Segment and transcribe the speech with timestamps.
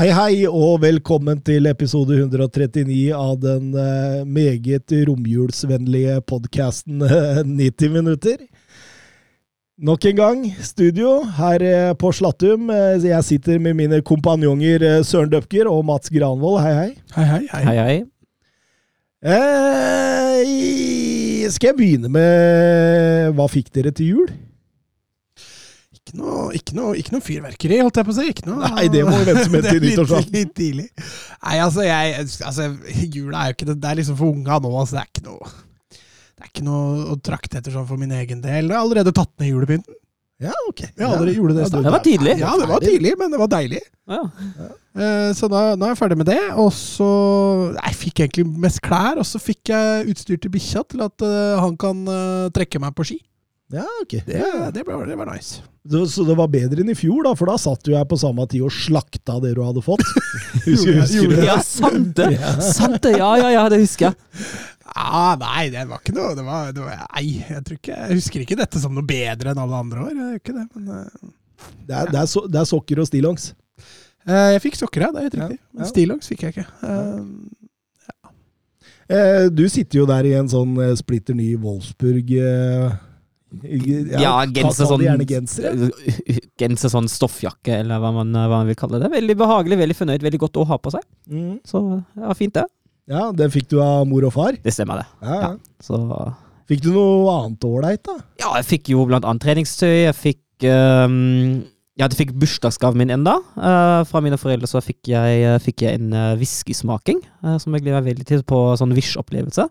[0.00, 8.38] Hei, hei, og velkommen til episode 139 av den eh, meget romjulsvennlige podkasten 90 minutter.
[9.76, 12.72] Nok en gang, studio her eh, på Slattum.
[12.72, 16.64] Eh, Jeg sitter med mine kompanjonger eh, Søren Døpker og Mats Granvold.
[16.64, 16.96] Hei, hei.
[17.18, 17.64] Hei, hei, hei.
[17.68, 18.00] Hei, hei.
[21.44, 24.32] Eh, skal jeg begynne med Hva fikk dere til jul?
[26.10, 28.26] Ikke noe, ikke, noe, ikke noe fyrverkeri, holdt jeg på å si.
[28.32, 30.34] Ikke noe, Nei, det må vi vente med til litt- nyttårsaften.
[30.34, 30.88] Litt tidlig.
[31.46, 32.68] Nei, altså, jeg, altså,
[33.14, 35.26] jula er jo ikke det, det er liksom for unga nå, altså, det er ikke
[35.30, 35.50] noe
[35.94, 38.66] Det er ikke noe å trakte etter sånn for min egen del.
[38.70, 39.96] Jeg har allerede tatt ned julepynten.
[40.40, 40.78] Ja, ok.
[40.86, 41.80] Jeg har allerede gjorde det Ja.
[41.84, 42.34] Det var tidlig.
[42.40, 43.80] Ja, det var tidlig, men det var deilig.
[44.08, 44.20] Ja.
[44.96, 46.38] Eh, Så da, nå er jeg ferdig med det.
[46.56, 47.08] Og så
[47.76, 51.60] Jeg fikk egentlig mest klær, og så fikk jeg utstyr til bikkja til at eh,
[51.60, 53.18] han kan eh, trekke meg på ski.
[53.70, 54.16] Ja, ok.
[54.26, 54.40] Det,
[54.74, 55.60] det, ble, det var nice.
[55.90, 58.18] Så så det var bedre enn i fjor, da, for da satt jo jeg på
[58.18, 60.02] samme tid og slakta det du hadde fått.
[60.66, 61.46] Husker, husker du det?
[61.46, 62.32] ja, sant det!
[62.66, 64.48] Sant det, ja, ja, ja, det husker jeg.
[64.90, 68.42] Ah, nei, det var ikke noe det var, det var, Nei, jeg, ikke, jeg husker
[68.42, 70.10] ikke dette som noe bedre enn alle andre år.
[70.10, 71.30] Jeg gjør ikke det, men uh,
[71.86, 73.52] Det er, det, er so, det er sokker og stillongs.
[74.26, 75.12] Uh, Jeg fikk sokker, ja.
[75.14, 75.60] Det er helt riktig.
[75.62, 75.78] ja.
[75.78, 76.66] Men stillongs fikk jeg ikke.
[76.90, 77.24] Eh,
[79.10, 82.92] Eh, du sitter jo der i en sånn splitter ny Wolfsburg eh,
[84.14, 85.02] Ja, genser sånn
[86.60, 86.92] genser.
[86.92, 89.10] Sånn stoffjakke, eller hva man, hva man vil kalle det.
[89.12, 91.06] Veldig behagelig, veldig fornøyd, veldig godt å ha på seg.
[91.30, 91.56] Mm.
[91.66, 92.68] Så ja, fint det.
[93.10, 94.60] Ja, den fikk du av mor og far.
[94.62, 95.26] Det stemmer, det.
[95.26, 95.50] Ja, ja.
[95.50, 95.98] Ja, så
[96.70, 98.14] Fikk du noe annet ålreit, da?
[98.38, 100.04] Ja, jeg fikk jo blant annet treningstøy.
[100.04, 101.64] Jeg fikk um,
[101.98, 103.40] Ja, jeg fikk bursdagsgaven min enda.
[103.56, 107.74] Uh, fra mine foreldre så fikk jeg, eh, fikk jeg en uh, whiskysmaking, uh, som
[107.74, 109.66] jeg gleder meg veldig til på sånn Wish-opplevelse.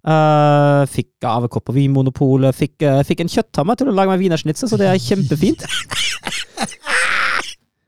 [0.00, 2.56] Eh, fikk avkopp på Vinmonopolet.
[2.56, 5.66] Fikk, uh, fikk en kjøtthammer til å lage meg wienersnitzel, så det er kjempefint.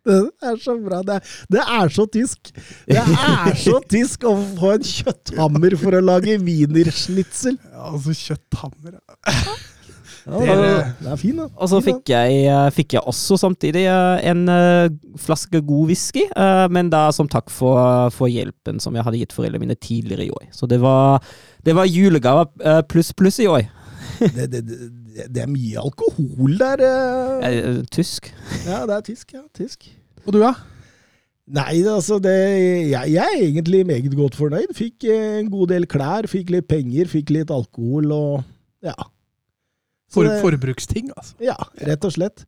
[0.03, 0.99] Det er så bra.
[1.06, 2.49] Det er, det er så tysk.
[2.91, 7.55] Det er så tysk å få en kjøtthammer for å lage wienerschnitzel.
[7.55, 8.99] ja, altså kjøtthammer.
[10.27, 11.49] Ja, Det er- er fin, da.
[11.56, 14.88] Og så fikk jeg, eh, fikk jeg også samtidig eh, en eh,
[15.19, 16.22] flaske god whisky,
[16.71, 20.31] men da som takk for, for hjelpen som jeg hadde gitt foreldrene mine tidligere i
[20.31, 20.47] år.
[20.53, 21.22] Så det var,
[21.65, 22.47] det var julegave
[22.88, 23.66] pluss pluss i år.
[24.37, 27.83] det, det, det, det er mye alkohol der.
[27.91, 28.31] Tysk.
[28.66, 29.33] Ja, det er tysk.
[29.34, 29.89] ja, tysk.
[30.27, 30.53] Og du, da?
[31.53, 32.37] Nei, altså det,
[32.93, 34.71] jeg, jeg er egentlig meget godt fornøyd.
[34.78, 38.44] Fikk en god del klær, fikk litt penger, fikk litt alkohol og
[38.87, 38.94] ja.
[40.12, 41.34] For, det- forbruksting, altså.
[41.43, 41.56] Ja,
[41.89, 42.45] rett og slett.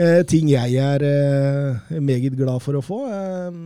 [0.00, 3.00] Eh, ting jeg er eh, meget glad for å få.
[3.10, 3.56] Eh,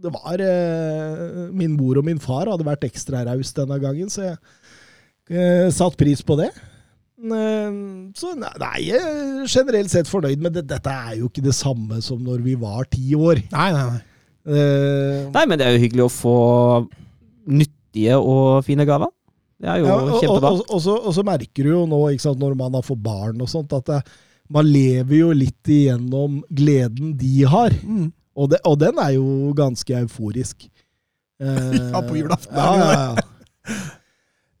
[0.00, 4.22] det var eh, Min mor og min far hadde vært ekstra raus denne gangen, så
[4.30, 4.36] jeg
[5.32, 6.50] eh, satt pris på det.
[7.20, 7.80] Eh,
[8.16, 12.00] så nei, jeg er generelt sett fornøyd, men det, dette er jo ikke det samme
[12.04, 13.42] som når vi var ti år.
[13.52, 14.00] Nei, nei, nei.
[14.50, 16.36] Eh, Nei, men det er jo hyggelig å få
[17.50, 19.10] nyttige og fine gaver.
[19.60, 20.50] Det er jo Ja, kjempebra.
[20.54, 23.02] og, og, så, og så merker du jo nå, ikke sant, når man har fått
[23.04, 24.00] barn og sånt, at det,
[24.50, 27.76] man lever jo litt igjennom gleden de har.
[27.84, 28.08] Mm.
[28.40, 30.64] Og, det, og den er jo ganske euforisk.
[31.42, 33.80] Eh, Ja, på julaften Ja, er det jo ja, ja.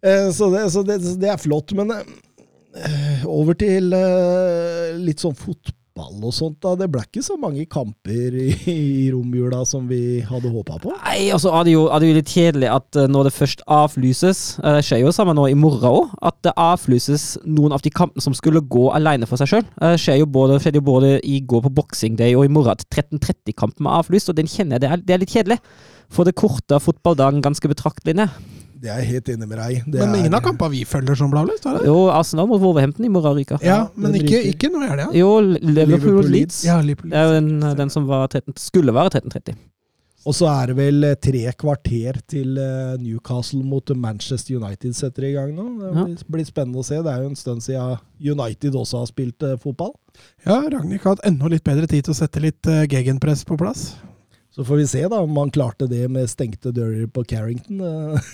[0.00, 1.72] Eh, så, det, så, det, så det er flott.
[1.76, 6.58] Men eh, over til eh, litt sånn fotball og sånt.
[6.62, 6.74] da.
[6.78, 10.94] Det ble ikke så mange kamper i, i romjula som vi hadde håpa på.
[11.04, 13.34] Nei, og så er det jo, er det jo litt kjedelig at eh, når det
[13.36, 17.74] først avlyses eh, Det skjer jo samme nå i morgen òg, at det avlyses noen
[17.76, 19.66] av de kampene som skulle gå alene for seg sjøl.
[19.80, 22.76] Det skjer jo både, skjedde jo både i går på Boxing Day og i morgen
[22.76, 25.60] at 13.30-kampen er avlyst, og den kjenner jeg det er, det er litt kjedelig.
[26.10, 28.59] For det korte fotballdagen ganske betraktelig ned.
[28.80, 29.82] Det er jeg helt enig med deg.
[29.92, 31.84] Det Men ingen er- av kampene vi følger som det?
[31.84, 33.58] Jo, Arsenal mot Wolverhampton i morgen ryker.
[33.62, 35.10] Ja, Ja, men den ikke, ikke nå i helga.
[35.14, 36.64] Jo, Liverpool Liverpool Leeds.
[36.64, 37.10] Ja, Liverpool.
[37.10, 39.54] Det er jo den, den som var 13, skulle være 13.30.
[40.28, 45.24] Og så er det vel eh, tre kvarter til eh, Newcastle mot Manchester United setter
[45.24, 45.64] i gang nå.
[45.80, 46.98] Det blir, spennende å se.
[47.00, 49.94] Det er jo en stund siden United også har spilt eh, fotball.
[50.44, 53.94] Ja, Ragnhild har hatt enda litt bedre tid til å sette litt gegenpress på plass.
[54.50, 57.80] Så får vi se da om han klarte det med stengte dører på Carrington.
[57.80, 58.30] eh.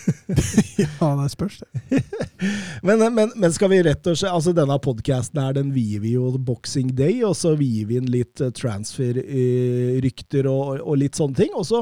[1.00, 2.00] Ja, det spørs, det.
[2.86, 6.14] Men, men, men skal vi rett og slett Altså, denne podkasten her, den vier vi
[6.14, 11.36] jo Boxing Day, og så vier vi inn litt eh, transfer-rykter og, og litt sånne
[11.40, 11.54] ting.
[11.56, 11.80] Og så,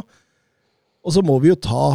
[1.04, 1.86] og så må vi jo ta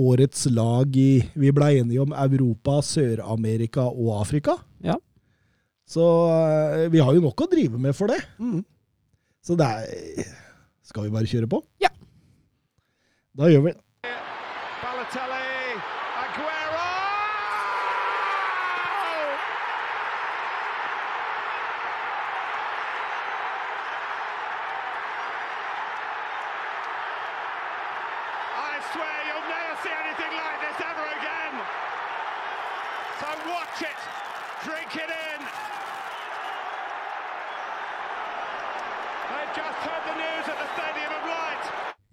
[0.00, 4.56] årets lag i Vi blei enige om Europa, Sør-Amerika og Afrika.
[4.84, 4.96] Ja.
[5.88, 8.20] Så eh, vi har jo nok å drive med for det.
[8.38, 8.62] Mm.
[9.44, 10.36] Så det er
[10.90, 11.60] Skal vi bare kjøre på?
[11.82, 11.92] Ja.
[13.38, 13.82] Da gjør vi det.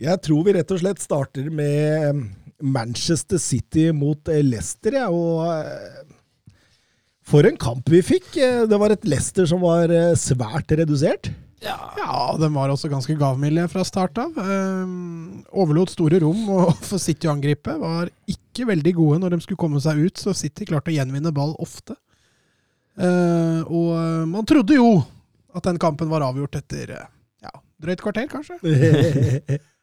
[0.08, 2.20] Jeg tror vi rett og slett starter med eh,
[2.64, 6.06] Manchester City mot eh, Leicester, ja, og eh,
[7.28, 8.30] for en kamp vi fikk.
[8.72, 11.28] Det var et Leicester som var svært redusert.
[11.60, 14.38] Ja, de var også ganske gavmilde fra start av.
[14.40, 17.76] Um, overlot store rom og for City å angripe.
[17.82, 21.36] Var ikke veldig gode når de skulle komme seg ut, så City klarte å gjenvinne
[21.36, 21.98] ball ofte.
[22.96, 23.92] Uh, og
[24.32, 25.02] man trodde jo
[25.52, 27.52] at den kampen var avgjort etter ja,
[27.84, 28.62] drøyt kvarter, kanskje.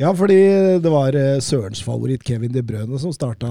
[0.00, 0.38] ja, fordi
[0.82, 3.48] det var eh, Sørens favoritt Kevin De Brøne som starta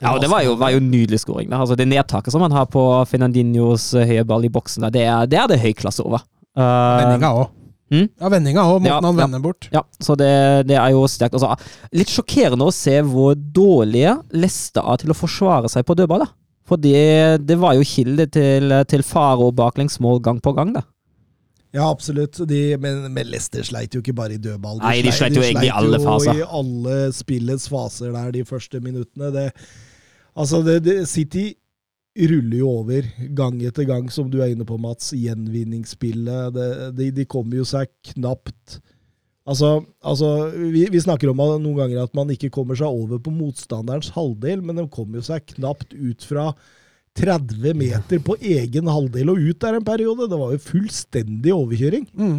[0.00, 1.52] Ja, og det var jo, var jo nydelig skåring.
[1.52, 5.28] Altså, det nedtaket som han har på Fernandinhos eh, høye ball i boksen, det, er,
[5.30, 6.24] det er det høy klasse over.
[6.56, 7.50] Uh, Vendinga òg.
[7.92, 8.06] Mm?
[8.08, 9.40] Ja, vendinga òg, måten Ja, han ja.
[9.44, 9.68] bort.
[9.72, 10.30] Ja, så det,
[10.70, 11.36] det er jo sterkt.
[11.36, 11.52] Altså,
[11.92, 16.24] litt sjokkerende å se hvor dårlige Leste er til å forsvare seg på dødball.
[16.24, 16.32] da.
[16.68, 20.72] For det, det var jo kilde til, til fare og baklengsmål gang på gang.
[20.78, 20.86] da.
[21.72, 22.36] Ja, absolutt.
[22.48, 24.82] De, men, men Leicester sleit jo ikke bare i dødball.
[24.82, 26.42] Nei, de sleit jo egentlig i alle faser.
[26.42, 29.32] i alle spillets faser der de første minuttene.
[29.32, 29.48] Det,
[30.36, 31.48] altså, det, det, City
[32.28, 35.14] ruller jo over gang etter gang, som du er inne på, Mats.
[35.16, 36.52] Gjenvinningsspillet.
[36.52, 38.82] Det, de, de kommer jo seg knapt
[39.42, 43.32] Altså, altså vi, vi snakker om noen ganger at man ikke kommer seg over på
[43.34, 46.52] motstanderens halvdel, men de kommer jo seg knapt ut fra
[47.18, 50.28] 30 meter på egen halvdel og ut der en periode.
[50.30, 52.06] Det var jo fullstendig overkjøring.
[52.16, 52.38] Mm.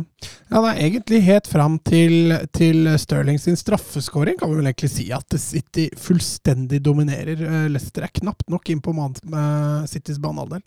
[0.49, 4.91] Ja, det er egentlig helt fram til, til Stirling sin straffeskåring, kan vi vel egentlig
[4.93, 7.37] si at City fullstendig dominerer.
[7.37, 10.65] Eh, Leicester er knapt nok inn på eh, Citys banehalvdel.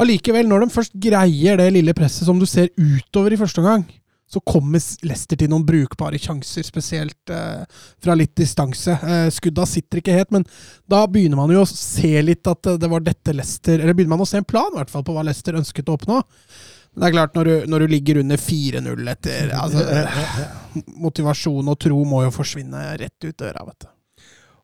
[0.00, 3.84] Allikevel, når de først greier det lille presset som du ser utover i første omgang,
[4.30, 7.64] så kommer Leicester til noen brukbare sjanser, spesielt eh,
[8.02, 8.94] fra litt distanse.
[8.94, 10.46] Eh, skudda sitter ikke helt, men
[10.90, 14.14] da begynner man jo å se litt at eh, det var dette Leicester Eller begynner
[14.14, 16.20] man å se en plan i hvert fall på hva Leicester ønsket å oppnå.
[16.94, 19.84] Men det er klart, når du, når du ligger under 4-0 etter altså,
[21.06, 23.90] Motivasjon og tro må jo forsvinne rett ut døra, vet du.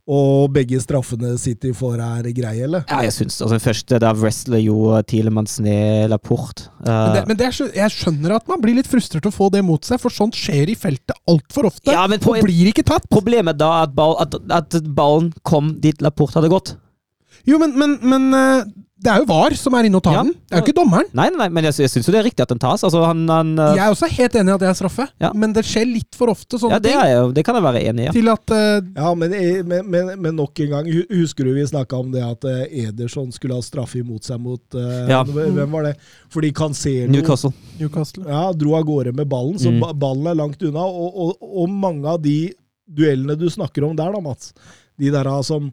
[0.07, 2.85] Og begge straffene City får, er greie, eller?
[2.87, 6.71] Ja, jeg syns altså, først da wrestler jo Tilemanns ned Laporte.
[6.79, 9.49] Men, Uh, det, men det er, jeg skjønner at man blir litt frustrert å få
[9.51, 11.91] det mot seg, for sånt skjer i feltet altfor ofte.
[11.91, 13.09] Ja, men på og blir ikke tatt.
[13.11, 16.77] Problemet da er at, ball, at, at ballen kom dit Laporte hadde gått.
[17.47, 18.65] Jo, men, men, men eh,
[18.97, 20.23] det er jo VAR som er inne og tar Ja.
[20.25, 20.33] den.
[20.33, 21.07] Det er jo ikke dommeren.
[21.15, 22.83] Nei, nei, nei, men jeg, jeg syns jo det er riktig at den tas.
[22.83, 25.31] Altså, han, han, uh, Jeg er også helt enig i at det er straffe, Ja.
[25.37, 27.03] men det skjer litt for ofte sånne ja, det, ting.
[27.05, 28.09] er jo, det kan jeg være enig i.
[28.09, 28.15] Ja.
[28.17, 28.81] Til at uh...
[28.97, 29.37] Ja, men,
[29.69, 33.61] men, men, men nok en gang, husker du vi snakka om det at Ederson skulle
[33.61, 35.23] ha straffe imot seg mot uh, Ja.
[35.29, 35.95] Hvem var det?
[36.33, 37.53] Fordi Cancelo Newcastle.
[37.79, 39.83] Newcastle ja, dro av gårde med ballen, så Mm.
[40.01, 40.83] ballen er langt unna.
[40.89, 42.39] Og, og, og mange av de
[42.89, 44.55] duellene du snakker om der, da, Mats,
[44.99, 45.73] de der som som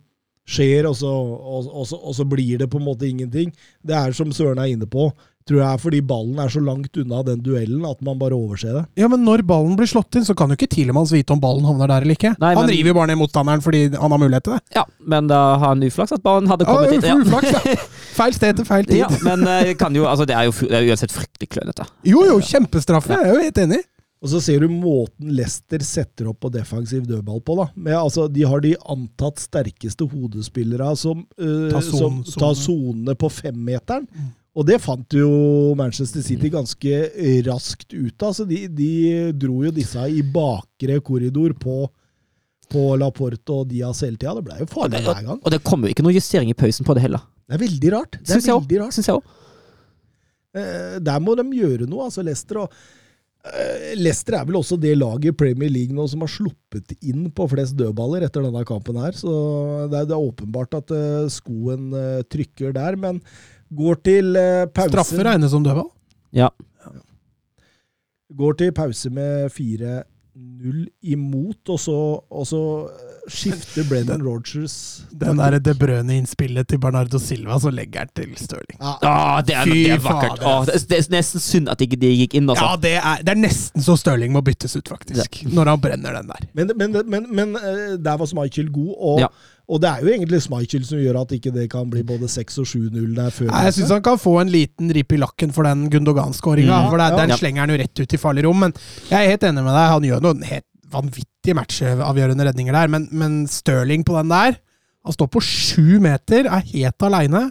[0.50, 3.95] skjer, og så, og, og, så, og så blir det på en måte ingenting, det
[3.95, 5.12] er som Søren er inne på,
[5.43, 8.77] tror jeg er fordi ballen er så langt unna den duellen at man bare overser
[8.77, 8.83] det.
[9.01, 11.65] Ja, men når ballen blir slått inn, så kan jo ikke Tilemanns vite om ballen
[11.67, 12.31] havner der eller ikke.
[12.39, 14.62] Nei, han men- river jo bare ned motstanderen fordi han har mulighet til det.
[14.77, 17.75] Ja, men da har han uflaks at ballen hadde Ja, kommet ja, full flaks, ja.
[18.19, 19.01] Feil sted til feil tid.
[19.03, 21.89] Ja, men eh, kan jo, altså, det er jo det er uansett fryktelig klønete.
[22.07, 23.12] Jo, jo, kjempestraffe.
[23.12, 23.81] Jeg er jo helt enig.
[24.23, 27.57] Og så ser du måten Leicester setter opp på defensiv dødball på.
[27.59, 27.65] da.
[27.75, 34.07] Med, altså, de har de antatt sterkeste hodespillere som, uh, som tar sonene på femmeteren.
[34.53, 37.01] Og det fant jo Manchester City ganske
[37.49, 38.35] raskt ut av.
[38.37, 38.91] så de, de
[39.35, 41.77] dro jo disse i bakre korridor på,
[42.71, 44.37] på Laporte og Diaz hele tida.
[44.37, 45.39] Det ble jo farlig hver gang.
[45.41, 47.25] og det kommer jo ikke noe justering i pausen på det heller.
[47.49, 48.19] Det er veldig rart.
[48.21, 48.99] Det er Syns veldig rart.
[49.01, 49.39] Jeg òg.
[50.53, 52.61] Eh, Der må de gjøre noe, altså Leicester.
[52.63, 53.02] Og, eh,
[54.00, 57.47] Leicester er vel også det laget i Premier League nå som har sluppet inn på
[57.51, 59.17] flest dødballer etter denne kampen her.
[59.17, 59.33] Så
[59.91, 63.19] det er, det er åpenbart at eh, skoen eh, trykker der, men
[63.75, 64.93] går til eh, pause.
[64.93, 65.91] Straffe regnes som dødball.
[66.33, 66.47] Ja.
[68.33, 72.63] Går til pause med 4-0 imot, og så, og så
[73.31, 78.79] skifter Brennan Rogers Den der De Brøne-innspillet til Bernardo Silva, så legger han til Stirling.
[78.81, 80.41] ja, Ah, det, er, Fy det er vakkert.
[80.43, 82.65] Ah, det, er- det er nesten synd at ikke det gikk inn, altså.
[82.73, 85.43] Ja, det er, det er nesten så Stirling må byttes ut, faktisk.
[85.53, 86.47] Når han brenner den der.
[86.53, 89.29] Men, men, men, men eh, der var Schmeichel god, og, Ja.
[89.69, 92.59] og det er jo egentlig Schmeichel som gjør at ikke det kan bli både 6
[92.59, 93.47] og 7-0 der før.
[93.53, 96.83] Nei, jeg syns han kan få en liten ripe i lakken for den Gundogan-skåringa.
[96.83, 96.89] Mm.
[96.91, 97.23] For der, Ja.
[97.25, 98.59] den slenger han jo rett ut i farlig rom.
[98.67, 98.73] Men
[99.09, 102.91] jeg er helt enig med deg, han gjør noe helt vanvittige matchavgjørende redninger der.
[102.93, 104.59] Men, men Stirling på den der
[105.03, 107.50] Han står på sju meter, er helt aleine.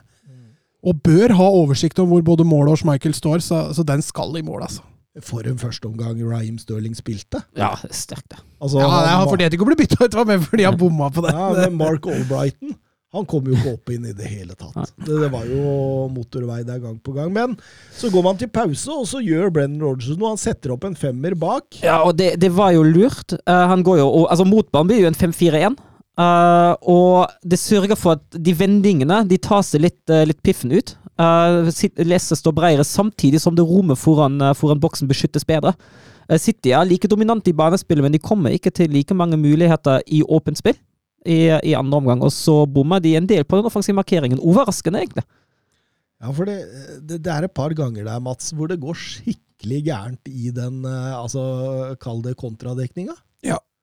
[0.82, 4.32] Og bør ha oversikt om hvor både målet og Schmeichel står, så, så den skal
[4.40, 4.80] i mål, altså.
[5.20, 7.42] For en førsteomgang Raheem Sterling spilte.
[7.58, 8.40] Ja, det er sterkt, det.
[8.56, 11.10] Altså, Ja, han Han fortjente ikke å bli bytta ut, var med fordi han bomma
[11.12, 11.34] på det.
[11.36, 12.72] Ja, men Mark Albrighton
[13.12, 14.94] han kom jo ikke opp inn i det hele tatt.
[14.96, 17.28] Det, det var jo motorvei der gang på gang.
[17.34, 17.58] Men
[17.92, 20.32] så går man til pause, og så gjør Brennan Rogers noe.
[20.32, 21.82] Han setter opp en femmer bak.
[21.84, 23.36] Ja, og det, det var jo lurt.
[23.44, 25.76] Uh, han går jo, og, altså Motbanen blir jo en 5-4-1.
[26.16, 30.72] Uh, og det sørger for at de vendingene de tar seg litt, uh, litt piffen
[30.72, 30.94] ut.
[31.20, 31.68] Uh,
[32.00, 35.74] Leicester står bredere samtidig som det rommet foran, eh, foran boksen beskyttes bedre.
[36.28, 40.00] Eh, City er like dominante i banespillet, men de kommer ikke til like mange muligheter
[40.06, 40.78] i åpent spill
[41.24, 42.24] i, i andre omgang.
[42.24, 44.42] Og så bommer de en del på den offensive markeringen.
[44.42, 45.26] Overraskende, egentlig.
[46.22, 46.58] Ja, for det,
[47.02, 50.84] det, det er et par ganger der, Mats, hvor det går skikkelig gærent i den
[50.86, 51.42] eh, altså,
[52.02, 53.16] Kall det kontradekninga.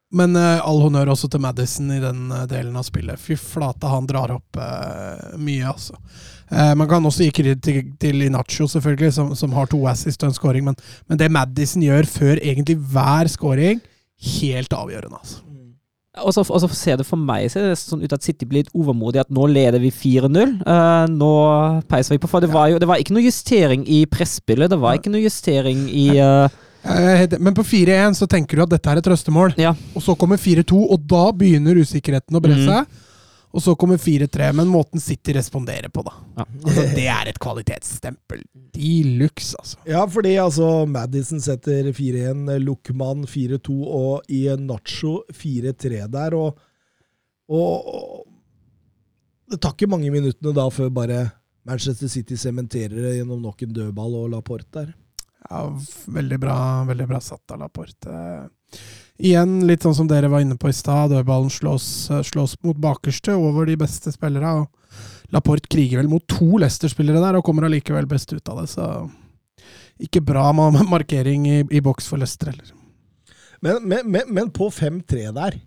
[0.10, 3.22] Men uh, all honnør også til Madison i den uh, delen av spillet.
[3.22, 6.00] Fy flate, han drar opp uh, mye, altså.
[6.50, 10.24] Eh, man kan også gi kreditt til, til Inacho, selvfølgelig, som, som har to assist
[10.24, 13.84] og en scoring, men, men det Madison gjør før egentlig hver scoring,
[14.40, 15.44] helt avgjørende, altså.
[16.24, 18.64] Og så, og så ser det for meg ser det sånn ut at City blir
[18.64, 19.22] litt overmodig.
[19.24, 20.58] At nå leder vi 4-0.
[20.64, 21.34] Uh, nå
[21.90, 22.30] peiser vi på.
[22.32, 24.72] For det var jo det var ikke noe justering i presspillet.
[24.72, 28.72] Det var ikke noe justering i eh, Eh, Men på 4-1 så tenker du at
[28.72, 29.74] dette er et trøstemål, Ja.
[29.96, 32.68] og så kommer 4-2, og da begynner usikkerheten å bre seg.
[32.70, 32.86] seg.
[33.50, 36.14] Og så kommer 4-3, men måten City responderer på, da.
[36.38, 36.46] Ja.
[36.62, 38.44] Altså, det er et kvalitetsstempel
[38.76, 39.80] de luxe, altså.
[39.90, 46.38] Ja, fordi altså Madison setter 4-1, Luckman 4-2 og i Nacho 4-3 der.
[46.38, 46.62] Og,
[47.50, 48.30] og, og
[49.50, 51.24] det tar ikke mange minuttene da før bare
[51.68, 54.94] Manchester City sementerer det gjennom nok en dødball og Laporte der.
[55.50, 55.66] Ja,
[56.14, 58.14] veldig bra, veldig bra satt av Laporte.
[59.20, 61.86] Igjen, litt sånn som dere var inne på i stad, dødballen slås,
[62.30, 64.54] slås mot bakerste over de beste spillere.
[64.62, 64.70] og
[65.36, 68.70] Laporte kriger vel mot to Leicester-spillere der, og kommer allikevel best ut av det.
[68.72, 68.86] Så
[70.00, 72.72] ikke bra med markering i, i boks for Leicester heller.
[73.62, 75.60] Men, men, men, men på 5-3 der,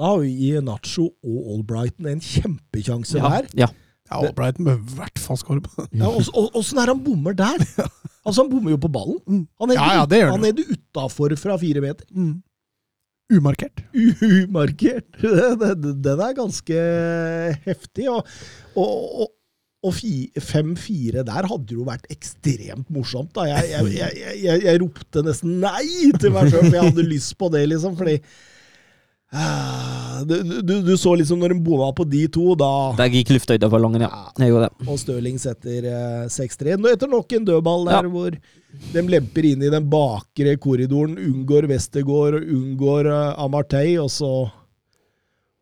[0.00, 3.48] da har vi Nacho og Albrighton en kjempekjanse ja, der.
[3.66, 3.72] ja.
[4.10, 6.08] Ja, Albrighton bør i hvert fall skåre på Ja,
[6.58, 7.62] Åssen er han bommer der?
[8.20, 9.16] Altså, han bommer jo på ballen.
[9.24, 9.44] Mm.
[9.62, 10.42] Han er Ja, ja, det gjør han.
[10.42, 12.06] han er utafor fra fire meter.
[12.12, 12.32] mm.
[13.30, 13.82] Umarkert.
[13.94, 15.20] umarkert.
[16.04, 16.80] Den er ganske
[17.66, 18.08] heftig.
[18.10, 18.26] Og,
[18.74, 18.94] og,
[19.24, 19.30] og,
[19.86, 23.30] og 5-4 der hadde jo vært ekstremt morsomt.
[23.38, 23.46] da.
[23.48, 27.36] Jeg, jeg, jeg, jeg, jeg ropte nesten nei til meg sjøl, for jeg hadde lyst
[27.40, 27.94] på det, liksom.
[27.96, 28.18] fordi
[29.32, 33.30] ah, du, du, du så liksom når de bomma på de to, da Der gikk
[33.36, 34.10] lufta ut av ballongen, ja.
[34.42, 34.88] Jeg gjorde det.
[34.90, 36.76] og Stirling setter eh, 6-3.
[36.80, 38.14] Nå Etter nok en dødball der Ja.
[38.18, 38.36] hvor
[38.92, 44.30] de lemper inn i den bakre korridoren, unngår Westergård og unngår uh, Amartey, og så,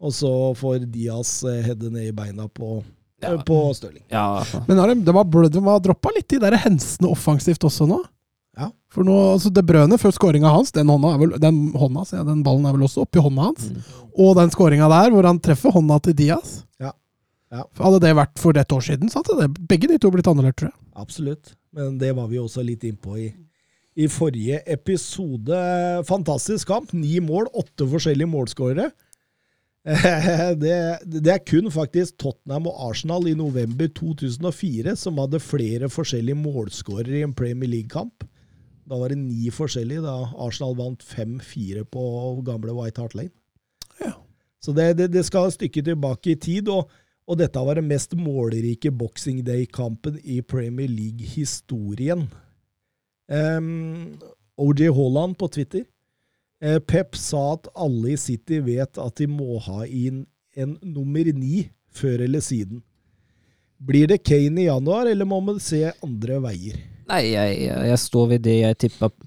[0.00, 2.83] og så får Diaz uh, heade ned i beina på,
[3.23, 3.33] Ja.
[3.35, 4.05] eh, på Stirling.
[4.12, 7.65] Ja, Men har de, de, var, blø- de var droppa litt de der hensene offensivt
[7.67, 7.99] også nå.
[8.59, 8.69] Ja.
[8.95, 12.45] For nå, altså Det brødene før skåringa hans, den hånda, er vel, den, hånda den
[12.47, 13.69] ballen er vel også oppi hånda hans.
[13.75, 13.83] Mm.
[14.23, 16.61] Og den skåringa der, hvor han treffer hånda til Diaz.
[16.81, 16.93] Ja.
[17.55, 17.64] Ja.
[17.81, 20.59] Hadde det vært for et år siden, så hadde det, begge de to blitt annullert,
[20.61, 20.81] tror jeg.
[21.00, 21.55] Absolutt.
[21.76, 23.28] Men det var vi også litt innpå i,
[23.97, 25.59] i forrige episode.
[26.09, 26.93] Fantastisk kamp.
[26.97, 28.90] Ni mål, åtte forskjellige målskårere.
[29.88, 30.76] Eh, Det,
[31.09, 37.21] det er kun faktisk Tottenham og Arsenal i november 2004 som hadde flere forskjellige målskårere
[37.21, 38.26] i en Premier League-kamp.
[38.88, 42.05] Da var det ni forskjellige, da Arsenal vant 5-4 på
[42.45, 43.33] gamle White Hart Lane.
[44.00, 44.14] Ja.
[44.61, 46.88] Så det, det, det skal et stykke tilbake i tid, og,
[47.28, 52.25] og dette var den mest målrike Boxing Day-kampen i Premier League-historien.
[53.28, 54.16] Um,
[54.56, 55.85] OJ Haaland på Twitter.
[56.64, 60.25] Uh, Pep sa at alle i City vet at de må ha inn
[60.56, 62.80] en nummer ni før eller siden.
[63.78, 66.80] Blir det Kane i januar, eller må man se andre veier?
[67.09, 68.77] Nei, jeg, jeg står ved det jeg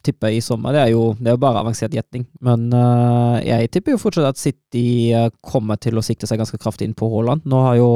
[0.06, 0.76] tippa i sommer.
[0.76, 2.28] Det er jo det er bare avansert gjetning.
[2.46, 6.60] Men uh, jeg tipper jo fortsatt at City øh, kommer til å sikte seg ganske
[6.62, 7.48] kraftig inn på Haaland.
[7.50, 7.90] Nå har jo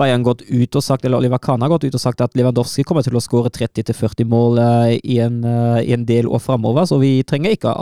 [0.00, 2.84] Bayern gått ut og sagt, eller Oliver Kahn har gått ut og sagt at Lewandowski
[2.88, 6.88] kommer til å skåre 30-40 mål uh, i, en, uh, i en del år framover,
[6.88, 7.76] så vi trenger ikke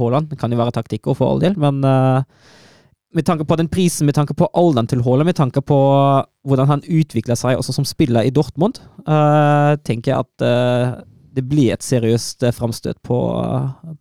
[0.00, 0.32] Haaland.
[0.32, 2.24] Det kan jo være taktikker for all del, men uh,
[3.14, 5.78] med tanke på den prisen, med tanke på alderen til Haaland, med tanke på
[6.44, 11.04] hvordan han utvikler seg også som spiller i Dortmund, uh, tenker jeg at
[11.34, 13.18] det blir et seriøst framstøt på,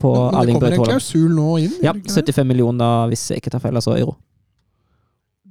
[0.02, 1.72] på Men det kommer en klausul nå inn?
[1.82, 2.36] Ja, gjør det ikke det?
[2.38, 4.18] 75 millioner hvis jeg ikke tar feil, altså euro.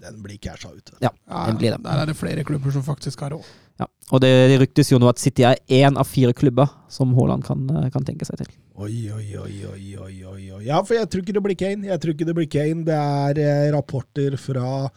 [0.03, 0.95] Den blir casha ut.
[1.03, 1.83] Ja, Ja, det blir det.
[1.85, 3.47] Der er det flere klubber som faktisk har råd.
[3.81, 3.89] Ja.
[4.13, 7.47] Og det, det ryktes jo nå at City er én av fire klubber som Haaland
[7.47, 7.65] kan,
[7.95, 8.51] kan tenke seg til.
[8.77, 10.63] Oi, oi, oi, oi, oi, oi, oi.
[10.67, 11.89] Ja, for jeg tror ikke det blir Kane.
[11.89, 12.85] Jeg tror ikke det blir Kane.
[12.89, 14.89] Det er eh, rapporter fra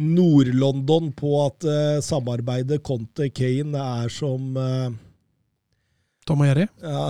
[0.00, 4.94] Nord-London på at eh, samarbeidet Conte-Kane er som eh,
[6.24, 6.64] Tom og Jerry?
[6.82, 7.04] ja.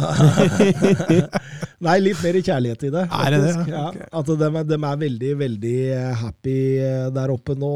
[1.87, 3.05] Nei, litt mer kjærlighet i det.
[3.07, 3.55] Er det det?
[3.71, 4.09] Ja, okay.
[4.11, 7.75] at de, de er veldig, veldig eh, happy eh, der oppe nå.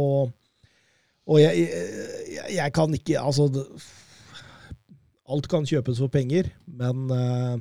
[1.28, 1.66] Og jeg,
[2.32, 3.48] jeg, jeg kan ikke Altså
[5.28, 7.58] Alt kan kjøpes for penger, men uh,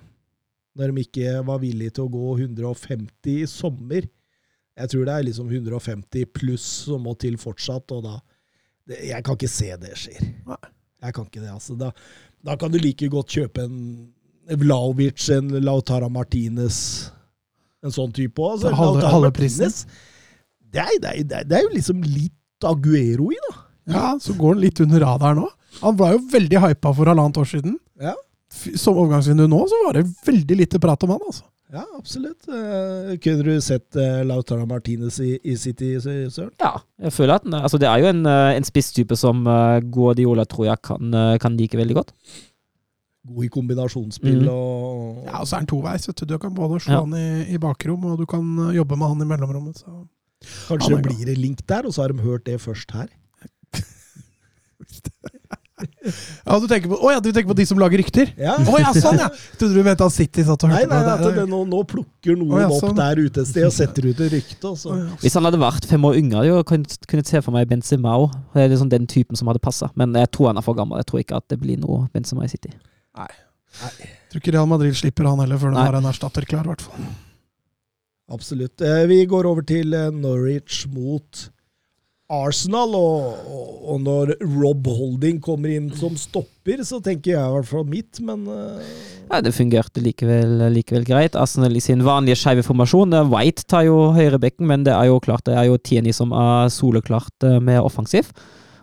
[0.78, 4.06] når de ikke var villige til å gå 150 i sommer
[4.78, 8.16] Jeg tror det er liksom 150 pluss som må til fortsatt, og da
[8.88, 10.30] det, Jeg kan ikke se det skjer.
[11.04, 11.76] Jeg kan ikke det, altså.
[11.78, 11.90] Da,
[12.48, 13.82] da kan du like godt kjøpe en
[14.62, 16.78] Vlaovic, en Lautara Martinez,
[17.84, 18.54] en sånn type òg.
[18.64, 18.72] Altså,
[19.12, 19.74] halve- prisen?
[20.72, 23.56] Det er, det, er, det er- det er jo liksom litt Aguero i, da.
[23.94, 25.50] Ja, så går han litt under radaren nå.
[25.82, 27.78] Han var jo veldig hypa for halvannet år siden.
[28.02, 28.16] Ja.
[28.80, 31.44] Som overgangsvindu nå, så var det veldig lite prat om han, altså.
[31.74, 32.48] Ja, absolutt.
[32.48, 36.54] Eh, kunne du sett uh, Lautara Martinez i, i City, Søren?
[36.64, 40.46] Ja, jeg føler at altså det er jo en, eh, en spisstype som eh, Guardiola
[40.48, 42.14] tror jeg kan, eh, kan like veldig godt.
[43.28, 44.52] God i kombinasjonsspill Mm.
[44.54, 46.08] og Ja, og så er han toveis.
[46.08, 47.00] Du Du kan både slå Ja.
[47.04, 49.76] han i, i bakrom, og du kan eh, jobbe med han i mellomrommet.
[49.84, 50.08] Så.
[50.67, 53.10] Kanskje det blir en link der, og så har de hørt det først her.
[56.48, 58.32] Ja, du tenker på, å ja, du tenker på de som lager rykter?
[58.39, 58.56] Ja.
[58.63, 59.27] Oh, ja, sånn ja!
[59.60, 61.34] Trodde du mente at City satt og Nei, hørte nei, på at det.
[61.36, 62.96] det, nå, nå plukker noen oh, ja, opp sånn.
[62.98, 64.72] der ute et sted og setter ut et rykte.
[64.72, 64.96] Og så.
[65.22, 68.34] Hvis han hadde vært fem år yngre, jeg kunne kunnet se for meg Benzema òg.
[68.56, 69.91] Det er liksom den typen som hadde passa.
[70.00, 70.98] Men jeg tror han er for gammel.
[71.03, 72.74] Jeg tror ikke at det blir noe Benzema i City.
[74.32, 75.88] Tror ikke Real Madrid slipper han heller før de Nei.
[75.91, 77.10] har en erstatter klar, i hvert fall.
[78.28, 78.82] Absolutt.
[78.82, 81.48] Eh, Vi går over til eh, Norwich mot
[82.28, 83.38] Arsenal, og,
[83.88, 88.20] og, når Rob Holding kommer inn som stopper, så tenker jeg i hvert fall mitt,
[88.20, 88.90] men eh,
[89.30, 91.40] Ja, det fungerte likevel, likevel greit.
[91.40, 93.16] Arsenal i sin vanlige skeive formasjon.
[93.32, 96.72] White tar jo høyrebekken, men det er jo klart det er jo Tieni som er
[96.74, 98.34] soleklart mer offensiv.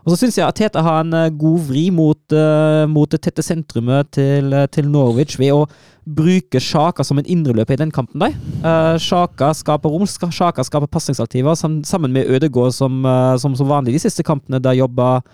[0.05, 3.23] Og så syns jeg at Teta har en eh, god vri mot, uh, mot det
[3.25, 5.63] tette sentrumet til, eh, til Norwich ved å
[6.05, 8.21] bruke Sjaka som en indreløper i den kampen.
[8.61, 13.97] Uh, Sjaka skaper rom, Sjaka skaper pasningsaktiver, sammen med Ødegaard som, uh, som som vanlig
[13.97, 15.25] de siste kampene der jobber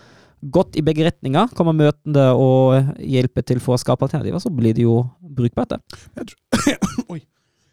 [0.54, 1.50] godt i begge retninger.
[1.58, 6.00] Kommer møtende og hjelper til for å skape alternativer, så blir det jo brukbart, det.
[6.14, 7.20] Jeg tror, Oi.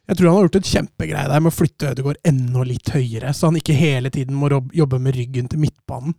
[0.08, 3.34] Jeg tror han har gjort et kjempegreie der med å flytte Ødegaard enda litt høyere,
[3.36, 6.14] så han ikke hele tiden må jobbe med ryggen til midtbanen,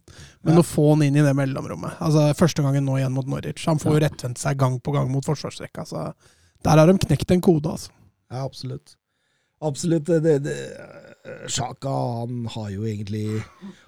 [0.44, 0.60] men Ja.
[0.60, 1.96] å få han inn i det mellomrommet.
[2.04, 3.64] Altså Første gangen nå igjen mot Norwich.
[3.66, 6.12] Han får jo rettvendt seg gang på gang mot forsvarsrekka, så
[6.64, 7.90] der har de knekt en kode, altså.
[8.30, 8.96] ja, absolutt.
[9.62, 10.06] Absolutt.
[10.06, 10.56] Det, det,
[11.50, 13.42] Sjaka han har jo egentlig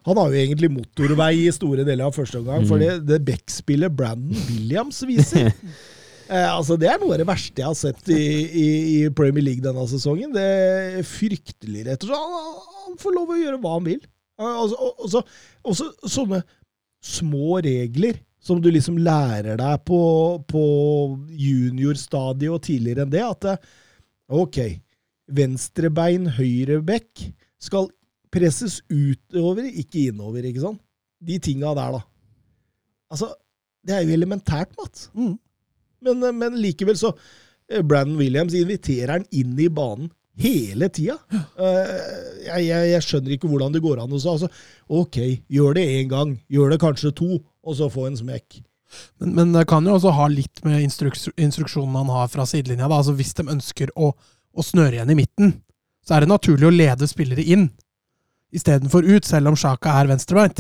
[0.05, 3.95] Han har jo egentlig motorvei i store deler av første omgang, for det, det backspillet
[3.95, 5.53] Brandon Williams viser
[6.31, 8.21] Eh, altså Det er noe av det verste jeg har sett i,
[8.63, 8.67] i,
[9.01, 10.31] i Premier League denne sesongen.
[10.37, 12.25] Det er fryktelig, rett og slett.
[12.25, 14.01] Han, han får lov å gjøre hva han vil.
[14.41, 16.43] Eh, Altså, og- og også sånne
[17.05, 19.99] små regler som du liksom lærer deg på,
[20.49, 20.63] på
[21.29, 23.25] juniorstadiet og tidligere enn det.
[23.27, 23.67] At
[24.31, 24.59] ok,
[25.29, 27.27] venstrebein, høyrebekk
[27.61, 27.91] skal
[28.33, 30.81] presses utover, ikke innover, ikke sant?
[31.21, 32.03] De tinga der, da.
[33.13, 33.29] Altså,
[33.85, 35.09] det er jo elementært, Mats.
[35.13, 35.35] Mm.
[36.07, 37.13] Men, men likevel så
[37.71, 40.09] eh, Brandon Williams inviterer han inn i banen
[40.41, 41.19] hele tida.
[41.31, 41.95] Eh,
[42.47, 44.13] Jeg, jeg, jeg skjønner ikke hvordan det går an.
[44.17, 44.49] å Altså,
[44.89, 45.19] ok,
[45.53, 48.63] gjør det én gang, gjør det kanskje to, og så få en smekk.
[49.21, 52.89] Men, men det kan jo også ha litt med instruks, instruksjonen han har fra sidelinja.
[52.89, 52.97] Da.
[53.03, 55.53] Altså Hvis de ønsker å, å snøre igjen i midten,
[56.03, 57.69] så er det naturlig å lede spillere inn
[58.57, 60.59] istedenfor ut, selv om Sjaka er venstrebeint.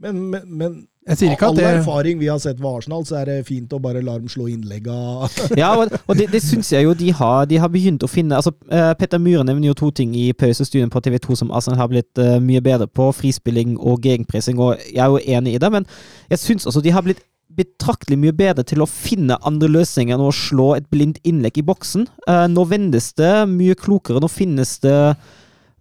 [0.00, 3.16] Men, men, men Jeg sier ikke at det erfaring vi har sett ved Arsenal, så
[3.18, 4.94] er det fint å bare la dem slå innlegga.
[5.58, 7.48] Ja, og det, det syns jeg jo de har.
[7.50, 10.92] De har begynt å finne altså, uh, Petter Myhre nevner jo to ting i pausestudien
[10.92, 13.10] på TV2 som Arsenal har blitt uh, mye bedre på.
[13.18, 15.90] Frispilling og gegenpressing, og jeg er jo enig i det, men
[16.30, 20.24] jeg syns også de har blitt betraktelig mye bedre til å finne andre løsninger enn
[20.24, 22.06] å slå et blindt innlegg i boksen.
[22.28, 24.22] Uh, nå vendes det mye klokere.
[24.22, 24.96] Nå finnes det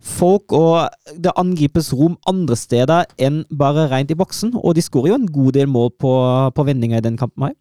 [0.02, 0.90] folk, og
[1.22, 4.56] det angripes rom andre steder enn bare rent i boksen.
[4.58, 6.14] Og de skårer jo en god del mål på,
[6.56, 7.58] på vendinger i den kampen her.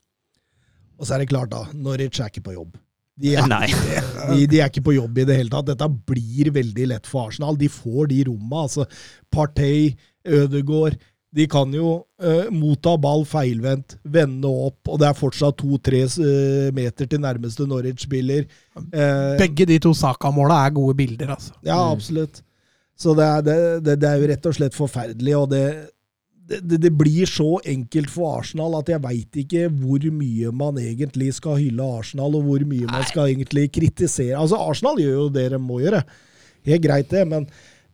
[1.00, 1.64] Og så er det klart, da.
[1.72, 2.76] Norwich er ikke på jobb.
[3.20, 3.68] De er, Nei.
[4.32, 5.68] de, de er ikke på jobb i det hele tatt.
[5.72, 7.58] Dette blir veldig lett for Arsenal.
[7.60, 8.66] De får de romma.
[8.66, 8.88] Altså,
[9.32, 9.94] Partey,
[10.28, 10.98] Ødegaard
[11.30, 16.72] De kan jo eh, motta ball feilvendt, vende opp, og det er fortsatt to-tre eh,
[16.74, 18.48] meter til nærmeste Norwich-spiller.
[18.80, 21.54] Eh, Begge de to Saka-måla er gode bilder, altså.
[21.62, 22.42] Ja, absolutt.
[22.98, 25.64] Så det er, det, det, det er jo rett og slett forferdelig, og det,
[26.50, 31.30] det, det blir så enkelt for Arsenal at jeg veit ikke hvor mye man egentlig
[31.38, 34.34] skal hylle Arsenal, og hvor mye man skal egentlig kritisere.
[34.34, 36.02] Altså, Arsenal gjør jo det de må gjøre.
[36.66, 37.46] Helt greit, det, men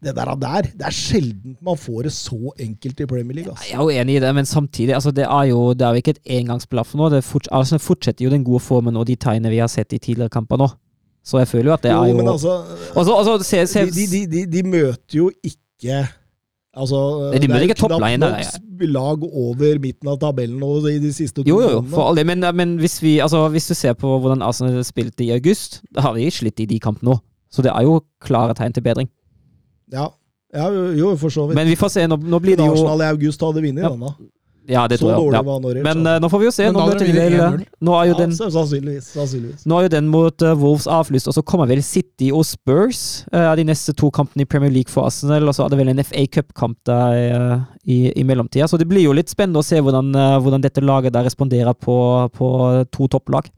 [0.05, 3.53] det der, der det er sjelden man får det så enkelt i Premier League.
[3.53, 3.65] Altså.
[3.71, 6.03] Jeg er jo enig i det, men samtidig altså det er jo det er jo
[6.03, 7.09] ikke et engangsblaff nå.
[7.15, 9.99] Det fort, Arsenal fortsetter jo den gode formen og de tegnene vi har sett i
[9.99, 10.69] tidligere kamper nå.
[11.27, 12.63] Så jeg føler jo at det er Jo, jo men altså,
[12.95, 16.07] også, altså se, se, de, de, de, de møter jo ikke
[16.77, 16.99] Altså,
[17.33, 21.41] de det er ikke knapt nok lag over midten av tabellen nå i de siste
[21.41, 22.21] to Jo, jo, jo, for all.
[22.29, 26.05] Men, men hvis, vi, altså, hvis du ser på hvordan Arsenal spilte i august, da
[26.05, 27.17] har de slitt i de kampene nå.
[27.49, 29.09] Så det er jo klare tegn til bedring.
[29.93, 30.09] Ja,
[30.55, 31.59] ja jo, for så vidt.
[31.59, 32.07] Men vi får se.
[32.11, 33.93] Nå, nå blir det jo Arsenal i august hadde vunnet Ja.
[33.95, 34.17] denne.
[34.69, 35.19] Ja, det Så tror jeg.
[35.21, 35.83] dårlig var Norwich.
[35.85, 36.65] Men eh, nå får vi jo se.
[36.75, 39.13] Nå, møter de vel, nå er jo den sannsynligvis.
[39.15, 39.67] sannsynligvis.
[39.71, 43.25] Nå er jo den mot uh, Wolves avlyst, og så kommer vel City og Spurs
[43.33, 45.79] eh, av de neste to kampene i Premier League for Arsenal, og så er det
[45.79, 48.67] vel en FA Cup-kamp der uh, i, i mellomtida.
[48.67, 50.11] Så det blir jo litt spennende å se hvordan,
[50.43, 51.97] hvordan dette laget der responderer på,
[52.35, 52.51] på
[52.91, 53.53] to topplag.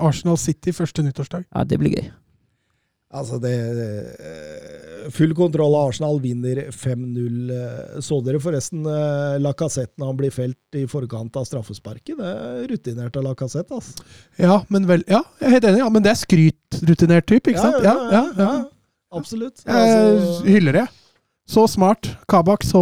[0.00, 1.44] Arsenal City første nyttårsdag.
[1.52, 2.08] Ja, det blir gøy.
[3.10, 3.50] Altså, det
[4.20, 7.50] eh, Full kontroll av Arsenal vinner 5-0.
[7.50, 12.18] eh, Så dere forresten la Lacassette når han blir felt i forkant av straffesparket?
[12.20, 14.04] Det er rutinert av Lacassette, altså.
[14.38, 15.82] Ja, men vel, ja, jeg er helt enig.
[15.82, 17.82] Ja, men det er skrytrutinert type, ikke sant?
[17.86, 18.50] Ja, ja, ja.
[19.18, 19.64] Absolutt.
[19.66, 20.86] Jeg Altså, hyller det.
[21.50, 22.06] Så smart.
[22.30, 22.80] Kabak, så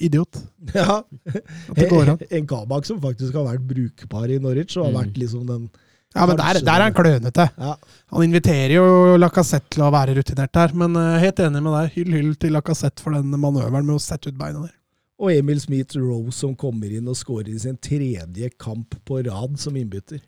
[0.00, 0.38] idiot.
[0.72, 1.02] ja.
[1.04, 2.22] At det går an.
[2.38, 5.00] En Kabak som faktisk har vært brukbar i Norwich, og har Mm.
[5.02, 5.68] vært liksom den
[6.14, 7.46] Ja, men der, der er han klønete.
[7.54, 7.76] Ja.
[8.10, 8.86] Han inviterer jo
[9.20, 11.92] Lacassette til å være rutinert der, men eh, helt enig med deg.
[11.94, 14.72] Hyll, hyll til Lacassette for den manøveren med å sette ut beina der.
[15.20, 19.54] Og Emil Smith Rose som kommer inn og skårer i sin tredje kamp på rad
[19.60, 20.18] som innbytter.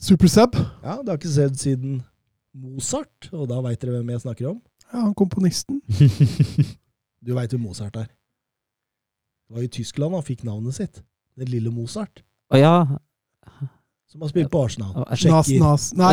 [0.00, 0.56] Supersub.
[0.82, 2.00] Ja, det har ikke sett siden
[2.54, 4.60] Mozart, og da veit dere hvem jeg snakker om?
[4.88, 5.82] Ja, han komponisten.
[7.24, 8.10] Du veit hvem Mozart er?
[9.48, 10.98] Det var i Tyskland han fikk navnet sitt.
[11.38, 12.24] Den lille Mozart.
[12.52, 12.74] Å ja.
[14.14, 14.92] Som har spilt på Arsenal.
[15.10, 15.84] Nas, nas.
[15.98, 16.12] Nei,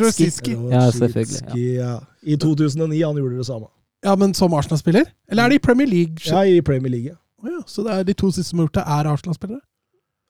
[0.00, 0.54] Rosicki.
[0.70, 1.82] Ja, selvfølgelig, ja.
[1.84, 1.96] ja.
[2.22, 3.66] I 2009 han gjorde det samme.
[4.04, 5.04] Ja, men som Arsenal-spiller?
[5.28, 6.16] Eller er det i Premier League?
[6.26, 7.12] Ja, i Premier League.
[7.42, 9.60] Oh, ja, så det er de to siste som har gjort det, er Arsenal-spillere?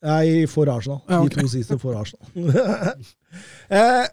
[0.03, 0.99] Nei, for Arsenal.
[1.09, 1.37] Ja, okay.
[1.37, 2.27] De to siste for Arsenal.
[3.79, 4.11] eh,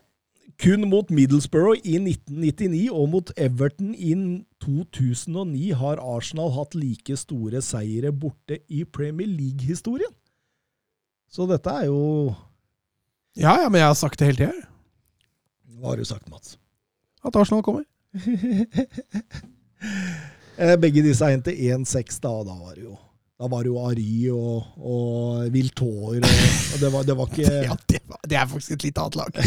[0.62, 4.14] kun mot Middlesbrough i 1999 og mot Everton i
[4.62, 10.14] 2009 har Arsenal hatt like store seire borte i Premier League-historien.
[11.32, 12.36] Så dette er jo
[13.40, 14.68] Ja, ja, men jeg har sagt det hele tida.
[15.80, 16.58] Hva har du sagt, Mats?
[17.24, 17.88] At Arsenal kommer.
[20.60, 22.98] Eh, Begge disse er endte 1-6, da, da var det jo
[23.40, 27.54] da var det jo Ari og, og Viltår, og, og det, var, det var ikke
[27.70, 29.40] Ja, det, var, det er faktisk et litt annet lag.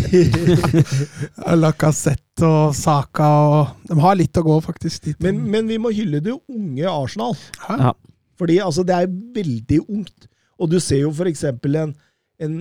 [1.61, 5.11] Lacassette og Saka og De har litt å gå, faktisk.
[5.11, 5.21] Dit.
[5.21, 7.37] men, men vi må hylle det unge Arsenal.
[7.67, 7.77] Hæ?
[7.83, 7.93] Ja.
[8.41, 10.31] Fordi altså, det er veldig ungt.
[10.57, 11.93] Og du ser jo for eksempel en,
[12.43, 12.57] en,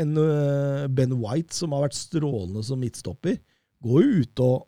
[0.00, 3.38] en øh, Ben White, som har vært strålende som midtstopper,
[3.84, 4.66] går jo ut og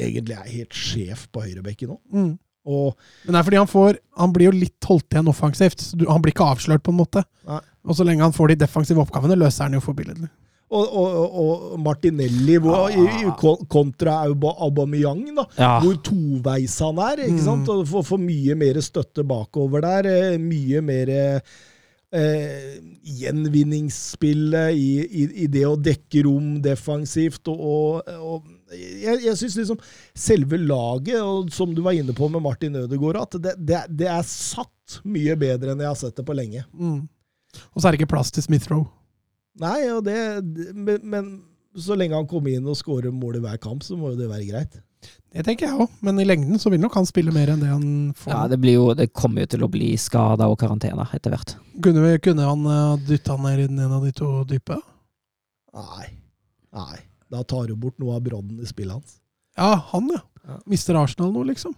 [0.00, 1.98] egentlig er helt sjef på høyrebekken nå.
[2.14, 2.32] Mm.
[2.68, 5.80] Og Men det er fordi han får Han blir jo litt holdt igjen offensivt.
[5.80, 7.22] så du- Han blir ikke avslørt, på en måte.
[7.46, 7.60] Nei.
[7.88, 10.28] Og så lenge han får de defensive oppgavene, løser han jo forbilledlig.
[10.70, 13.30] og, og, og, Martinelli hvor, i, i,
[13.72, 15.80] kontra Aubameyang, da, Ja.
[15.80, 17.22] hvor toveis han er.
[17.24, 17.44] ikke Mm.
[17.46, 17.68] sant?
[17.72, 20.06] Og får, får mye mer støtte bakover der.
[20.34, 21.08] eh, Mye mer
[22.14, 22.78] eh,
[23.18, 27.48] gjenvinningsspillet i, i, i det å dekke rom defensivt.
[27.52, 29.80] Og, og, og jeg, jeg syns liksom
[30.16, 34.10] selve laget, og som du var inne på med Martin Ødegaard, at det, det, det
[34.12, 36.64] er satt mye bedre enn jeg har sett det på lenge.
[36.72, 37.02] Mm.
[37.74, 38.86] Og så er det ikke plass til Smith-Roe.
[39.58, 40.18] Nei, og det,
[40.54, 41.30] det- men, men
[41.78, 44.28] så lenge han kommer inn og skårer mål i hver kamp, så må jo det
[44.30, 44.78] være greit.
[45.28, 47.68] Det tenker jeg òg, men i lengden så vil nok han spille mer enn det
[47.68, 48.32] han får.
[48.32, 51.52] ja, det, blir jo, det kommer jo til å bli skada og karantene etter hvert.
[51.84, 52.64] kunne, vi, kunne han
[53.06, 54.78] dytta han ned i den ene av de to dype?
[55.76, 56.08] Nei.
[56.74, 56.96] Nei.
[57.28, 59.18] Da tar du bort noe av brodden i spillet hans.
[59.58, 60.22] Ja, han, ja.
[60.48, 60.56] Ja.
[60.70, 61.74] Mister Arsenal nå, liksom?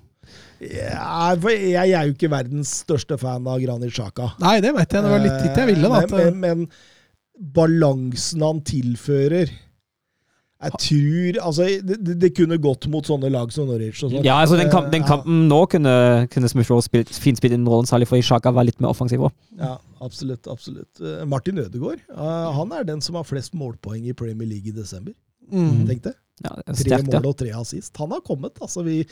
[0.62, 4.34] Ja, for jeg er jo ikke verdens største fan av Granit Xhaka.
[4.42, 5.02] Nei, det vet jeg.
[5.02, 5.90] Det var litt dit jeg ville.
[5.90, 6.02] da.
[6.12, 9.50] Men, men, men balansen han tilfører,
[10.60, 14.24] Jeg tror Altså, det, det- kunne gått mot sånne lag som Norwich og sånt.
[14.26, 15.94] Ja, altså den, kamp, den kampen kampen nå kunne,
[16.28, 19.24] kunne Smith Rowe spilt, fint spilt inn rollen, særlig fordi Sjaka var litt mer offensiv
[19.24, 19.32] òg.
[19.58, 20.46] Ja, absolutt.
[20.52, 21.00] absolutt.
[21.00, 24.76] Eh, Martin Ødegaard, eh, han er den som har flest målpoeng i Premier League i
[24.76, 25.14] desember.
[25.50, 25.86] Mm.
[25.88, 26.14] Tenk det.
[26.44, 27.20] Ja, det er Tre sterkt, ja.
[27.20, 27.96] mål og tre assist.
[27.96, 28.60] Han har kommet.
[28.60, 29.02] altså vi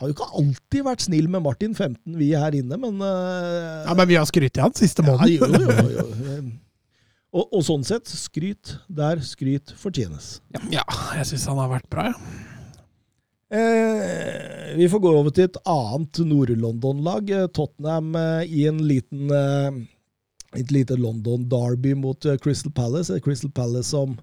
[0.00, 3.94] har jo ikke alltid vært snill med Martin 15, vi her inne, men uh, Ja,
[3.96, 5.36] men vi har skrytt i han siste ja, måneden.
[5.36, 6.42] jo, jo, jo, jo.
[7.36, 10.38] Og, og sånn sett, skryt der skryt fortjenes.
[10.72, 10.84] Ja,
[11.18, 12.44] jeg syns han har vært bra, ja.
[13.46, 17.28] Eh, vi får gå over til et annet Nord-London-lag.
[17.30, 19.76] Eh, Tottenham eh, i en liten eh,
[20.58, 23.14] et lite London-derby mot eh, Crystal Palace.
[23.14, 24.16] Et Crystal Palace som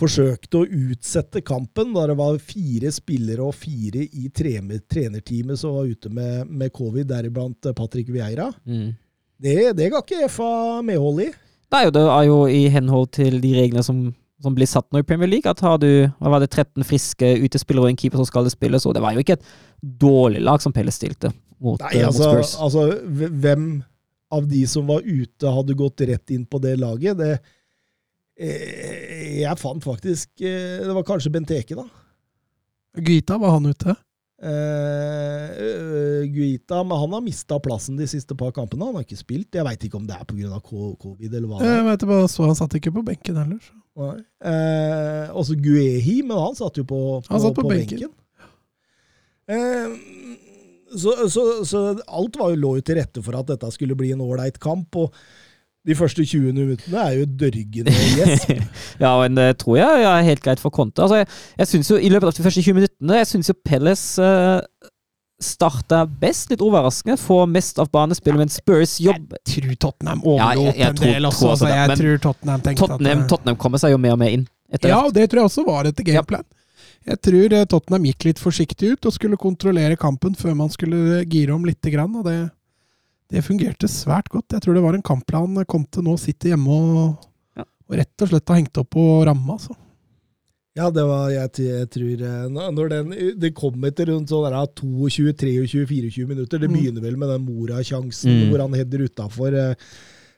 [0.00, 5.76] forsøkte å utsette kampen da det var fire spillere og fire i trener, trenerteamet som
[5.76, 8.48] var ute med, med covid, deriblant eh, Patrick Vieira.
[8.64, 8.90] Mm.
[9.40, 11.30] Det, det ga ikke FA medhold i.
[11.70, 14.00] Det er, jo, det er jo i henhold til de reglene som,
[14.42, 15.86] som blir satt nå i Premier League, at har du
[16.18, 19.04] hva var det, 13 friske utespillere og en keeper som skal det spilles, og det
[19.04, 19.46] var jo ikke et
[20.02, 21.30] dårlig lag som Pelle stilte
[21.60, 22.56] mot, Nei, altså, mot altså, Spurs.
[22.64, 23.70] altså hvem
[24.30, 27.18] av de som var ute, hadde gått rett inn på det laget?
[27.18, 27.32] Det,
[28.40, 31.86] eh, jeg fant faktisk eh, Det var kanskje Benteke, da.
[32.98, 33.94] Guita, var han ute?
[34.40, 38.86] Øh, Guita, men han har mista plassen de siste par kampene.
[38.88, 39.52] Han har ikke spilt.
[39.54, 40.60] Jeg veit ikke om det er pga.
[40.64, 41.58] covid eller hva.
[41.60, 41.88] det Jeg er.
[41.90, 43.60] vet bare, så Han satt ikke på benken heller.
[44.00, 47.98] Eh, også Guehi, men han satt jo på, på, Han satt på på benken.
[47.98, 48.16] benken.
[49.50, 49.90] Uh,
[50.96, 54.12] så, så, så alt var jo, lå jo til rette for at dette skulle bli
[54.14, 54.96] en ålreit kamp.
[54.96, 55.12] og
[55.88, 58.50] de første 20 minuttene er jo dørgende gjesp.
[59.04, 61.00] ja, men det tror jeg er helt greit for Conte.
[61.00, 61.28] Altså, jeg,
[61.62, 64.60] jeg synes jo I løpet av de første 20 minuttene jeg synes jo Pelles uh,
[65.40, 67.16] starta best, litt overraskende.
[67.20, 71.14] Får mest av banespillet, men Spurs jobb Jeg tror Tottenham Ja, overlot ja, en tror-
[71.14, 71.50] del også.
[71.54, 74.36] Altså, jeg tror Tottenham tenkte Tottenham, at eh, Tottenham kommer seg jo mer og mer
[74.36, 74.46] inn.
[74.70, 76.44] Etter Ja, og det tror jeg også var etter gameplan.
[77.08, 81.22] Jeg tror eh, Tottenham gikk litt forsiktig ut og skulle kontrollere kampen før man skulle
[81.24, 82.36] gire om lite grann, og det,
[83.30, 84.48] det fungerte svært godt.
[84.56, 87.64] Jeg tror det var en kampplan Conte nå sitter hjemme og, Ja.
[87.88, 89.54] og rett og slett har hengt opp på ramma.
[89.58, 89.76] Altså.
[90.76, 94.66] Ja, det var Jeg, jeg tror eh, når- den Det kom etter rundt sånn der
[94.66, 96.58] 22, 23, 24 minutter.
[96.58, 96.76] Det Mm.
[96.76, 98.50] begynner vel med den Mora-sjansen Mm.
[98.50, 99.52] hvor han header utafor.
[99.54, 99.74] Eh,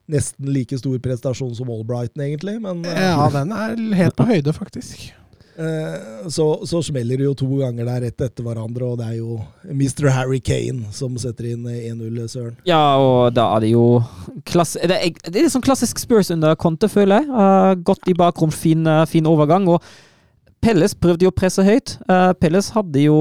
[0.09, 2.61] nesten like stor prestasjon som Albrighton, egentlig.
[2.61, 5.13] Men eh, Ja, den er helt på høyde, faktisk.
[5.57, 9.19] Eh, så, så smeller det jo to ganger der rett etter hverandre, og det er
[9.19, 9.39] jo
[9.69, 10.09] Mr.
[10.15, 12.57] Harry Kane som setter inn eh, 1-0, Søren.
[12.69, 13.85] Ja, og da er det jo
[14.49, 17.83] klass det, er, det er sånn klassisk Spurs under Conte, føler jeg.
[17.87, 19.69] Godt i bakrom, fin, eh, fin overgang.
[19.73, 19.83] Og
[20.63, 21.97] Pelles prøvde jo å presse høyt.
[22.39, 23.21] Pelles hadde jo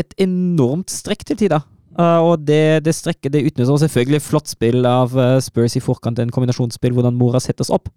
[0.00, 1.64] et enormt strekk til tider.
[1.98, 6.20] Uh, og det, det strekket det utnytter selvfølgelig flott spill av uh, Spurs i forkant,
[6.22, 7.90] en kombinasjonsspill hvordan Mora settes opp.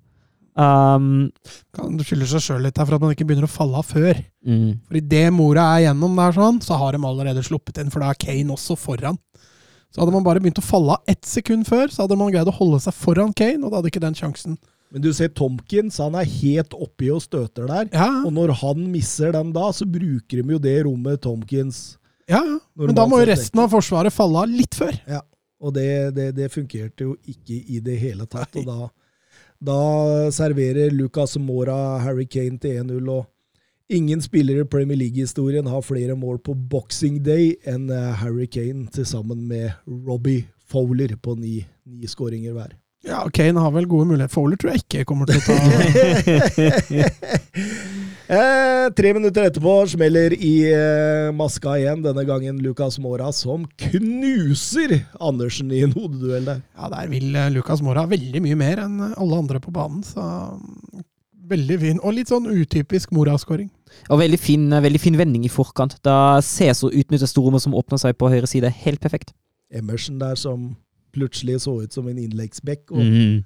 [0.54, 1.32] Um,
[1.74, 3.88] Kan du skylder seg sjøl litt her for at man ikke begynner å falle av
[3.90, 4.20] før.
[4.46, 8.04] mm, For idet Mora er gjennom der, sånn, så har de allerede sluppet inn, for
[8.04, 9.18] da er Kane også foran.
[9.94, 12.50] Så hadde man bare begynt å falle av ett sekund før, så hadde man greid
[12.50, 14.58] å holde seg foran Kane, og da hadde ikke den sjansen.
[14.94, 17.88] Men du ser Tomkins, han er helt oppi og støter der.
[17.94, 21.98] Ja, Og når han misser den da, så bruker de jo det rommet Tomkins
[22.30, 22.60] ja, ja.
[22.80, 24.96] Men da må jo resten av Forsvaret falle av litt før.
[25.10, 25.20] Ja.
[25.64, 28.56] Og det, det, det fungerte jo ikke i det hele tatt.
[28.60, 28.88] Og da,
[29.64, 33.10] da serverer Lucas Mora Harry Kane til 1-0.
[33.10, 33.30] Og
[33.90, 38.90] ingen spillere i Premier League-historien har flere mål på Boxing Day enn eh, Harry Kane,
[38.92, 42.76] til sammen med Robbie Fowler på ni, ni skåringer hver.
[43.04, 44.32] Ja, Kane har vel gode muligheter.
[44.32, 45.54] Fowler tror jeg ikke kommer til å ta
[48.32, 54.94] eh, tre minutter etterpå smeller i eh, maska igjen, denne gangen Lucas Mora, som knuser
[55.20, 56.62] Andersen i en hodeduell der.
[56.78, 60.04] Ja, der vil eh, Lucas Mora veldig mye mer enn eh, alle andre på banen,
[60.08, 60.22] så
[60.56, 61.04] mm,
[61.54, 61.98] Veldig fin.
[62.08, 63.68] Og litt sånn utypisk Mora-skåring.
[64.08, 65.98] og veldig fin, veldig fin vending i forkant.
[66.08, 69.36] Da Cæsar utnytter storrommet som åpner seg på høyre side, helt perfekt.
[69.76, 70.78] Emerson der som
[71.14, 73.44] plutselig så ut som en innleggsbekk, og Mm.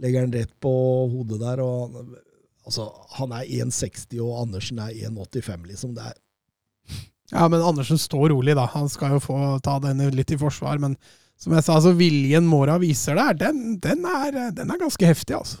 [0.00, 0.72] legger den rett på
[1.12, 1.60] hodet der.
[1.64, 2.14] og han,
[2.66, 5.94] altså, han er 1,60, og Andersen er 1,85, liksom.
[5.94, 6.14] Det er
[7.30, 8.64] Ja, men Andersen står rolig, da.
[8.72, 10.78] Han skal jo få ta denne litt i forsvar.
[10.80, 10.94] Men
[11.36, 15.36] som jeg sa, altså viljen Mora viser der, den, den, er, den er ganske heftig,
[15.36, 15.58] altså.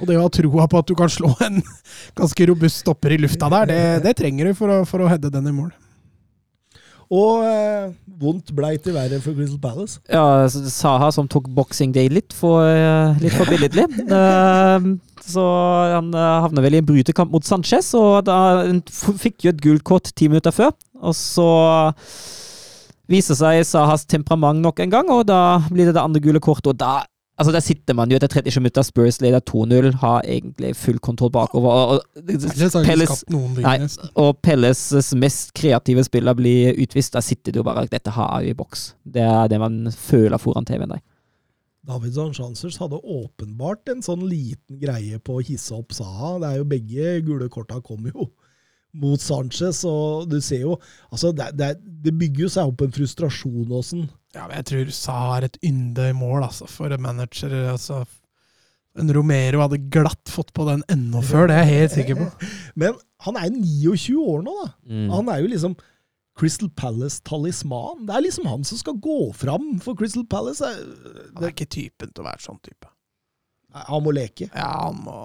[0.00, 1.62] Og det å ha troa på at du kan slå en
[2.18, 5.30] ganske robust stopper i lufta der, det, det trenger du for å, for å heade
[5.30, 5.70] den i mål.
[7.08, 7.88] Og eh,
[8.20, 10.00] vondt blei til verre for Crystal Palace.
[10.12, 13.86] Ja, Saha som tok Boxing Day litt for, eh, litt for billedlig.
[14.12, 14.90] uh,
[15.32, 15.44] så
[15.94, 18.82] han eh, havna vel i en brytekamp mot Sanchez, og da han
[19.24, 20.74] fikk jo et gult kort ti minutter før.
[21.00, 21.48] Og så
[23.08, 26.74] viser seg Sahas temperament nok en gang, og da blir det det andre gule kortet,
[26.74, 27.06] og da
[27.38, 31.30] Altså Der sitter man jo etter 37 minutter, Spurs leder 2-0, har egentlig full kontroll
[31.30, 31.70] bakover.
[31.70, 32.02] Og, og,
[32.84, 33.24] Pelles,
[33.62, 33.76] nei,
[34.18, 37.14] og Pelles mest kreative spiller blir utvist.
[37.14, 38.88] Da sitter du bare Dette har jeg i boks.
[39.04, 41.04] Det er det man føler foran TV-en der.
[41.88, 46.34] David Chancers hadde åpenbart en sånn liten greie på å hisse opp Saha.
[46.42, 48.28] Det er jo begge gule korta kom jo
[48.98, 50.76] mot Sanchez, og du ser jo
[51.12, 51.74] altså det, det,
[52.04, 54.08] det bygger jo seg opp en frustrasjon Åsen.
[54.36, 57.54] Ja, men jeg tror USA er et ynde i mål, altså, for en manager.
[57.72, 58.02] Altså,
[58.98, 62.48] en Romero hadde glatt fått på den enda før, det er jeg helt sikker på.
[62.82, 64.72] Men han er 29 år nå, da.
[64.90, 65.06] Mm.
[65.14, 65.78] Han er jo liksom
[66.38, 68.04] Crystal Palace-talisman.
[68.06, 70.66] Det er liksom han som skal gå fram for Crystal Palace.
[71.34, 72.90] Han er ikke typen til å være sånn type.
[73.88, 74.48] Han må leke.
[74.52, 75.16] Ja, han må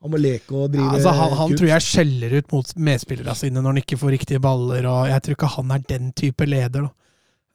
[0.00, 3.34] Han må leke og ja, drive altså, Han, han tror jeg skjeller ut mot medspillerne
[3.36, 6.46] sine når han ikke får riktige baller, og jeg tror ikke han er den type
[6.48, 6.88] leder.
[6.88, 6.99] da.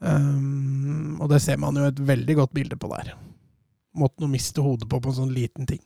[0.06, 3.16] Um, og det ser man jo et veldig godt bilde på der.
[3.98, 5.82] Måtte nå miste hodet på på en sånn liten ting.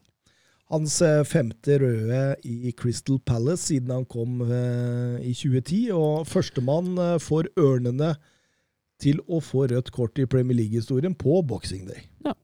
[0.70, 6.92] Hans eh, femte røde i Crystal Palace siden han kom uh, i 2010, og førstemann
[7.00, 8.12] uh, for Ørnene
[9.02, 12.06] til å få rødt kort i Premier League-historien på Boxing Day.
[12.28, 12.36] Ja.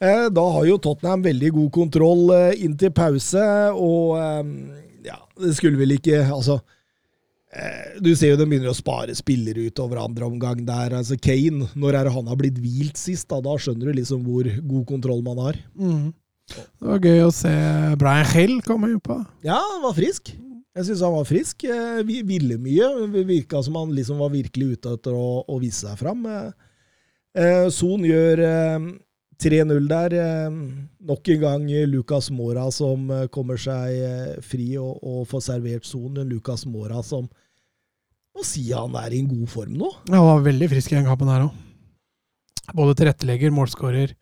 [0.00, 4.54] Uh, Da har jo Tottenham veldig god kontroll inn til pause, og um,
[5.06, 6.58] ja, det skulle vel ikke Altså
[8.00, 10.92] Du ser jo de begynner å spare spillere utover andre omgang der.
[11.00, 13.26] altså Kane, når er det han har blitt hvilt sist?
[13.32, 15.58] Da, da skjønner du liksom hvor god kontroll man har.
[15.74, 17.50] Det var gøy å se
[17.98, 19.18] Brian Hill komme inn på.
[19.46, 20.30] Ja, han var frisk.
[20.78, 21.64] Jeg syns han var frisk.
[21.66, 22.88] Eh, vi- Ville mye.
[23.10, 26.22] Det virka som han liksom var virkelig ute etter å, å vise seg fram.
[26.30, 26.52] Eh,
[27.34, 28.88] eh, Son gjør eh,
[29.42, 30.14] 3-0 der.
[30.14, 30.50] Eh,
[31.10, 35.84] nok en gang Lucas Mora som eh, kommer seg eh, fri og, og får servert
[35.90, 36.14] Son.
[36.22, 37.26] En Lucas Mora som
[38.36, 39.90] må si han er i en god form nå.
[40.08, 41.56] Ja, Han var veldig frisk i den kampen her òg.
[42.76, 44.12] Både tilrettelegger, målskårer.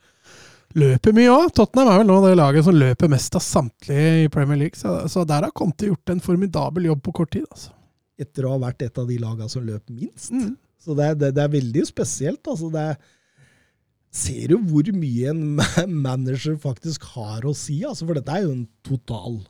[0.78, 1.50] Løper mye òg.
[1.56, 4.78] Tottenham er vel nå det laget som løper mest av samtlige i Premier League.
[4.80, 7.44] Så, så der har Conte gjort en formidabel jobb på kort tid.
[7.50, 7.74] altså.
[8.18, 10.32] Etter å ha vært et av de lagene som løp minst.
[10.32, 10.56] Mm.
[10.80, 12.40] Så det er, det, det er veldig spesielt.
[12.48, 12.98] Altså det er,
[14.18, 15.44] ser du hvor mye en
[16.08, 17.82] manager faktisk har å si?
[17.84, 19.40] Altså, for dette er jo en total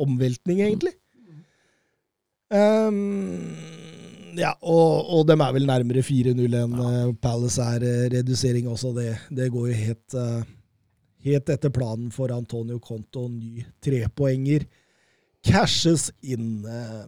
[0.00, 0.96] omveltning, egentlig.
[2.54, 3.54] Ehm,
[4.38, 7.00] ja, og, og de er vel nærmere 4-0 enn ja.
[7.22, 8.92] Palace er eh, redusering også.
[8.96, 10.44] Det, det går jo helt, eh,
[11.28, 13.26] helt etter planen for Antonio Conto.
[13.28, 14.66] Ny trepoenger
[15.44, 16.64] cashes inn.
[16.64, 17.04] eh.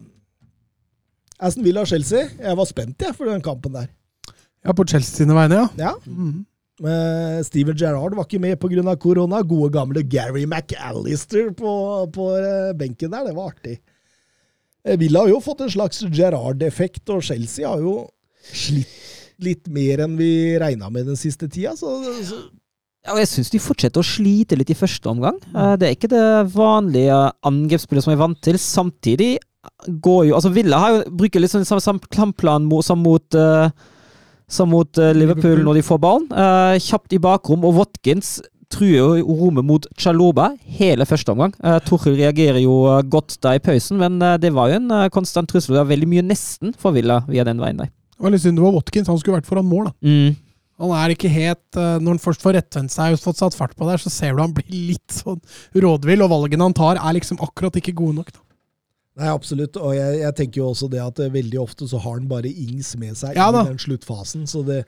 [1.39, 2.27] Aston Villa-Chelsea.
[2.41, 3.89] Jeg var spent jeg, for den kampen der.
[4.65, 5.67] Ja, på Chelsea sine vegne, ja.
[5.77, 6.29] Ja, Mm.
[6.31, 6.45] -hmm.
[7.43, 8.95] Steven Gerrard var ikke med pga.
[8.95, 9.41] korona.
[9.41, 13.23] Gode, gamle Gary McAllister på, på eh, benken der.
[13.25, 13.79] Det var artig.
[14.87, 17.99] Eh, Villa har jo fått en slags Gerrard-effekt, og Chelsea har jo
[18.53, 18.95] slitt
[19.37, 21.75] litt mer enn vi regna med den siste tida.
[21.77, 21.91] Så,
[22.25, 22.39] så
[23.05, 25.37] Ja, og jeg syns de fortsetter å slite litt i første omgang.
[25.53, 26.23] Eh, Det er ikke det
[26.55, 28.57] vanlige angrepsspillet som jeg er vant til.
[28.57, 29.35] Samtidig
[30.01, 33.69] går jo Altså, Villa har jo, bruker litt sånn samme klamplan som mot eh,
[34.49, 36.27] som mot Liverpool når de får ballen.
[36.79, 38.37] Kjapt i bakrom, og Watkins
[38.73, 40.49] truer jo rommet mot Chaloba
[40.79, 41.53] hele første omgang.
[41.63, 44.91] Uh, Torkel reagerer jo eh, godt da i pausen, men eh, det var jo en
[44.91, 45.75] eh, konstant trussel.
[45.75, 47.93] Det var veldig mye nesten for Villa via den veien der.
[48.17, 49.09] Det var litt synd det var Watkins.
[49.11, 49.95] Han skulle vært foran mål, da.
[50.07, 50.35] Mm.
[50.81, 53.73] Han er ikke helt eh, Når han først får rettvendt seg og fått satt fart
[53.77, 55.39] på der, så ser du han blir litt sånn
[55.73, 58.33] rådvill, og valgene han tar, er liksom akkurat ikke gode nok.
[58.35, 58.43] da.
[59.17, 59.77] Nei, absolutt.
[59.81, 62.51] Og jeg, jeg tenker jo også det at eh, veldig ofte så har han bare
[62.51, 64.45] Ings med seg Ja i den sluttfasen.
[64.49, 64.83] Så det,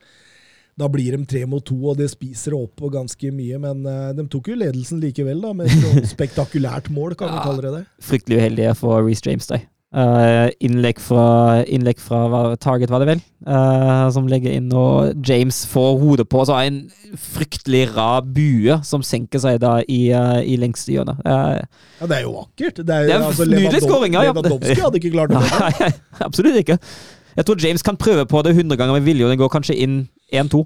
[0.79, 3.59] da blir de tre mot to, og det spiser opp ganske mye.
[3.59, 7.43] Men uh, de tok jo ledelsen likevel, da, med et spektakulært mål, kan vi Ja.
[7.49, 7.83] kalle det det.
[8.07, 9.47] fryktelig uheldige for Reece James.
[9.51, 9.59] da.
[9.89, 15.15] Uh, innlegg fra, innlegg fra hva- Target, var det vel, uh, som legger inn, og
[15.25, 16.43] James får hodet på.
[16.45, 16.77] Så en
[17.17, 20.11] fryktelig rar bue som senker seg da i,
[20.45, 21.17] i lengste hjørne.
[21.25, 22.83] Ja, det er jo vakkert.
[22.85, 24.35] Det er, Det er altså, Lewandowski- scoring, ja, ja.
[24.37, 25.41] Lewandowski hadde ikke klart det.
[25.65, 25.91] nei,
[26.29, 26.77] absolutt ikke.
[27.39, 29.75] Jeg tror James kan prøve på det 100 ganger med vilje, og den går kanskje
[29.81, 29.99] inn
[30.31, 30.65] 1-2.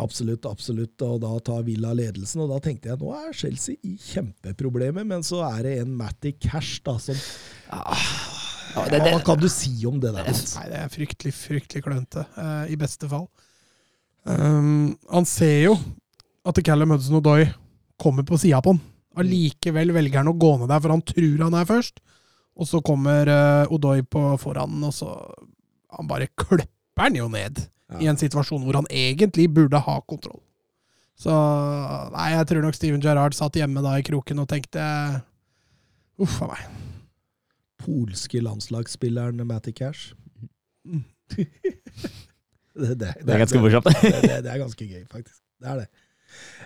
[0.00, 1.02] Absolutt, absolutt.
[1.04, 5.24] Og da tar Villa ledelsen, og da tenkte jeg nå er Chelsea i kjempeproblemer, men
[5.26, 7.16] så er det en Matty Cash da, som
[7.68, 10.26] Ja, det, det, Hva kan du si om det der?
[10.28, 13.28] Nei, det er fryktelig, fryktelig klønete, Uh, i beste fall.
[14.26, 15.76] Um, han ser jo
[16.46, 17.46] at Callum Hudson Odoi
[18.00, 18.82] kommer på sida på han.
[19.16, 22.02] Allikevel velger han å gå ned der, for han tror han er først.
[22.56, 25.12] Og så kommer uh, Odoi på foran, og så
[25.96, 27.60] Han bare klipper han jo ned
[28.00, 30.40] i en situasjon hvor han egentlig burde ha kontroll.
[31.16, 31.32] Så
[32.12, 34.82] nei, jeg tror nok Steven Gerrard satt hjemme da i kroken og tenkte
[36.20, 36.64] Uff a meg.
[37.86, 40.14] Polske landslagsspilleren Matty Cash.
[40.84, 41.04] Mm.
[41.36, 43.88] det, det, det er ganske morsomt.
[44.02, 45.40] det, det, det er ganske gøy, faktisk.
[45.62, 45.86] Det er det.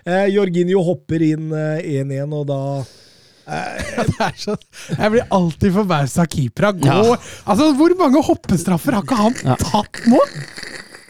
[0.07, 4.55] Eh, Jorginho hopper inn eh, 1-1, og da eh, Det er så,
[4.97, 6.73] jeg blir alltid forbausa av keepera.
[6.83, 6.97] Ja.
[7.45, 9.55] Altså, Hvor mange hoppestraffer har ikke han Ja.
[9.61, 10.19] tatt nå?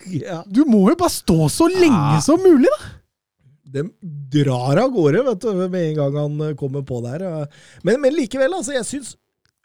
[0.09, 2.91] Ja, Du må jo bare stå så lenge som mulig, da!
[3.71, 3.85] De
[4.33, 7.23] drar av gårde vet du, med en gang han eh, kommer på der.
[7.23, 7.61] eh.
[7.87, 9.13] Men, men likevel, altså, jeg syns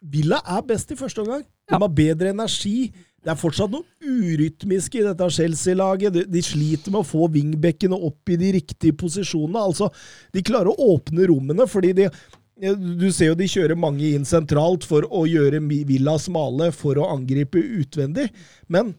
[0.07, 1.41] Villa er best i første omgang.
[1.67, 2.91] De har bedre energi.
[3.19, 6.13] Det er fortsatt noe urytmisk i dette Chelsea-laget.
[6.13, 9.65] De, de sliter med å få wingbackene opp i de riktige posisjonene.
[9.73, 9.89] Altså,
[10.31, 12.11] de klarer å åpne rommene, fordi de
[12.57, 17.09] du ser jo de kjører mange inn sentralt for å gjøre Villa smale for å
[17.13, 18.31] angripe utvendig,
[18.73, 18.95] men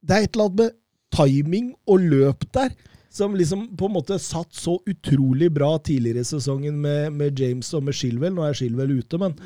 [0.00, 0.78] det er et eller annet med
[1.14, 2.74] timing og løp der
[3.12, 7.68] som liksom på en måte satt så utrolig bra tidligere i sesongen med, med James
[7.76, 8.32] og med Shilwell.
[8.32, 9.36] Nå er Shilwell ute, men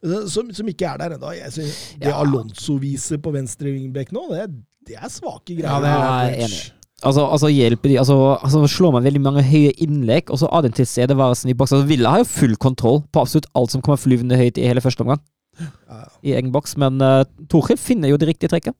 [0.00, 1.34] som, som ikke er der ennå.
[1.36, 1.66] Det
[2.00, 2.16] Ja.
[2.22, 4.48] Alonso viser på venstre wingback nå, det,
[4.88, 5.68] det er svake greier.
[5.68, 6.62] Ja, det er jeg enig.
[7.00, 10.64] Altså, altså hjelper de altså, altså slår man veldig mange høye innlegg, og så av
[10.64, 11.72] den tilstedeværelsen i boks.
[11.72, 14.84] Altså, Villa har jo full kontroll på absolutt alt som kommer flyvende høyt i hele
[14.84, 15.20] første omgang.
[15.60, 16.04] Ja.
[16.24, 18.76] I egen boks, men uh, Torhild finner jo det riktige trekket.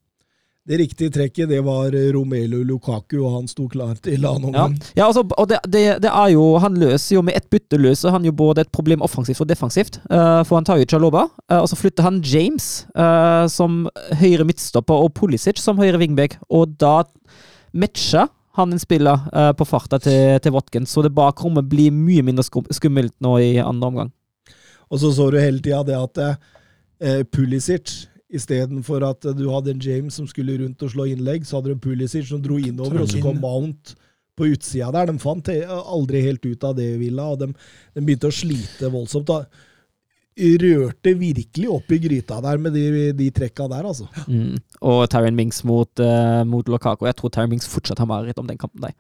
[0.68, 4.74] Det riktige trekket det var eh, Romelu Lukaku, og han sto klar til annen omgang.
[4.98, 8.12] ja altså, og det, det, det er jo Han løser jo med ett bytte løser
[8.12, 10.00] han jo både et problem offensivt og defensivt.
[10.11, 13.86] Uh, for han tar jo Chaloba, uh, og så flytter han James uh, som
[14.20, 17.00] høyre midtstopper og Pulisic som høyre wingback, og da
[17.72, 22.24] matcher han en spiller eh, på farta til, til Watkins, så det bakrommet blir mye
[22.26, 24.14] mindre skummelt nå i andre omgang.
[24.90, 29.81] Og så så du hele tida det at eh, Pulisic Istedenfor at du hadde en
[29.83, 33.03] James som skulle rundt og slå innlegg, så hadde du en Pulisic som dro innover,
[33.03, 33.97] og så kom Mount
[34.39, 35.11] på utsida der.
[35.11, 37.51] De fant aldri helt ut av det, Villa, og de,
[37.97, 39.26] de begynte å slite voldsomt.
[39.33, 39.43] da.
[40.41, 44.07] Rørte virkelig opp i gryta der med de, de trekka der, altså.
[44.31, 44.55] Mm.
[44.81, 47.09] Og Tyron Minks mot, uh, mot Lokako.
[47.11, 48.87] Jeg tror Tyron Minks fortsatt har mareritt om den kampen.
[48.87, 48.95] Der.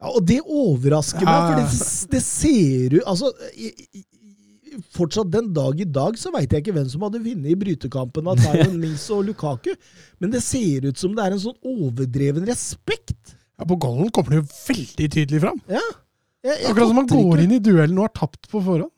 [0.00, 1.32] Ja, og det overrasker Ja.
[1.32, 4.04] meg, for det, det ser ut Altså, i,
[4.94, 8.30] fortsatt den dag i dag så veit jeg ikke hvem som hadde vunnet i brytekampen
[8.30, 9.72] av Tyron Mings og Lukaku,
[10.22, 13.34] men det ser ut som det er en sånn overdreven respekt.
[13.60, 15.60] Ja, På goalen kommer det jo veldig tydelig fram.
[15.68, 15.82] Ja.
[16.40, 18.92] Jeg, jeg Akkurat som man går inn i duellen og har tapt på forhånd.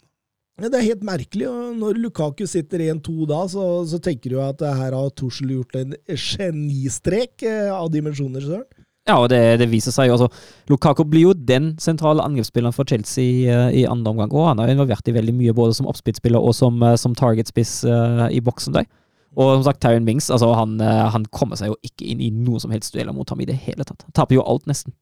[0.60, 1.48] Ja, Det er helt merkelig.
[1.50, 5.74] og Når Lukaku sitter 1-2 da, så, så tenker du at her har Tussel gjort
[5.80, 8.68] en genistrek eh, av dimensjoner, søren.
[9.08, 10.28] Ja, og det, det viser seg jo altså
[10.70, 14.30] Lukaku blir jo den sentrale angrepsspilleren for Chelsea uh, i andre omgang.
[14.30, 17.80] Og han er involvert i veldig mye, både som oppspillsspiller og som, uh, som targetspiss
[17.88, 18.86] uh, i boksen der.
[19.32, 22.60] Og som sagt, Tyron Mings altså han, han kommer seg jo ikke inn i noen
[22.60, 24.04] som helst dueller mot ham i det hele tatt.
[24.04, 24.92] Han taper jo alt, nesten.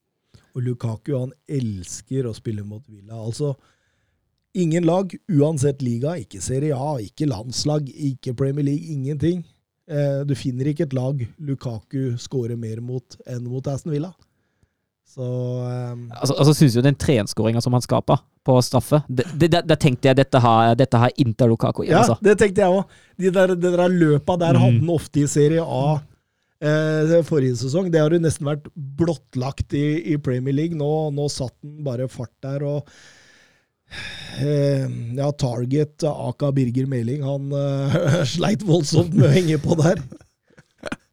[0.55, 3.19] Og Lukaku han elsker å spille mot Villa.
[3.19, 3.57] Altså,
[4.55, 9.43] ingen lag, uansett liga, ikke Serie A, ikke landslag, ikke Premier League, ingenting.
[9.91, 14.13] Eh, du finner ikke et lag Lukaku skårer mer mot enn mot Aston Villa.
[15.11, 15.25] Så
[15.67, 19.65] eh, Altså, altså synes jo den 3-1-skåringa som han skaper på straffe det, det, det,
[19.67, 22.17] Da tenkte jeg dette har, dette har Inter Lukaku igjen, Ja, altså.
[22.23, 22.95] det tenkte jeg òg.
[23.19, 24.63] De der, det der løpa der Mm.
[24.63, 25.99] hadde han ofte i Serie A
[26.63, 27.91] eh, forrige sesong.
[27.91, 30.79] Det har jo nesten vært blottlagt i, i Premier League.
[30.79, 32.87] Nå, nå satt han bare fart der, og
[34.41, 40.01] Ja, Target, Aka Birger Meling, han uh, sleit voldsomt med å henge på der.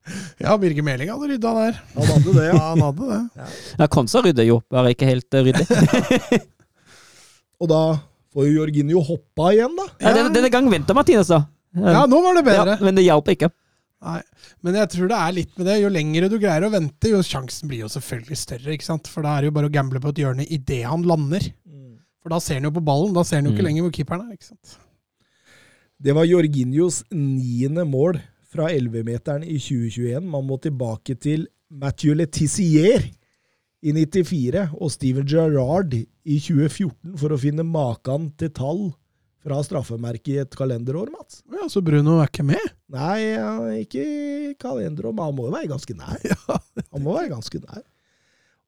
[0.39, 1.79] Ja, Birger Meling hadde rydda der.
[1.97, 2.67] Han hadde det, Ja, ja.
[2.69, 3.47] han hadde det.
[3.81, 5.65] Ja, Konsa rydder jo, bare ikke helt eh, ryddig.
[7.61, 7.81] Og da
[8.31, 9.87] får jo Jorginho hoppa igjen, da.
[9.99, 11.41] Ja, denne, denne gang venter Martinez, da.
[11.75, 12.77] Ja, nå var det bedre.
[12.77, 13.49] Ja, men det hjalp ikke.
[14.07, 14.19] Nei,
[14.61, 15.79] men jeg tror det er litt med det.
[15.81, 18.75] Jo lengre du greier å vente, jo sjansen blir jo selvfølgelig større.
[18.75, 19.09] ikke sant?
[19.09, 21.49] For da er det jo bare å gamble på et hjørne idet han lander.
[22.27, 23.67] For da ser han jo på ballen, da ser han jo ikke Mm.
[23.69, 24.33] lenger hvor keeperen er.
[24.35, 24.77] ikke sant?
[26.03, 28.19] Det var Jorginhos niende mål
[28.51, 30.19] fra 11-meteren i 2021.
[30.27, 33.07] Man må tilbake til Mathieu Letizier
[33.81, 38.89] i 94 og Steven Gerrard i 2014 for å finne maken til tall
[39.47, 41.41] fra straffemerket i et kalenderår, Mats.
[41.49, 42.59] Ja, Så Bruno er ikke med?
[42.91, 46.19] Nei, ja, ikke i kalenderår, men han må jo være ganske nær.
[46.91, 47.83] Han må være ganske nær.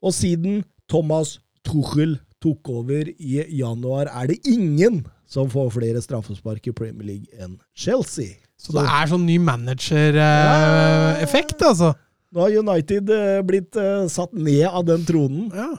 [0.01, 6.67] Og siden Thomas Tuchel tok over i januar, er det ingen som får flere straffespark
[6.71, 8.27] i Premier League enn Chelsea.
[8.59, 11.93] Så det er sånn ny manager-effekt, altså.
[12.29, 15.51] Nå har United eh, blitt eh, satt ned av den tronen.
[15.55, 15.77] Ja.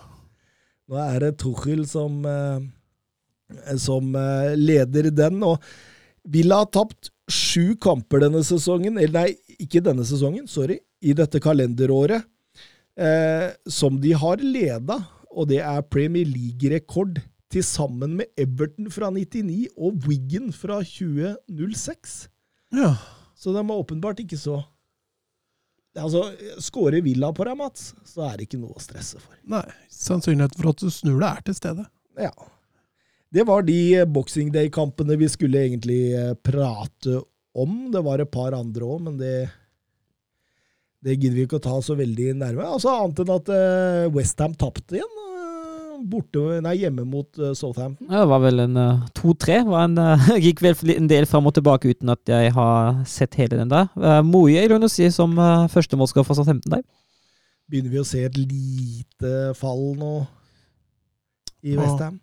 [0.90, 2.58] Nå er det Tuchel som, eh,
[3.78, 4.16] som
[4.58, 5.42] leder den.
[5.46, 5.62] Og
[6.26, 9.30] Villa har tapt sju kamper denne sesongen, eller nei,
[9.62, 12.22] ikke denne sesongen, sorry, i dette kalenderåret,
[12.98, 14.98] eh, som de har leda,
[15.30, 17.20] og det er Premier League-rekord
[17.50, 22.20] til sammen med Everton fra 99 og Wiggen fra 2006.
[22.76, 22.94] ja.
[23.40, 24.58] Så de er åpenbart ikke så
[25.98, 26.20] Altså,
[26.62, 29.34] Skårer Villa på deg, Mats, så er det ikke noe å stresse for.
[29.50, 31.86] Nei, sannsynligheten for at du snur deg, er til stede.
[32.20, 32.30] Ja.
[33.34, 37.16] Det var de eh, Boxing Day-kampene vi skulle egentlig eh, prate
[37.58, 37.74] om.
[37.90, 39.34] Det var et par andre òg, men det
[41.04, 42.66] det gidder vi ikke å ta så veldig nærme.
[42.66, 45.14] Altså Annet enn at uh, Westham tapte igjen.
[45.24, 48.08] eh, borte, nei, hjemme mot eh, Southampton.
[48.08, 49.58] Ja, det var vel en uh, 2-3.
[49.68, 53.60] Var uh, Gikk vel en del fram og tilbake uten at jeg har sett hele
[53.62, 53.88] den der.
[53.96, 56.84] Uh, Moye vil jeg si som uh, førstemålsskårer for Southampton der.
[57.70, 60.14] Begynner vi å se et lite fall nå
[61.62, 61.80] i Ja.
[61.80, 62.20] Westham?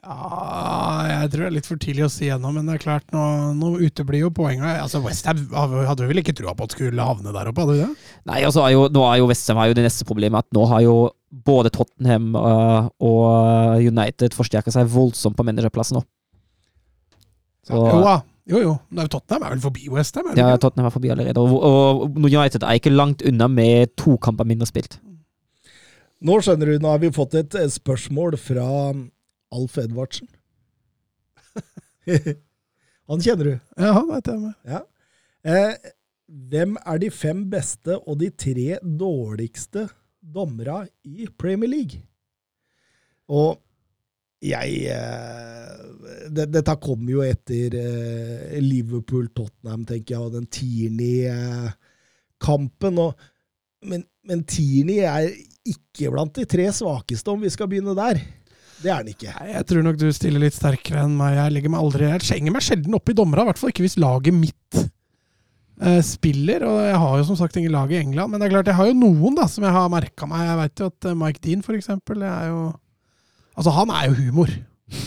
[0.00, 3.04] Ja, jeg tror det er litt for tidlig å si ennå, men det er klart,
[3.12, 3.22] nå,
[3.58, 4.78] nå uteblir jo poenget.
[4.80, 7.90] Altså, Westham hadde vel ikke trua på at skulle havne der oppe, hadde du det?
[8.30, 10.80] Nei, altså er jo, nå er jo Westham har det neste problemet at nå har
[10.86, 10.94] jo
[11.46, 16.04] både Tottenham uh, og United forsterka seg voldsomt på managerplassen nå.
[17.68, 18.16] Så, Jo da.
[18.50, 18.72] Jo, jo.
[18.96, 20.32] Nei, Tottenham er vel forbi Westham?
[20.34, 20.56] ja.
[20.58, 21.44] Tottenham er forbi allerede.
[21.44, 24.96] Og, og United er ikke langt unna med to kamper mindre spilt.
[26.24, 28.66] Nå skjønner du, nå har vi fått et eh, spørsmål fra
[29.54, 30.30] Alf Edvardsen.
[33.10, 33.58] Han kjenner du.
[33.74, 34.52] Ja, han vet jeg med.
[34.70, 34.80] Ja.
[35.50, 35.74] Eh,
[36.50, 39.88] hvem er de fem beste og de tre dårligste
[40.22, 41.98] dommerne i Premier League?
[43.30, 43.62] Og
[44.40, 45.78] jeg eh,
[46.30, 52.94] det, Dette kommer jo etter eh, Liverpool-Tottenham, tenker jeg, og den Tierney-kampen.
[53.90, 55.34] men, men Tierney er
[55.66, 58.16] ikke blant de tre svakeste, om vi skal begynne der.
[58.80, 59.32] Det er han ikke.
[59.36, 61.36] Nei, jeg tror nok du stiller litt sterkere enn meg.
[61.36, 63.84] Jeg legger meg aldri Jeg slenger meg sjelden opp i dommera, i hvert fall ikke
[63.84, 66.64] hvis laget mitt eh, spiller.
[66.68, 68.78] Og jeg har jo som sagt ingen lag i England, men det er klart jeg
[68.80, 70.46] har jo noen da som jeg har merka meg.
[70.48, 72.62] Jeg veit jo at eh, Mike Dean, for eksempel, er jo
[73.60, 74.50] Altså, han er jo humor.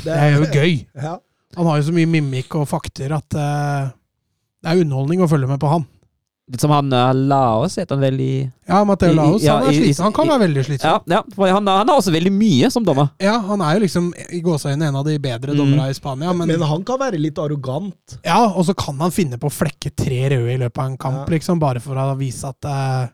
[0.04, 0.74] Det er jo gøy.
[1.00, 1.16] Ja.
[1.58, 3.92] Han har jo så mye mimikk og fakter at eh,
[4.64, 5.88] det er underholdning å følge med på han.
[6.52, 9.78] Litt som han uh, Laos, heter han vel i Ja, i- Laos, ja, han, er
[9.78, 10.04] slitsom.
[10.04, 11.02] han kan være veldig Ja, slitsom.
[11.08, 13.10] ja for han, han har også veldig mye som dommer.
[13.24, 15.58] Ja, han er jo liksom i gåseøynene en av de bedre Mm.
[15.58, 18.18] dommerne i Spania, men, Men han kan være litt arrogant.
[18.26, 20.98] Ja, og så kan han finne på å flekke tre røde i løpet av en
[20.98, 21.38] kamp, Ja.
[21.38, 23.08] liksom, bare for å vise at eh,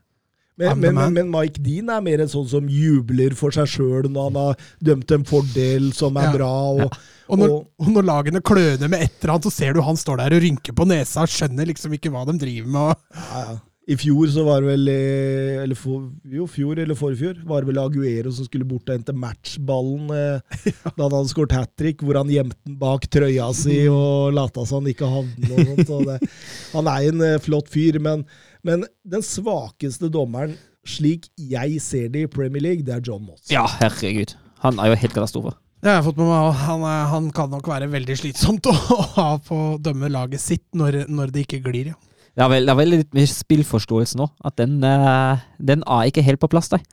[0.60, 4.10] Men, men, men, men Mike Dean er mer en sånn som jubler for seg sjøl
[4.12, 6.34] når han har dømt en fordel som er Ja.
[6.36, 6.52] bra.
[6.84, 7.00] Og,
[7.30, 10.20] og, når, og, når lagene kløner med et eller annet, så ser du han står
[10.20, 13.10] der og rynker på nesa og skjønner liksom ikke hva de driver med.
[13.16, 13.58] Ja, ja.
[13.90, 17.72] I fjor så var det vel eh, eller for, Jo, fjor eller forfjor var det
[17.72, 20.60] vel Aguero som skulle bort og hente matchballen eh,
[20.94, 24.62] da han hadde skåret hat trick, hvor han gjemte den bak trøya si og lata
[24.70, 25.72] som han ikke hadde den.
[25.74, 26.20] og sånt, og det,
[26.76, 28.28] Han er en eh, flott fyr, men,
[28.70, 30.54] men den svakeste dommeren,
[30.88, 33.48] slik jeg ser det i Premier League, det er John Moss.
[33.52, 34.36] Ja, herregud.
[34.64, 35.56] Han er jo helt katastrofe.
[35.80, 36.66] det har jeg fått med meg også.
[36.68, 38.76] han, han kan nok være veldig slitsomt å,
[39.16, 41.92] ha på å dømme laget sitt når, når det ikke glir.
[41.94, 42.00] Ja.
[42.38, 44.30] Det er vel, det er vel litt mer spillforståelse nå.
[44.48, 45.42] At den, eh,
[45.72, 46.84] den er ikke helt på plass der.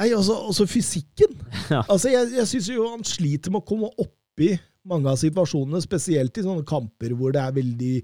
[0.00, 1.38] Nei, altså, altså fysikken.
[1.72, 1.84] Ja.
[1.86, 4.50] Altså, jeg jeg syns jo han sliter med å komme oppi
[4.88, 7.94] mange av situasjonene, spesielt i sånne kamper hvor det er veldig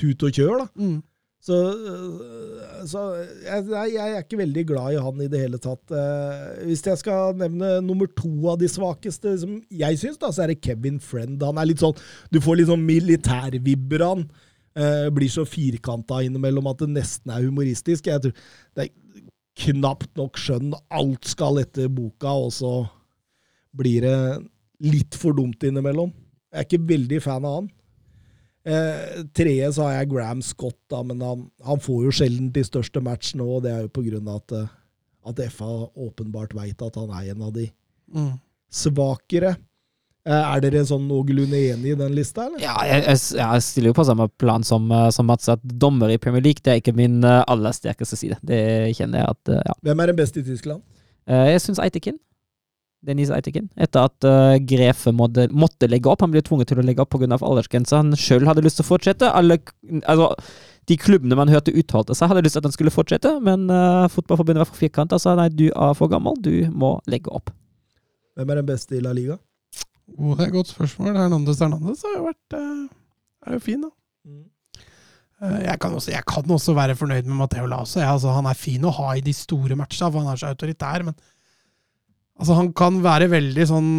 [0.00, 0.64] tut og kjør.
[0.64, 0.66] da.
[0.80, 0.98] Mm.
[1.44, 3.00] Så, øh, så
[3.44, 5.92] jeg, jeg er ikke veldig glad i han i det hele tatt.
[5.92, 10.44] Eh, Hvis jeg skal nevne nummer to av de svakeste, som jeg syns, da, så
[10.46, 11.36] er det Kevin Friend.
[11.44, 11.96] Han er litt sånn
[12.32, 14.24] Du får litt sånn militærvibber av han.
[14.74, 18.08] Eh, blir så firkanta innimellom at det nesten er humoristisk.
[18.08, 18.34] Jeg tror
[18.74, 19.28] Det er
[19.68, 20.72] knapt nok skjønn.
[20.90, 22.72] Alt skal etter boka, og så
[23.76, 24.18] blir det
[24.80, 26.10] litt for dumt innimellom.
[26.54, 27.68] Jeg er ikke veldig fan av han.
[28.64, 32.62] Eh, tredje så har jeg Graham Scott, da, men han, han får jo sjelden de
[32.64, 34.72] største matchene, og det er jo på grunn av at, eh,
[35.28, 35.68] at FA
[36.00, 37.70] åpenbart veit at han er en av de
[38.14, 38.34] Mm.
[38.72, 39.56] svakere.
[40.24, 42.60] Eh, er dere sånn noenlunde enig i den lista, eller?
[42.62, 46.12] Ja, jeg, jeg, jeg stiller jo på samme plan som, eh, som Mats, at dommer
[46.14, 48.38] i Premier League det er ikke min aller sterkeste side.
[48.44, 48.60] Det
[48.96, 49.74] kjenner jeg at Ja.
[49.84, 50.80] Hvem er den beste i Tyskland?
[51.26, 52.16] Eh, Jeg syns Eitekin.
[53.04, 53.68] Dennis Eitekin.
[53.76, 56.24] Etter at uh, Grefe måtte, måtte legge opp.
[56.24, 57.28] Han ble tvunget til å legge opp pga.
[57.36, 58.00] aldersgrensa.
[58.02, 59.30] Han sjøl hadde lyst til å fortsette.
[59.30, 59.58] Alle,
[60.02, 60.30] altså,
[60.90, 64.04] de klubbene man hørte uttalte seg, hadde lyst til at han skulle fortsette, men uh,
[64.12, 67.52] Fotballforbundet var for firkanta og sa nei, du er for gammel, du må legge opp.
[68.36, 69.38] Hvem er den beste i La Liga?
[70.18, 71.14] Oh, det er et godt spørsmål.
[71.16, 72.88] Hernandez Hernandez har jo vært uh,
[73.48, 73.92] er jo fin, da.
[75.44, 78.00] Eh, Jeg kan, også, jeg kan også være fornøyd med Mateo Laso.
[78.00, 81.04] Altså, han er fin å ha i de store matcha, for han er så autoritær.
[81.06, 81.16] Men
[82.38, 83.90] altså, han kan være veldig sånn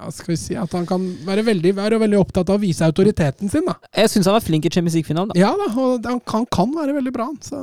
[0.00, 2.86] ja, skal vi si at Han kan være veldig, være veldig opptatt av å vise
[2.86, 3.66] autoriteten sin.
[3.68, 3.74] da.
[3.92, 5.34] Jeg syns han var flink i Champions League-finalen.
[5.34, 5.36] da.
[5.40, 7.26] Ja da, og han kan, kan være veldig bra.
[7.44, 7.60] Så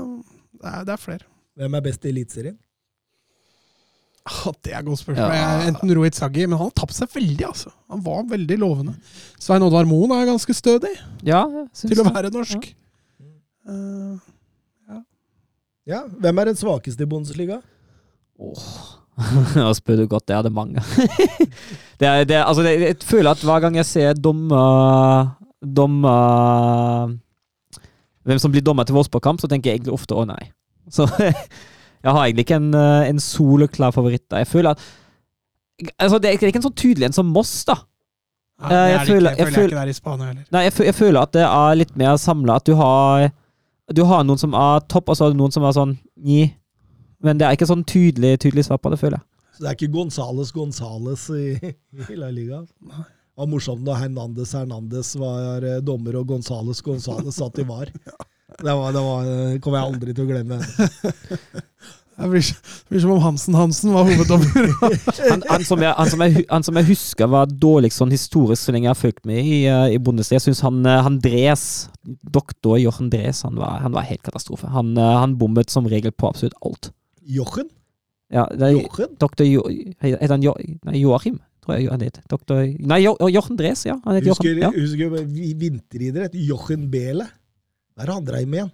[0.62, 1.26] det er, det er flere.
[1.58, 2.58] Hvem er best i Eliteserien?
[4.28, 5.34] Ah, Det er et godt spørsmål.
[5.34, 5.50] Ja.
[5.72, 7.46] Enten Rohit Saggi, men han har tapt seg veldig.
[7.48, 7.72] altså.
[7.90, 8.94] Han var veldig lovende.
[9.40, 10.92] Svein Oddvar Moen er ganske stødig
[11.26, 12.68] Ja, jeg til å være norsk.
[13.68, 14.18] Eh,
[15.88, 17.62] Ja, Hvem er den svakeste i Bundesliga?
[18.38, 18.97] Åh,
[19.58, 20.82] Nå spør du godt, det er det mange.
[22.00, 25.32] det er, det, altså, det, jeg føler at hver gang jeg ser dommer
[25.66, 27.16] Dommer
[28.28, 30.50] Hvem som blir dommer til Wolfsburg-kamp, så tenker jeg egentlig ofte å nei.
[30.94, 34.44] Så jeg har egentlig ikke en, eh, en soleklar favoritt der.
[34.44, 34.84] Jeg føler at
[36.00, 37.78] altså, Det er ikke en sånn tydelig en som Moss, da.
[37.78, 37.84] Ja,
[38.58, 39.38] Eh, det jeg er det føler- ikke.
[39.38, 40.46] jeg Jeg føler jeg ikke det i Spania heller.
[40.52, 42.56] Nei, jeg, føler, jeg føler at det er litt mer samla.
[42.58, 43.28] At du har
[43.94, 46.40] Du har noen som er topp, og så har du noen som er sånn ni.
[47.28, 49.28] Men det er ikke sånn tydelig, tydelig svar på det, føler jeg.
[49.58, 51.74] Så det er ikke Gonzales Gonzales i,
[52.08, 52.62] i La Liga?
[52.78, 57.92] Det var morsomt da Hernandez Hernandez var eh, dommer og Gonzales Gonzales satt i VAR.
[58.58, 60.56] Det, var, det var, eh, kommer jeg aldri til å glemme.
[62.18, 64.72] Det blir, det blir som om Hansen Hansen var hoveddommer.
[65.30, 68.64] Han, han, som jeg, han, som jeg, han som jeg husker var dårligst sånn historisk
[68.64, 70.40] så lenge jeg har fulgt med i, eh, i Bundesliga.
[70.40, 71.68] Jeg syns han, han Dres,
[72.34, 74.72] doktor Jochen Dres, han var, han var helt katastrofe.
[74.74, 76.90] Han, han bommet som regel på absolutt alt.
[77.28, 77.68] Jochen?
[78.32, 79.14] Ja, det er, Jochen?
[79.20, 79.62] doktor jo,
[80.02, 80.54] Heter han jo,
[80.88, 81.38] nei, Joachim?
[81.64, 82.24] Tror jeg han heter.
[82.32, 83.98] Doktor Nei, jo, Jochen Dres, ja.
[84.06, 84.64] Han heter Husker, Jochen.
[84.64, 84.72] Ja.
[84.72, 86.36] husker vinteridrett?
[86.48, 87.28] Jochen Behle.
[87.98, 88.72] Der er han dreiv med igjen.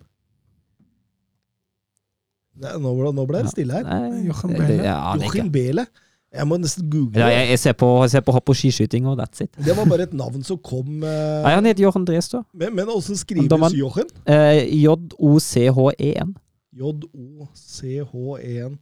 [2.54, 3.86] Det, nå, ble- nå ble det stille her.
[3.88, 4.78] Nei, Jochen det- Behle.
[4.78, 5.52] det- ja, Jochen.
[5.52, 5.86] Behle.
[6.34, 7.20] Jeg må nesten google.
[7.22, 9.52] Ja, jeg, jeg, ser på, jeg ser på hopp og skiskyting, og that's it.
[9.66, 11.44] Det var bare et navn som kom uh...
[11.46, 12.42] Nei, han heter Jochen Dres, da.
[12.58, 13.74] Men, men åssen Han skrives?
[13.78, 14.10] Jochen?
[14.26, 16.34] Eh, J-O-C-H-E-N.
[16.74, 18.78] J-O-C-H-E-N.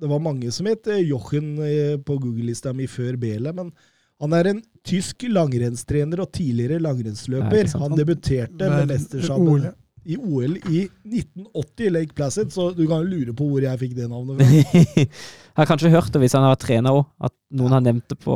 [0.00, 3.70] Det var mange som het eh, Jochen eh, på Google-lista mi før Bele, men
[4.22, 7.70] han er en tysk langrennstrener og tidligere langrennsløper.
[7.80, 9.72] Han debuterte med mesterskapet
[10.04, 13.78] i OL i 1980 i Lake Placid, så du kan jo lure på hvor jeg
[13.80, 14.44] fikk det navnet fra.
[14.98, 15.08] jeg
[15.56, 18.34] har kanskje hørt det hvis han har trener òg, at noen har nevnt det på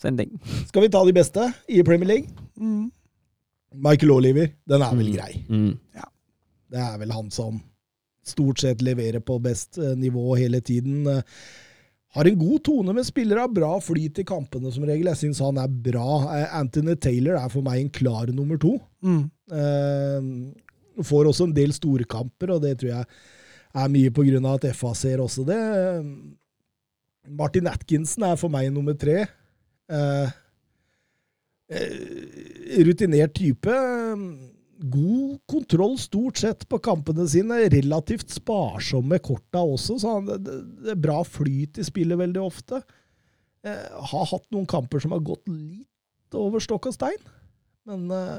[0.00, 0.30] sending.
[0.70, 2.28] Skal vi ta de beste i Premier League?
[2.56, 2.86] Mm.
[3.84, 5.16] Michael Oliver, den er vel Mm.
[5.18, 5.32] grei.
[5.50, 5.74] Mm.
[6.70, 7.58] Det er vel han som
[8.26, 11.06] stort sett leverer på best eh, nivå hele tiden.
[11.06, 11.22] Eh,
[12.10, 15.06] Har en god tone med spillere, bra flyt i kampene som regel.
[15.12, 16.16] Jeg syns han er bra.
[16.34, 18.78] Eh, Anthony Taylor er for meg en klar nummer to.
[19.06, 19.28] Mm.
[19.50, 23.06] Uh, får også en del storkamper, og det tror jeg
[23.78, 25.60] er mye på grunn av at FA ser også det.
[27.30, 29.24] Martin Atkinson er for meg nummer tre.
[29.90, 30.30] Uh,
[32.90, 33.78] rutinert type.
[34.80, 37.58] God kontroll stort sett på kampene sine.
[37.72, 42.80] Relativt sparsomme korta også, så han, det, det er bra flyt i spillet veldig ofte.
[43.66, 47.20] Eh, har hatt noen kamper som har gått litt over stokk og stein,
[47.88, 48.38] men eh,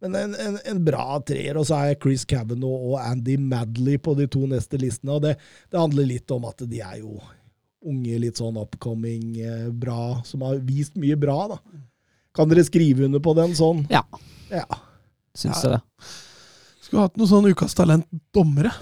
[0.00, 4.14] men en, en, en bra treer, og så er Chris Cavanagh og Andy Madley på
[4.16, 5.12] de to neste listene.
[5.18, 5.34] og det,
[5.68, 7.18] det handler litt om at de er jo
[7.84, 11.36] unge, litt sånn upcoming, eh, bra, som har vist mye bra.
[11.52, 11.58] da.
[12.36, 13.84] Kan dere skrive under på den sånn?
[13.92, 14.06] Ja,
[14.48, 14.64] Ja.
[15.36, 15.70] Syns Ja.
[15.70, 15.82] jeg det.
[16.90, 18.72] Skulle hatt noen sånn Ukas Talent-dommere.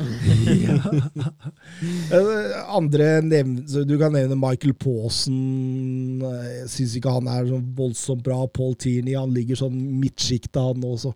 [2.12, 6.20] Eh, Andre nevn, så Du kan nevne Michael Paasen.
[6.22, 8.46] Jeg syns ikke han er sånn voldsomt bra.
[8.48, 11.12] Paul Tierney han ligger sånn midtsjikta, han også.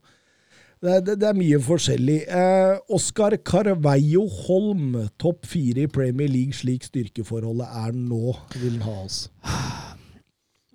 [0.82, 2.18] Det, det, det er mye forskjellig.
[2.26, 8.86] Eh, Oskar Carveio Holm, topp fire i Premier League slik styrkeforholdet er nå, vil han
[8.88, 9.20] ha oss.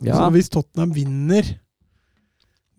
[0.01, 0.15] Ja.
[0.15, 1.43] Så hvis Tottenham vinner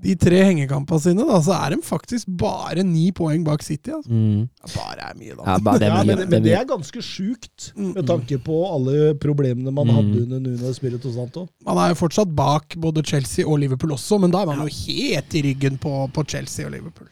[0.01, 3.91] de tre hengekampene sine, da, så er de faktisk bare ni poeng bak City.
[3.91, 4.11] Altså.
[4.15, 4.45] Mm.
[4.77, 5.43] Bare er mye, da.
[5.49, 6.05] ja bare det er mye.
[6.07, 9.87] men, det er men det er ganske sjukt, Mm, med tanke på alle problemene man
[9.89, 9.95] Mm.
[9.97, 11.49] hadde under Nuno Spirito Santo.
[11.67, 14.71] Man er jo fortsatt bak både Chelsea og Liverpool også, men da er man jo
[14.71, 17.09] helt i ryggen på, på Chelsea og Liverpool.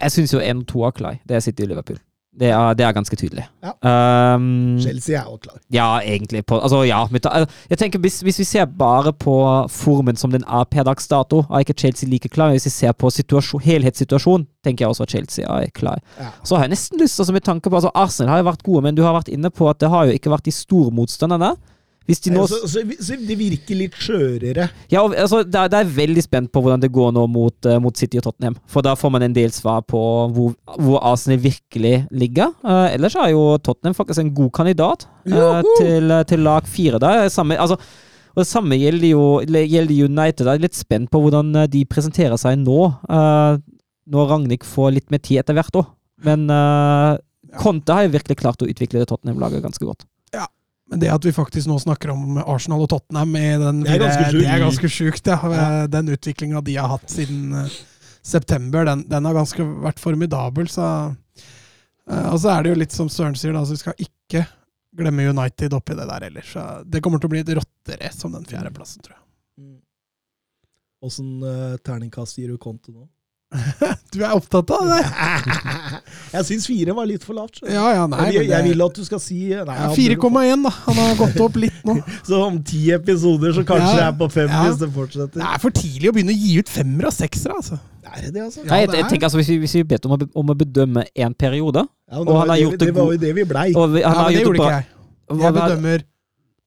[0.00, 1.18] Jeg syns jo én og to er klar.
[1.26, 1.98] Det City og Liverpool.
[2.36, 3.46] Det er, det er ganske tydelig.
[3.64, 3.72] Ja.
[4.36, 5.56] Um, Chelsea er jo klar.
[5.72, 6.44] Ja, egentlig.
[6.46, 9.36] På, altså, ja, altså, jeg tenker hvis, hvis vi ser bare på
[9.72, 12.52] formen som den er per dags dato, er ikke Chelsea like klar.
[12.52, 16.02] Hvis vi ser på situasjon, helhetssituasjonen, tenker jeg også at Chelsea er klar.
[16.20, 16.28] Ja.
[16.44, 18.84] Så har jeg nesten lyst altså, med tanke på altså, Arsenal har jo vært gode,
[18.84, 21.54] men du har vært inne på at det har jo ikke vært de store motstanderne.
[22.06, 24.68] De nå Så, så, så det virker litt skjørere.
[24.92, 27.56] Ja, og, altså, det, er, det er veldig spent på hvordan det går nå mot,
[27.66, 28.56] uh, mot City og Tottenham.
[28.70, 30.00] For da får man en del svar på
[30.36, 32.54] hvor, hvor Arsenal virkelig ligger.
[32.62, 37.02] Uh, ellers er jo Tottenham faktisk en god kandidat uh, til, til lag fire.
[37.02, 37.26] Da.
[37.32, 37.80] Samme, altså,
[38.36, 40.46] og det samme gjelder jo gjelder United.
[40.46, 42.80] Jeg er litt spent på hvordan de presenterer seg nå.
[44.06, 45.88] når Ragnhild får litt mer tid etter hvert òg.
[46.26, 46.44] Men
[47.56, 50.04] Conte har jo virkelig klart å utvikle det Tottenham-laget ganske godt.
[50.90, 54.02] Men det at vi faktisk nå snakker om Arsenal og Tottenham i den Det er
[54.04, 54.42] ganske sjukt.
[54.42, 55.86] Det er ganske sjukt, ja.
[55.90, 57.78] Den utviklinga de har hatt siden eh,
[58.22, 60.70] september, den, den har ganske vært formidabel.
[60.70, 60.86] Så,
[62.06, 64.44] eh, og så er det jo litt som Søren sier, da, så vi skal ikke
[64.96, 66.46] glemme United oppi det der heller.
[66.46, 69.22] Så det kommer til å bli et rotterace som den fjerdeplassen, tror jeg.
[71.06, 73.04] Åssen uh, terningkast gir du Conte nå?
[74.12, 75.02] Du er opptatt av det?
[76.36, 77.60] Jeg syns fire var litt for lavt.
[77.62, 78.26] Ja, ja, nei.
[78.34, 80.72] jeg, jeg vil at du skal si nei, Ja, han 4,1, da.
[80.86, 81.94] Han har gått opp litt nå.
[82.28, 84.64] Så om ti episoder så kanskje Ja, jeg er på fem ja.
[84.66, 85.38] hvis det fortsetter.
[85.38, 87.78] Det er for tidlig å begynne å gi ut femmere og seksere, altså.
[88.06, 88.64] Er det det, altså?
[88.64, 90.52] Ja, Nei, jeg, jeg er- tenker altså Hvis vi, hvis vi bedt om å, om
[90.52, 93.22] å bedømme én periode Ja, Og han har jo gjort det, det det var jo
[93.24, 93.64] det vi blei.
[93.74, 94.92] og vi, Ja, har men det gjorde ikke jeg.
[95.42, 96.04] Jeg bedømmer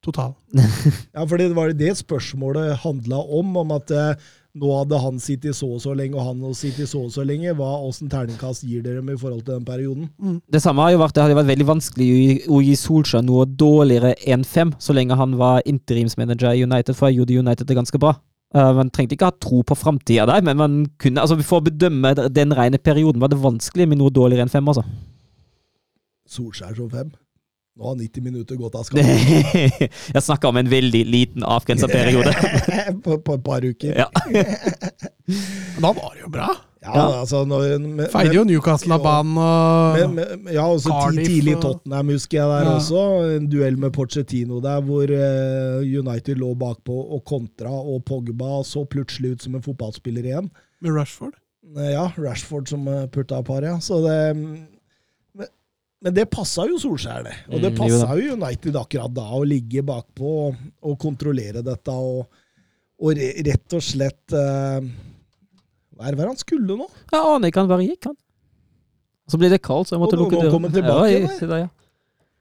[0.04, 0.34] total.
[0.56, 5.54] Ja, for det var det spørsmålet handla om, om at eh, nå hadde han sittet
[5.56, 7.54] så og så lenge, og han hadde sittet så og så lenge.
[7.56, 10.10] Hva, Åssen terningkast gir dere med i forhold til den perioden?
[10.50, 13.24] Det samme har jo vært Det hadde vært veldig vanskelig å gi- å gi Solskjær
[13.24, 17.68] noe dårligere enn fem, så lenge han var interimsmanager i United, for jeg gjorde United
[17.70, 18.16] det ganske bra.
[18.56, 21.68] Uh, man trengte ikke ha tro på framtida der, men man kunne, altså for å
[21.70, 24.66] bedømme den rene perioden var det vanskelig med noe dårligere enn fem.
[24.68, 24.82] altså.
[26.30, 27.12] Solskjær som fem.
[27.80, 29.92] Nå har 90 minutter gått av skapet.
[30.14, 32.34] jeg snakker om en veldig liten, avgrensa periode.
[33.06, 33.96] på, på et par uker.
[34.04, 34.10] Ja.
[35.80, 36.48] Da var det jo bra.
[36.82, 37.04] Ja, Ja.
[37.22, 41.58] altså når, med, Feide jo Newcastle av banen og med, med, ja, også Cardiff tidlig
[41.62, 42.76] Tottenham husker jeg der Ja.
[42.80, 43.02] også.
[43.36, 48.86] En duell med Pochettino der hvor eh, United lå bakpå og kontra, og Pogba så
[48.90, 50.50] plutselig ut som en fotballspiller igjen.
[50.82, 51.36] med Rushford.
[51.78, 53.78] Eh, Ja, Rashford som eh, putta par, ja.
[53.80, 54.68] Så det Men,
[56.04, 57.34] men det passa jo Solskjær, det.
[57.50, 61.92] Og det Mm, passa jo United akkurat da, å ligge bakpå og, og kontrollere dette
[61.92, 62.28] og,
[63.00, 64.80] og rett og slett uh,
[66.00, 66.88] Hva er det han skulle nå?
[67.12, 68.16] Jeg aner ikke, han bare gikk, han.
[69.30, 70.72] Så ble det kaldt, så jeg måtte Og lukke døren.
[70.74, 71.70] tilbake, Ja, der, ja.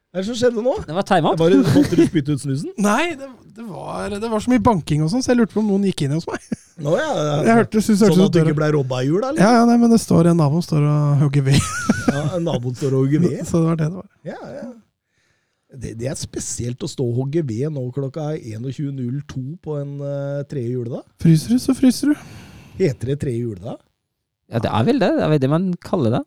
[0.09, 0.71] Hva er det som skjedde nå?
[0.87, 1.37] Det var timeout.
[1.37, 2.71] Måtte du spytte ut snusen?
[2.87, 3.27] Nei, det,
[3.59, 5.85] det, var, det var så mye banking og sånn, så jeg lurte på om noen
[5.91, 6.47] gikk inn hos meg.
[6.79, 7.07] Nå, ja.
[7.45, 9.39] Jeg hørte, synes, Sånn at du ikke ble robba i jul, eller?
[9.41, 11.59] Ja, ja, nei, men det står en nabo står og hogger ved.
[12.09, 13.41] Ja, naboen står og hogger ved.
[13.49, 14.07] Så det var det det var.
[14.25, 14.69] Ja, ja.
[15.69, 20.41] Det, det er spesielt å stå og hogge ved nå klokka 21.02 på en uh,
[20.49, 21.05] tredje juledag.
[21.21, 22.25] Fryser du, så fryser du.
[22.79, 23.77] Heter det tredje juledag?
[24.49, 25.11] Ja, det er vel det.
[25.19, 26.23] Det er vel det man kaller det.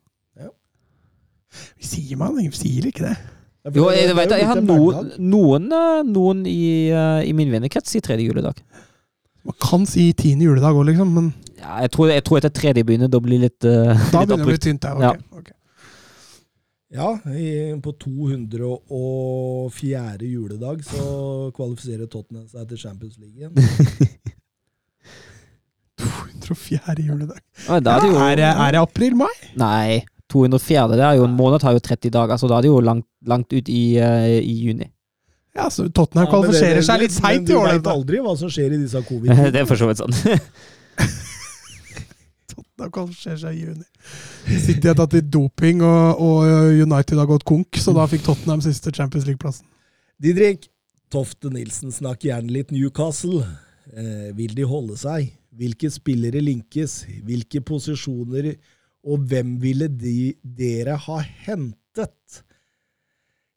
[1.78, 3.16] Vi sier man, vi sier ikke det.
[3.62, 7.34] Ja, Jo, jeg, det vet, jo jeg har noen, noen, eh, noen i, uh, i
[7.36, 8.58] min vennekrets sier tredje juledag.
[9.48, 11.26] Man kan si tiende juledag òg, liksom, men
[11.58, 14.12] Ja, jeg, tror, jeg tror etter tredje begynner det å bli litt, uh, da litt
[14.12, 14.82] begynner det å bli tynt.
[14.84, 15.10] Ja, Ja.
[15.10, 15.50] ok, ok.
[16.92, 20.28] Ja, i, på 204.
[20.28, 21.00] juledag så
[21.56, 23.54] kvalifiserer Tottenham seg til Champions League igjen.
[26.42, 27.02] 204.
[27.06, 27.38] juledag.
[27.68, 29.30] Ja, da er det jo er, det, er det april-mai?
[29.60, 30.00] Nei,
[30.32, 30.96] 204.
[30.98, 33.06] Det er jo en måned tar jo 30 dager, så da er det jo langt,
[33.28, 34.88] langt ut i, eh, i juni.
[35.52, 37.68] Ja, så Tottenham Ja, kvalifiserer seg litt seint i år.
[37.68, 40.14] Du veit aldri hva som skjer i disse covid det er for så vidt sånn.
[42.52, 43.86] Tottenham kvalifiserer seg i juni.
[44.64, 48.64] City har tatt litt doping, og, og United har gått konk, så da fikk Tottenham
[48.64, 49.68] siste Champions League-plassen.
[50.22, 50.68] Didrik,
[51.12, 53.42] Tofte Nilsen snakker gjerne litt Newcastle.
[53.92, 55.32] Eh, vil de holde seg?
[55.52, 57.02] Hvilke spillere linkes?
[57.26, 58.54] Hvilke posisjoner?
[59.04, 62.42] Og hvem ville de, dere ha hentet?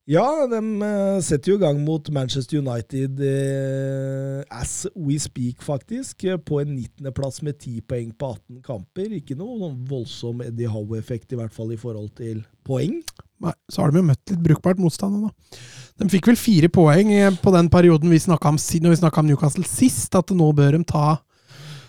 [0.06, 6.24] Ja, de eh, setter jo i gang mot Manchester United eh, as we speak, faktisk.
[6.30, 9.16] eh, På en 19.-plass med 10 poeng på 18 kamper.
[9.18, 13.00] Ikke noe sånn voldsom Eddie Howe-effekt, i hvert fall i forhold til poeng.
[13.42, 15.58] Nei, så har de jo møtt litt brukbart motstand nå, da.
[15.98, 19.24] De fikk vel fire poeng eh, på den perioden vi snakka om, når vi snakka
[19.24, 21.16] om Newcastle sist, at nå bør de ta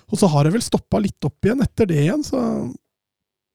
[0.09, 2.41] Og så har det vel stoppa litt opp igjen etter det igjen, så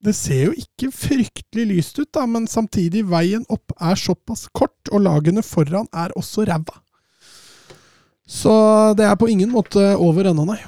[0.06, 4.80] det ser jo ikke fryktelig lyst ut, da, men samtidig, veien opp er såpass kort,
[4.91, 6.82] og lagene foran er også ræva.
[8.32, 8.54] Så
[8.97, 10.62] det er på ingen måte over ennå, nei.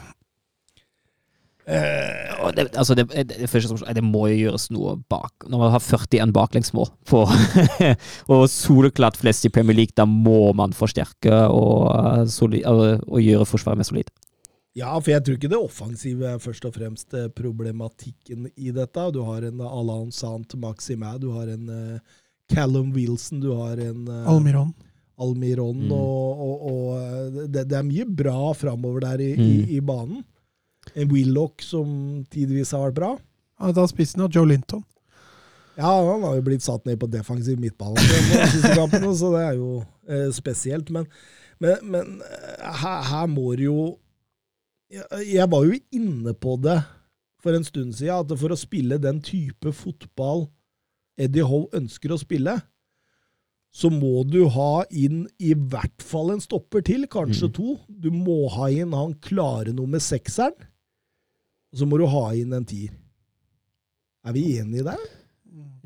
[1.63, 5.45] Uh, det, altså det, det, det, må jo gjøres noe bak.
[5.47, 7.31] Når man har 41 baklengsmål for,
[8.33, 11.87] og soleklart flest i Premier League, da må man forsterke og,
[12.27, 14.11] eh, og, og gjøre forsvaret mer solid.
[14.75, 19.03] Ja, for jeg tror ikke det offensive er først og fremst eh, problematikken i dette.
[19.13, 21.99] Du har en Alain Sant Maximæ, du har en uh,
[22.49, 24.73] Callum Wilson, du har en uh, Almiron.
[25.21, 25.91] Almiron, Mm.
[25.93, 29.69] og, og, og eh, det, det er mye bra framover der i, i, Mm.
[29.77, 30.23] i banen.
[30.99, 31.93] En Willoch som
[32.33, 33.11] tidvis har vært bra.
[33.61, 34.81] Ja, da spissen av Joe Linton.
[35.77, 38.01] Ja, han har jo blitt satt ned på defensiv midtbane
[39.17, 39.69] så det er jo
[40.09, 40.89] eh, spesielt.
[40.93, 41.05] Men,
[41.61, 43.77] men, men eh, her, her må det jo
[44.93, 46.77] jeg, jeg var jo inne på det
[47.43, 50.45] for en stund siden, at for å spille den type fotball
[51.19, 52.55] Eddie Howe ønsker å spille,
[53.73, 57.53] så må du ha inn i hvert fall en stopper til, kanskje Mm.
[57.57, 57.79] to.
[57.89, 60.53] Du må ha inn han klare nummer sekseren,
[61.73, 62.93] og så må du ha inn en tier.
[64.25, 65.01] Er vi enige der?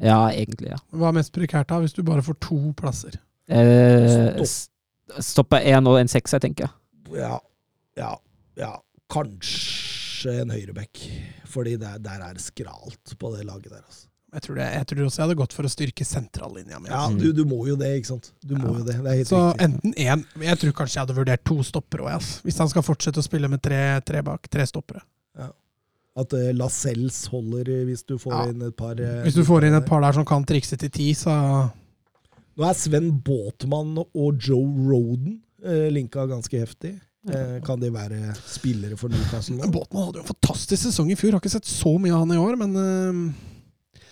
[0.04, 0.78] Ja, egentlig, ja.
[0.94, 3.16] Hva er mest prekært da, hvis du bare får to plasser?
[3.50, 4.46] Eh, Stopp.
[4.46, 7.22] Stoppe Stopper én og en sekser, tenker jeg.
[7.24, 7.40] Ja,
[7.98, 8.12] ja,
[8.60, 8.74] ja.
[9.14, 11.00] Kanskje en høyreback.
[11.48, 13.84] Fordi der, der er det skralt på det laget der.
[13.86, 14.06] Altså.
[14.34, 16.90] Jeg tror, det, jeg tror også jeg hadde gått for å styrke sentrallinja mi.
[16.92, 18.34] Ja, du, du må jo det, ikke sant.
[18.44, 18.80] Du må Ja.
[18.82, 18.98] jo det.
[19.00, 19.64] Det er helt Så riktig.
[19.70, 23.24] enten én Jeg tror kanskje jeg hadde vurdert to stoppere òg, hvis han skal fortsette
[23.24, 24.50] å spille med tre, tre bak.
[24.52, 25.02] Tre stoppere.
[26.18, 28.46] At uh, Lascelles holder eh, hvis du får Ja.
[28.50, 30.90] inn et par uh, Hvis du får inn et par der som kan trikse til
[30.90, 31.30] ti, så
[32.58, 36.96] Nå er Sven Båtmann og Joe Roden uh, linka ganske heftig.
[37.28, 39.60] Eh, kan de være spillere for Newcastle?
[39.74, 41.36] Båtmann hadde jo en fantastisk sesong i fjor.
[41.36, 44.04] Har ikke sett så mye av han i år, men eh,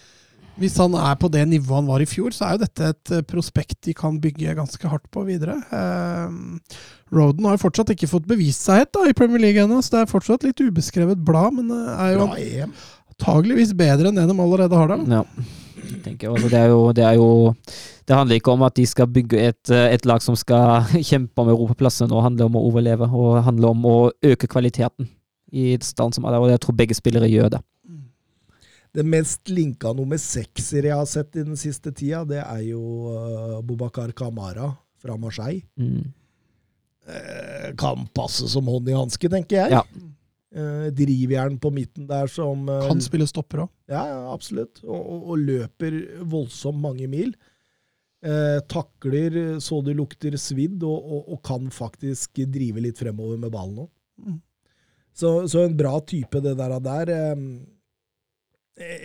[0.60, 3.14] hvis han er på det nivået han var i fjor, så er jo dette et
[3.16, 5.58] eh, prospekt de kan bygge ganske hardt på videre.
[5.70, 6.76] Eh,
[7.16, 9.96] Roden har jo fortsatt ikke fått bevist seg helt da, i Premier League ennå, så
[9.96, 12.40] det er fortsatt litt ubeskrevet blad, men er jo Bra
[13.16, 15.06] antageligvis bedre enn det de allerede har der.
[15.06, 15.24] da.
[16.06, 16.12] Ja.
[16.12, 17.30] Jeg tenker det, er jo, det er jo
[18.08, 21.42] Det handler ikke om at de skal bygge et, eh, et lag som skal kjempe
[21.42, 25.10] om europaplassen, og handler om å overleve, og handler om å øke kvaliteten
[25.52, 27.62] i stand som er der, og jeg tror begge spillere gjør det.
[28.96, 32.82] Det mest linka nummer sekser jeg har sett i den siste tida, det er jo
[33.12, 34.70] uh, Bobakar Kamara
[35.04, 35.66] fra Marseille.
[35.76, 36.14] Mm.
[37.06, 39.76] Eh, kan passe som hånd i hanske, tenker jeg.
[39.76, 39.84] Ja.
[40.56, 43.72] Eh, drivjern på midten der som eh, Kan spille stopper òg.
[43.92, 44.80] Ja, ja, absolutt.
[44.86, 45.98] Og, og, og løper
[46.32, 47.34] voldsomt mange mil.
[48.24, 53.84] Eh, takler så det lukter svidd, og, og, kan faktisk drive litt fremover med ballen
[53.84, 53.92] òg.
[54.24, 54.40] Mm.
[55.16, 56.78] Så, så en bra type, det der.
[56.88, 57.44] der eh,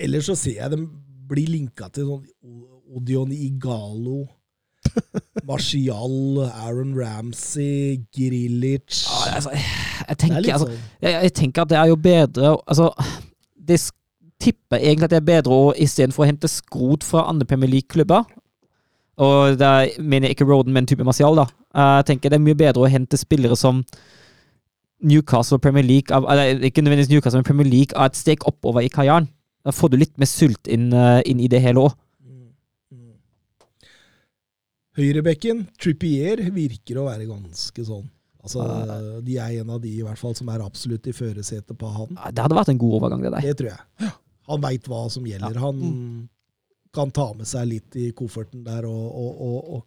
[0.06, 0.86] ellers så ser jeg dem
[1.30, 2.24] bli linka til sånn
[2.90, 4.22] Odion Igalo,
[5.46, 9.64] Martial, Aaron Ramsey, Grilic Ja, altså, jeg,
[10.08, 10.52] er tenker, sånn.
[10.52, 10.68] altså,
[11.02, 12.90] jeg, jeg tenker at det er jo bedre Altså,
[13.70, 13.78] det
[14.40, 18.24] tipper egentlig at det er bedre å istedenfor å hente skrot fra andre Premier League-klubber
[19.20, 21.46] Og da mener jeg ikke Roden, men type Martial, da.
[21.74, 23.82] eh, Jeg tenker det er mye bedre å hente spillere som
[25.00, 28.42] Newcastle og Premier League av, eller Ikke nødvendigvis Newcastle, men Premier League av et steg
[28.48, 29.28] oppover i karrieren.
[29.64, 31.94] Da får du litt mer sult inn, eh, inn i det hele òg.
[34.90, 35.02] Mm, mm.
[35.02, 38.08] Høyrebekken, Trippier, virker å være ganske sånn.
[38.40, 38.64] Altså,
[39.22, 42.16] De er en av de i hvert fall som er absolutt i førersetet på han.
[42.32, 43.48] Det hadde vært en god overgang, det der.
[43.50, 44.12] Det tror jeg.
[44.50, 45.58] Han veit hva som gjelder.
[45.60, 46.28] Han
[46.94, 48.84] kan ta med seg litt i kofferten der.
[48.88, 49.82] Og, og, og, og,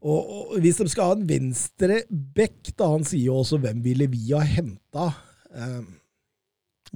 [0.00, 0.20] og,
[0.56, 4.06] og hvis de skal ha en venstre bekk, da han sier jo også 'hvem ville
[4.10, 5.12] vi ha henta'?
[5.50, 6.00] Um,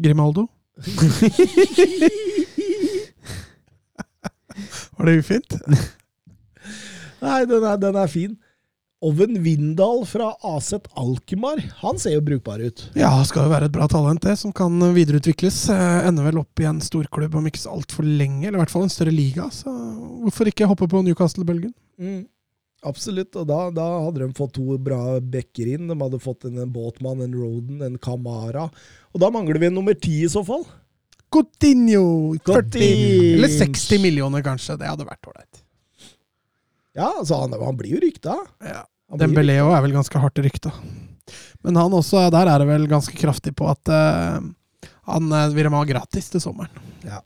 [0.01, 0.49] Grimaldo.
[4.97, 5.53] Var det ufint?
[7.25, 8.35] nei, den er, den er fin.
[9.05, 12.87] Oven Vindal fra Aset Alkmaar, han ser jo brukbar ut.
[12.97, 15.59] Ja, skal jo være et bra talent, det, som kan videreutvikles.
[15.75, 18.73] Eh, Ender vel opp i en storklubb om ikke så altfor lenge, eller i hvert
[18.73, 19.51] fall en større liga.
[19.53, 19.73] Så
[20.25, 21.75] hvorfor ikke hoppe på Newcastle-bølgen?
[22.01, 22.23] Mm.
[22.85, 25.89] Absolutt, og da, da hadde de fått to bra backer inn.
[25.89, 28.71] De hadde fått en Båtmann, en Roden, en Kamara.
[29.13, 30.65] Og da mangler vi en nummer ti i så fall.
[31.33, 32.39] Coutinho!
[32.41, 33.21] 40 Coutinho.
[33.39, 34.77] Eller 60 millioner, kanskje.
[34.81, 35.64] Det hadde vært ålreit.
[36.95, 38.37] Ja, altså han, han blir jo rykta.
[38.63, 38.85] Ja.
[39.21, 40.73] Dembélé òg er vel ganske hardt rykta.
[41.65, 44.45] Men han også, der er det vel ganske kraftig på at uh,
[45.09, 46.73] han eh, vil ha gratis til sommeren.
[47.05, 47.21] Ja.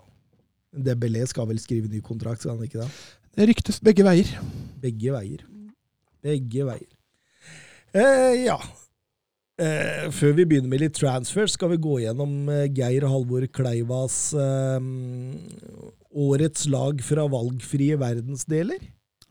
[0.74, 2.90] Dembélé skal vel skrive ny kontrakt, skal han ikke det?
[3.38, 4.30] Det ryktes begge veier.
[4.82, 5.46] Begge veier.
[6.24, 6.90] Begge veier.
[7.94, 8.58] Eh, ja.
[9.58, 14.18] Eh, før vi begynner med litt transfer, skal vi gå gjennom eh, Geir Halvor Kleivas
[14.38, 14.90] eh,
[16.14, 18.82] årets lag fra valgfrie verdensdeler.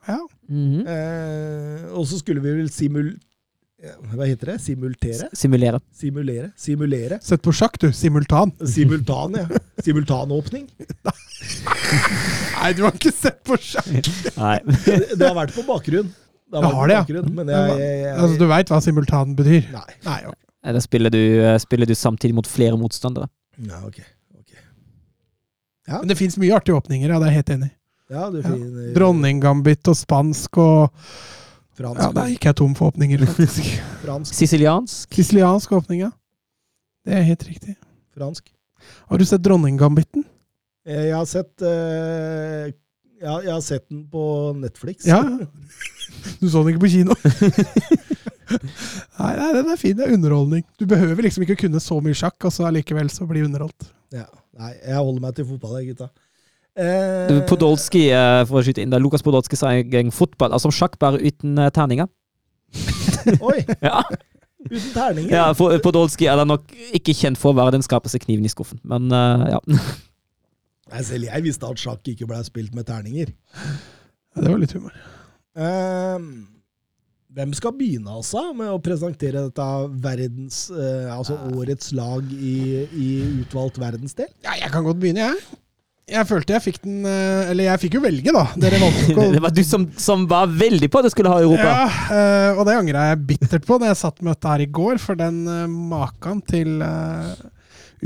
[0.08, 0.20] Ja.
[0.50, 0.84] Mhm.
[0.88, 3.16] Eh, og så skulle vi vel simul...
[3.78, 4.62] Hva heter det?
[4.64, 5.28] Simultere?
[5.38, 5.80] Simulere.
[5.94, 6.48] Simulere?
[6.58, 7.20] Simulere?
[7.22, 7.92] Sett på sjakk, du.
[7.94, 8.50] Simultan.
[8.74, 9.60] Simultan, ja.
[9.86, 10.66] Simultanåpning.
[12.58, 13.92] Nei, du har ikke sett på sjakk!
[14.42, 14.58] Nei.
[14.88, 16.10] Det, det har vært på bakgrunn.
[16.48, 17.24] Det har vært har det, ja.
[17.28, 19.70] men jeg, jeg, jeg, Altså, du veit hva simultan betyr?
[19.76, 19.98] Nei.
[20.08, 20.38] Nei, ok.
[20.74, 23.30] Da spiller du, eh, spiller du samtidig mot flere motstandere.
[23.62, 24.00] Ja, ok.
[24.42, 24.56] ok.
[25.92, 27.76] Men det fins mye artige åpninger, ja, det er jeg helt enig i.
[28.10, 28.48] Ja, du Ja.
[28.50, 30.90] finner Dronninggambit og spansk og
[31.78, 32.02] fransk.
[32.02, 33.68] Ja, der gikk jeg tom for åpninger, faktisk.
[34.06, 34.34] fransk.
[34.34, 35.14] Siciliansk.
[35.14, 36.12] Siciliansk åpning, ja.
[37.06, 37.76] Det er helt riktig.
[38.18, 38.50] fransk.
[39.10, 40.24] Har du sett Dronninggambitten?
[40.88, 42.72] Eh, Jeg har sett uh,
[43.20, 45.06] ja, jeg har sett den på Netflix.
[45.06, 45.22] Ja.
[46.40, 47.14] Du så den ikke på kino?
[49.20, 49.96] nei, nei, den er fin.
[49.98, 50.64] Det er underholdning.
[50.80, 53.90] Du behøver liksom ikke kunne så mye sjakk, og så allikevel så bli underholdt.
[54.16, 54.26] Ja.
[54.58, 56.08] Nei, jeg holder meg til fotball, jeg, gutta.
[56.78, 60.70] Eh, Podolski, eh, for å skyte inn der, Lukas Podolski sa en gang fotball altså
[60.74, 62.10] sjakk bare uten eh, terninger.
[63.50, 63.62] Oi!
[63.88, 64.04] Ja.
[64.68, 65.32] Uten terninger.
[65.32, 68.52] ja, for Podolski er da nok ikke kjent for å være den skarpeste kniven i
[68.52, 69.62] skuffen, men eh, ja.
[70.92, 73.32] Nei, selv jeg visste at sjakk ikke ble spilt med terninger.
[74.36, 74.94] Ja, det var litt humor.
[75.58, 76.28] Eh,
[77.38, 79.66] Hvem skal begynne altså med å presentere dette
[80.02, 83.10] verdens, eh, altså årets lag i, i
[83.44, 84.30] utvalgt verdensdel?
[84.46, 85.60] Ja, jeg kan godt begynne, jeg.
[86.08, 88.46] Jeg følte jeg fikk den eh, Eller jeg fikk jo velge, da.
[88.56, 91.42] Dere valgte å Det var du som, som var veldig på at du skulle ha
[91.44, 91.68] Europa.
[91.68, 95.02] Ja, eh, og det angra jeg bittert på da jeg satt møtet her i går,
[95.04, 97.34] for den uh, maken til eh,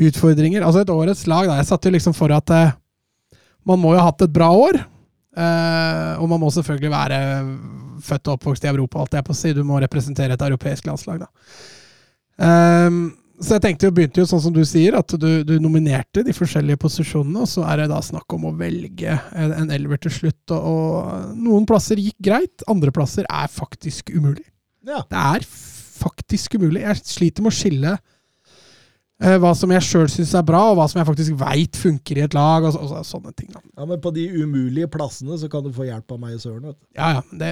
[0.08, 1.60] utfordringer Altså et årets lag, da.
[1.62, 2.74] Jeg satte jo liksom for at eh,
[3.70, 4.82] man må jo ha hatt et bra år.
[5.38, 7.22] eh, og man må selvfølgelig være
[8.02, 9.54] født og oppvokst i Europa, alt jeg på å si.
[9.54, 11.30] Du må representere et europeisk landslag, da.
[12.42, 13.12] Ehm,
[13.42, 16.34] så jeg tenkte jo, begynte jo sånn som du sier, at du, du nominerte de
[16.36, 20.14] forskjellige posisjonene, og så er det da snakk om å velge en, en elver til
[20.14, 20.54] slutt.
[20.54, 24.46] Og, og noen plasser gikk greit, andre plasser er faktisk umulig.
[24.86, 25.02] Ja.
[25.10, 25.48] Det er
[26.02, 26.84] faktisk umulig.
[26.86, 27.96] Jeg sliter med å skille
[29.22, 32.24] hva som jeg sjøl syns er bra, og hva som jeg faktisk veit funker i
[32.26, 33.50] et lag, og, så- og, så- sånne ting.
[33.54, 33.60] da.
[33.78, 36.64] ja, Men på de umulige plassene så kan du få hjelp av meg og Søren.
[36.72, 36.86] vet du.
[36.98, 37.22] Ja, ja.
[37.32, 37.52] Det,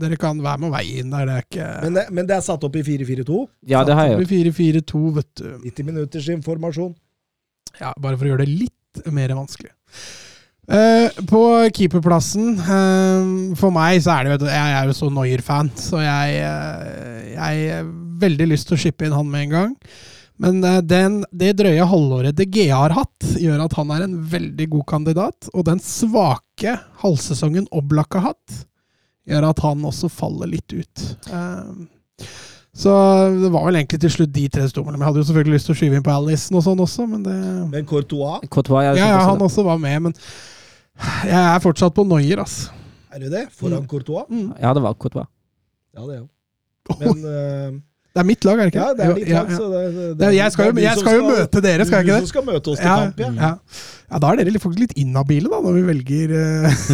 [0.00, 1.26] dere kan være med å veie inn der.
[1.26, 3.46] Det er ikke Men, det- men det er satt opp i 4-4-2.
[3.66, 4.26] Ja, det har jeg jo.
[4.26, 5.58] 4-4-2, vet du.
[5.70, 6.94] 90 minutters informasjon.
[7.80, 9.70] Ja, bare for å gjøre det litt mer vanskelig.
[10.64, 11.40] Uh, på
[11.76, 16.38] keeperplassen uh, For meg så er det jo Jeg er jo så Noyer-fan, så jeg,
[16.40, 17.84] uh, jeg har
[18.24, 19.74] veldig lyst til å shippe inn han med en gang.
[20.42, 24.16] Men eh, den, det drøye halvåret De Gea har hatt, gjør at han er en
[24.30, 25.50] veldig god kandidat.
[25.54, 28.64] Og den svake halvsesongen Oblak har hatt,
[29.28, 31.04] gjør at han også faller litt ut.
[31.30, 32.26] Eh,
[32.74, 32.90] så
[33.30, 35.68] det var vel egentlig til slutt de tre sto Men Jeg hadde jo selvfølgelig lyst
[35.68, 37.34] til å skyve inn på Alison og sånn også, men det
[37.70, 40.16] Men Courtois, Courtois, ja, ja, han også var med, men
[41.26, 42.68] jeg er fortsatt på Noyer, ass.
[43.14, 43.44] er du det?
[43.54, 44.26] Foran Courtois?
[44.30, 44.52] Mm.
[44.58, 45.26] Ja, det var Courtois.
[45.94, 46.28] Ja, det er jo.
[46.98, 47.78] Men eh,
[48.14, 48.82] Det er mitt lag, er det ikke?
[48.84, 51.16] Ja, det er ditt lag, så det, det, Det jeg skal jo, du jeg skal
[51.18, 52.30] jo møte dere, skal jeg Du ikke som det?
[52.30, 53.48] skal møte oss til Ja, kamp, ja.
[54.12, 54.18] ja.
[54.22, 56.84] da er dere faktisk litt inhabile, da, når vi velger uh,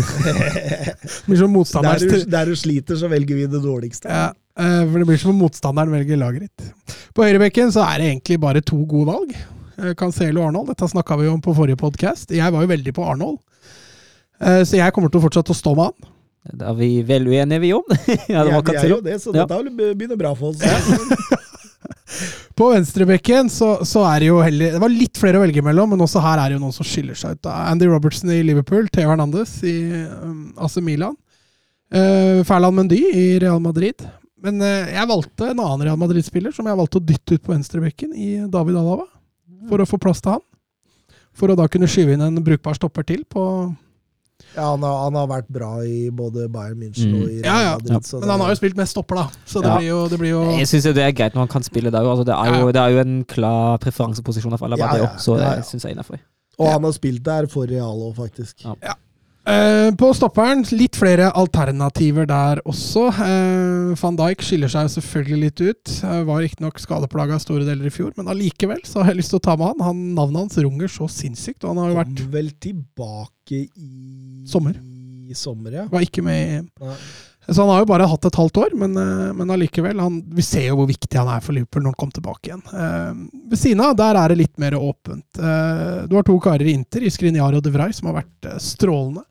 [1.26, 4.08] Blir som Der motstanders du, der du sliter, så velger vi det dårligste.
[4.08, 6.96] ja, eh, For det blir som om motstanderen velger laget ditt.
[7.12, 9.36] På høyrebekken så er det egentlig bare to gode valg.
[9.76, 10.72] Eh, Cancelo og Arnold.
[10.72, 12.32] Dette snakka vi om på forrige podkast.
[12.32, 13.38] Jeg var jo veldig på Arnold.
[14.40, 16.10] Eh, Så jeg kommer til å fortsette å stå med han.
[16.40, 17.84] Det er vi vel uenige, vi om.
[18.32, 19.44] ja, det Ja, vi er jo det, så Ja.
[19.44, 20.60] dette vil begynne bra for oss.
[22.58, 25.92] På venstrebekken så, så er det jo heller Det var litt flere å velge mellom,
[25.94, 27.42] men også her er det jo noen som skiller seg ut.
[27.46, 27.54] da.
[27.70, 29.76] Andy Robertson i Liverpool, Theo Hernandez i
[30.20, 31.16] um, AC Milan.
[31.94, 34.04] Uh, Ferland Mendy i Real Madrid.
[34.44, 37.54] Men uh, jeg valgte en annen Real Madrid-spiller som jeg valgte å dytte ut på
[37.54, 39.06] venstrebekken, i David Alava.
[39.70, 40.44] For å få plass til han.
[41.36, 43.44] For å da kunne skyve inn en brukbar stopper til på
[44.56, 47.22] Ja, han har, han har vært bra i både Bayern München Mm.
[47.22, 47.74] og i Real Ja, ja.
[47.78, 48.02] Madrid.
[48.06, 49.26] så Men han har jo spilt mest stopper, da.
[49.46, 49.76] Så det Ja.
[49.78, 52.00] blir jo, det blir jo Jeg syns det er greit når han kan spille der.
[52.00, 52.66] Altså, det, Ja.
[52.72, 55.60] det er jo en klar preferanseposisjon for Alaba, Ja, ja, så det ja, ja.
[55.62, 56.18] syns jeg er innafor.
[56.58, 58.64] Og han har spilt der for Real òg, faktisk.
[58.64, 58.94] Ja.
[59.50, 63.08] Eh, på stopperen litt flere alternativer der også.
[63.24, 65.94] Eh, Van Dijk skiller seg selvfølgelig litt ut.
[66.04, 69.40] Uh, var riktignok skadeplaga store deler i fjor, men allikevel så har jeg lyst til
[69.40, 69.82] å ta med han.
[69.88, 70.04] han.
[70.18, 73.90] Navnet hans runger så sinnssykt, og han har jo vært Kom vel tilbake i
[74.50, 74.78] Sommer.
[75.30, 75.84] I sommer, ja.
[75.90, 76.70] var ikke med i EM.
[77.46, 79.98] Så han har jo bare hatt et halvt år, men, eh, men allikevel.
[80.02, 82.62] Han, vi ser jo hvor viktig han er for Liverpool når han kommer tilbake igjen.
[82.66, 85.26] Eh, ved siden av, der er det litt mer åpent.
[85.38, 88.50] Eh, du har to karer i Inter, i Skriniar og De Vrij, som har vært
[88.50, 89.24] eh, strålende.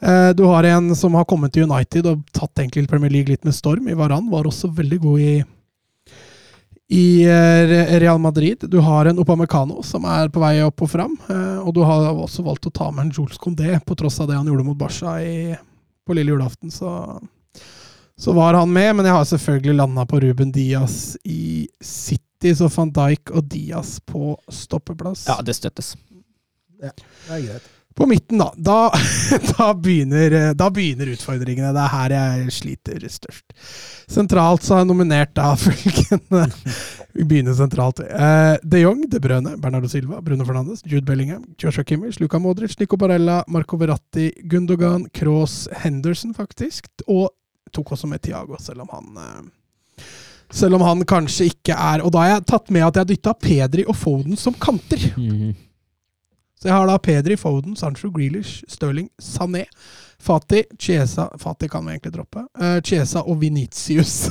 [0.00, 3.44] Eh, du har en som har kommet til United og tatt egentlig Premier League litt
[3.44, 3.88] med storm.
[3.88, 5.32] I Varan var også veldig god i
[6.90, 8.64] i eh, Real Madrid.
[8.66, 11.12] Du har en Opamecano som er på vei opp og fram.
[11.30, 14.26] eh, Og du har også valgt å ta med en Jules Condé, på tross av
[14.26, 15.54] det han gjorde mot Barca i,
[16.06, 16.72] på lille julaften.
[16.74, 16.90] Så,
[18.18, 22.66] så var han med, men jeg har selvfølgelig landa på Ruben Diaz i City, så
[22.74, 25.28] van Dijk og Diaz på stoppeplass.
[25.30, 25.92] Ja, det støttes.
[26.80, 27.70] Det er greit.
[28.00, 28.46] På midten, da.
[28.56, 28.76] Da,
[29.58, 31.72] da, begynner, da begynner utfordringene.
[31.76, 33.52] Det er her jeg sliter størst.
[34.10, 36.46] Sentralt så har jeg nominert da følgende
[37.12, 38.00] Vi begynner sentralt.
[38.00, 42.78] Eh, De Jong, De Brøne, Bernardo Silva, Bruno Fernandes, Jude Bellingham, Joshua Kimmich, Luca Modric,
[42.80, 46.88] Nico Barella, Marco Verratti, Gundogan, Kroos, Henderson, faktisk.
[47.06, 47.28] Og
[47.74, 50.06] tok også med Tiago, selv om han eh,
[50.50, 53.34] selv om han kanskje ikke er Og da har jeg tatt med at jeg dytta
[53.38, 55.04] Pedri og Foden som kanter.
[55.14, 55.52] Mhm.
[56.60, 59.64] Så jeg har da Pedri, Foden, Sancho, Grealish, Stirling, Sané,
[60.20, 62.44] Fati, Chiesa Fati kan vi egentlig droppe.
[62.60, 64.28] Uh, Chiesa og Venitius.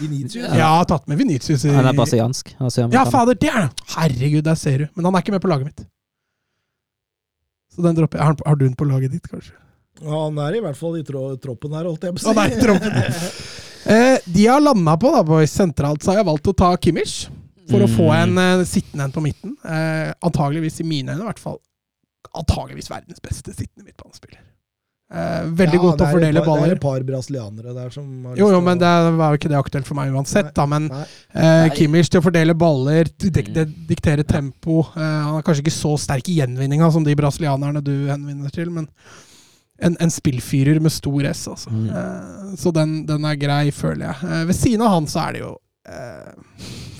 [0.00, 0.46] Vinicius?
[0.60, 2.54] jeg har tatt med Venitius i Han er brasiliansk.
[2.56, 3.70] Ja, fader, det er han!
[3.98, 4.88] Herregud, der ser du.
[4.96, 5.84] Men han er ikke med på laget mitt.
[7.76, 8.38] Så den dropper jeg.
[8.46, 9.52] Har, du den på laget ditt, kanskje?
[10.00, 12.32] Ja, han er i hvert fall i tro troppen her, holdt jeg på å si.
[12.32, 13.00] Å, nei, troppen.
[13.88, 17.14] Eh, de har landa på, da, boys, sentralt, så har jeg valgt å ta Kimmich.
[17.68, 19.56] For å få en uh, sittende en på midten.
[19.64, 21.58] Uh, antageligvis, i mine øyne i hvert fall,
[22.36, 24.40] antageligvis verdens beste sittende midtbanespiller.
[25.08, 26.66] Uh, veldig Ja, godt å fordele par, baller.
[26.66, 29.48] Det er et par brasilianere der som har Jo, jo, men det var jo ikke
[29.48, 30.66] det aktuelt for meg uansett, da.
[30.68, 31.06] Men Nei.
[31.32, 34.82] eh, Kimmich til å fordele baller, dik dik diktere tempo.
[34.90, 38.68] uh, han er kanskje ikke så sterk i gjenvinninga som de brasilianerne du henvinner til,
[38.68, 38.90] men
[39.80, 41.72] en, en spillfyrer med stor S, altså.
[41.72, 41.88] Mm.
[41.88, 44.44] Eh, så den, den er grei, føler jeg.
[44.50, 45.54] Ved siden av han så er det jo
[45.88, 46.32] eh,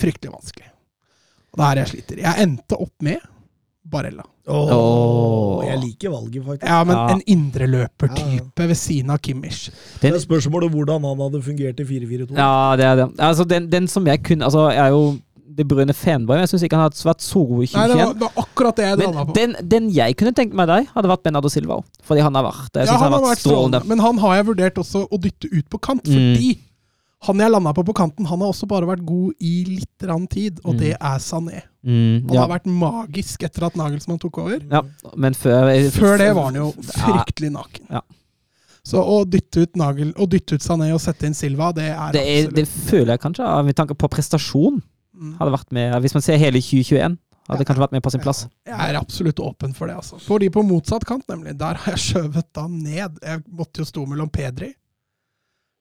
[0.01, 0.69] fryktelig vanskelig.
[1.53, 2.23] Og det er her jeg sliter.
[2.25, 3.19] Jeg endte opp med
[3.89, 4.25] Barella.
[4.49, 5.63] Oh, oh.
[5.65, 6.67] Jeg liker valget, faktisk.
[6.69, 7.07] Ja, men Ja.
[7.15, 9.71] en indreløpertype ved siden av Kimmich.
[10.01, 12.37] Det er spørsmålet hvordan han hadde fungert i 4-4-2.
[12.37, 13.07] ja, det er det.
[13.19, 15.19] Altså, den, den som jeg kunne Altså, jeg er jo
[15.59, 17.97] De Bruyne fanboy, men jeg syns ikke han har vært så god i Nei, det
[17.99, 19.35] var, det var akkurat det jeg Men på.
[19.35, 21.81] den, den jeg kunne tenkt meg deg, hadde vært Benardo Silva.
[22.07, 23.81] Fordi han har vært Jeg Ja, han han har vært strålende.
[23.81, 26.37] strålende, men han har jeg vurdert også å dytte ut på kant, Mm.
[27.27, 30.27] Han jeg landa på på kanten, han har også bare vært god i litt rann
[30.31, 30.79] tid, og Mm.
[30.79, 31.63] det er Sané.
[31.85, 32.41] Mm, Han ja.
[32.47, 34.61] har vært magisk etter at Nagelsmann tok over.
[34.71, 34.83] ja,
[35.17, 37.87] men før Før det var han jo fryktelig naken.
[37.91, 38.01] Ja.
[38.85, 42.13] Så å dytte ut Nagel, å dytte ut Sané og sette inn Silva, det er
[42.13, 44.83] Det, er, det føler jeg kanskje, med tanke på prestasjon,
[45.19, 45.33] Mm.
[45.41, 47.19] hadde vært med Hvis man ser hele 2021,
[47.51, 48.47] hadde kanskje vært med på sin plass.
[48.65, 50.21] Jeg er absolutt åpen for det, altså.
[50.21, 51.57] Fordi på motsatt kant, nemlig.
[51.59, 53.19] Der har jeg skjøvet da ned.
[53.25, 54.75] Jeg måtte jo stå mellom Pedri,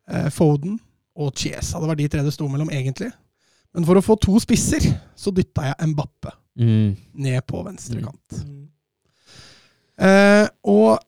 [0.10, 0.80] eh, Foden
[1.18, 1.80] og Chiesa.
[1.82, 3.09] Det var de tre det sto mellom, egentlig.
[3.74, 4.86] Men for å få to spisser,
[5.18, 6.95] så dytta jeg Mbappe Mm.
[7.13, 8.05] ned på venstre Mm.
[8.07, 8.38] kant.
[8.47, 8.63] Mm.
[9.97, 10.99] Eh, og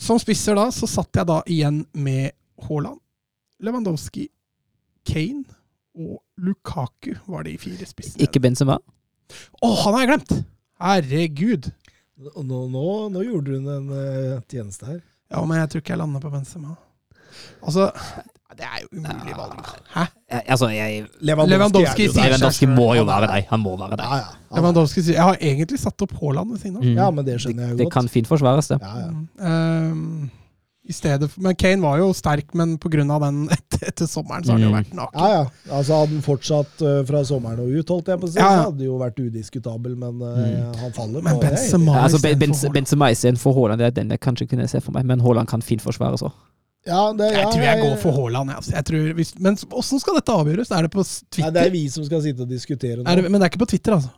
[0.00, 2.32] som spisser da, så satt jeg da igjen med
[2.66, 3.00] Haaland,
[3.64, 4.26] Lewandowski,
[5.08, 5.44] Kane
[5.96, 8.20] og Lukaku var de fire spissene.
[8.24, 8.78] Ikke Benzema.
[9.62, 10.34] Å, han har jeg glemt!
[10.84, 11.70] Herregud!
[12.18, 15.00] Nå, nå, nå gjorde hun en uh, tjeneste her.
[15.32, 16.76] Ja, men jeg tror ikke jeg lander på Benzema.
[17.64, 17.88] Altså,
[18.58, 19.72] det er jo umulig valg.
[19.94, 20.04] Hæ?
[20.48, 22.30] Altså, jeg Lewandowski er jo sier der.
[22.34, 23.46] Lewandowski må jo være deg.
[23.50, 24.06] Han må være deg.
[24.06, 24.56] Ja, ja.
[24.58, 26.86] Lewandowski sier Jeg har egentlig satt opp Haaland ved siden av.
[26.86, 26.96] Mm.
[27.02, 27.84] Ja, men det skjønner jeg jo godt.
[27.86, 28.80] Det kan fint forsvares, det.
[28.82, 29.10] Ja, ja.
[29.10, 29.28] Mm.
[29.50, 30.30] Ehm,
[30.84, 33.04] I stedet for, Men Kane var jo sterk, men pga.
[33.22, 34.76] den etter, etter sommeren så har han jo Mm.
[34.76, 35.20] vært naken.
[35.20, 35.44] Ja, ja.
[35.78, 38.50] Altså, hadde han fortsatt uh, fra sommeren og ut, holdt jeg på å si, Ja,
[38.52, 38.64] ja.
[38.68, 42.68] hadde jo vært udiskutabel, men eh, han faller Men det.
[42.74, 45.62] Benzema istedenfor Haaland, det er den jeg kanskje kunne se for meg, men Haaland kan
[45.62, 46.32] fint forsvares òg.
[46.84, 48.50] Ja, det, Jeg ja, tror jeg går for Haaland.
[48.52, 48.74] Altså.
[48.74, 50.72] Jeg tror, hvis, men åssen skal dette avgjøres?
[50.74, 51.46] Er det på Twitter?
[51.46, 53.06] Nei, det er vi som skal sitte og diskutere nå.
[53.08, 54.12] Er det, men det er ikke på Twitter, altså.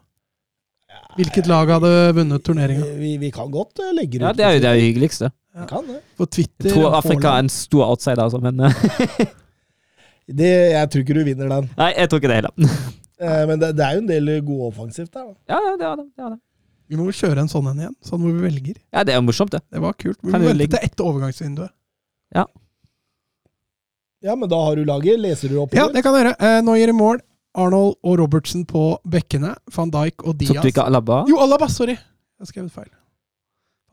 [1.16, 2.86] Hvilket lag hadde vunnet turneringa?
[2.98, 5.30] Vi, vi kan godt eh, legge det Ja, det er jo det hyggeligste.
[5.56, 6.00] Vi kan det.
[6.18, 9.30] På Twitter Jeg tror Afrika er en stor outsider, altså, men eh,
[10.42, 10.50] det.
[10.74, 11.70] Jeg tror ikke du vinner den.
[11.78, 12.76] Nei, jeg tror ikke det heller.
[13.16, 15.54] Eh, men det, det er jo en del god offensivt der, da.
[15.54, 16.02] Ja, ja, det er det.
[16.04, 16.36] det, er det.
[16.92, 18.74] Vi må jo kjøre en sånn en igjen, sånn hvor vi velger.
[18.92, 19.62] Ja, det er jo morsomt, det.
[19.72, 20.18] Det var kult.
[20.20, 21.72] Vi Kan må vente til etter overgangsvinduet.
[24.26, 25.20] Ja, men da har du laget.
[25.20, 25.74] Leser du opp?
[25.76, 26.36] Ja, det kan jeg gjøre.
[26.40, 27.20] Eh, gir i mål.
[27.56, 29.54] Arnold og Robertsen på bekkene.
[29.72, 30.56] Van Dijk og Diaz.
[30.58, 31.22] Tok du ikke Alaba?
[31.30, 31.94] Jo, Alaba, sorry!
[31.96, 32.92] Jeg har skrevet feil.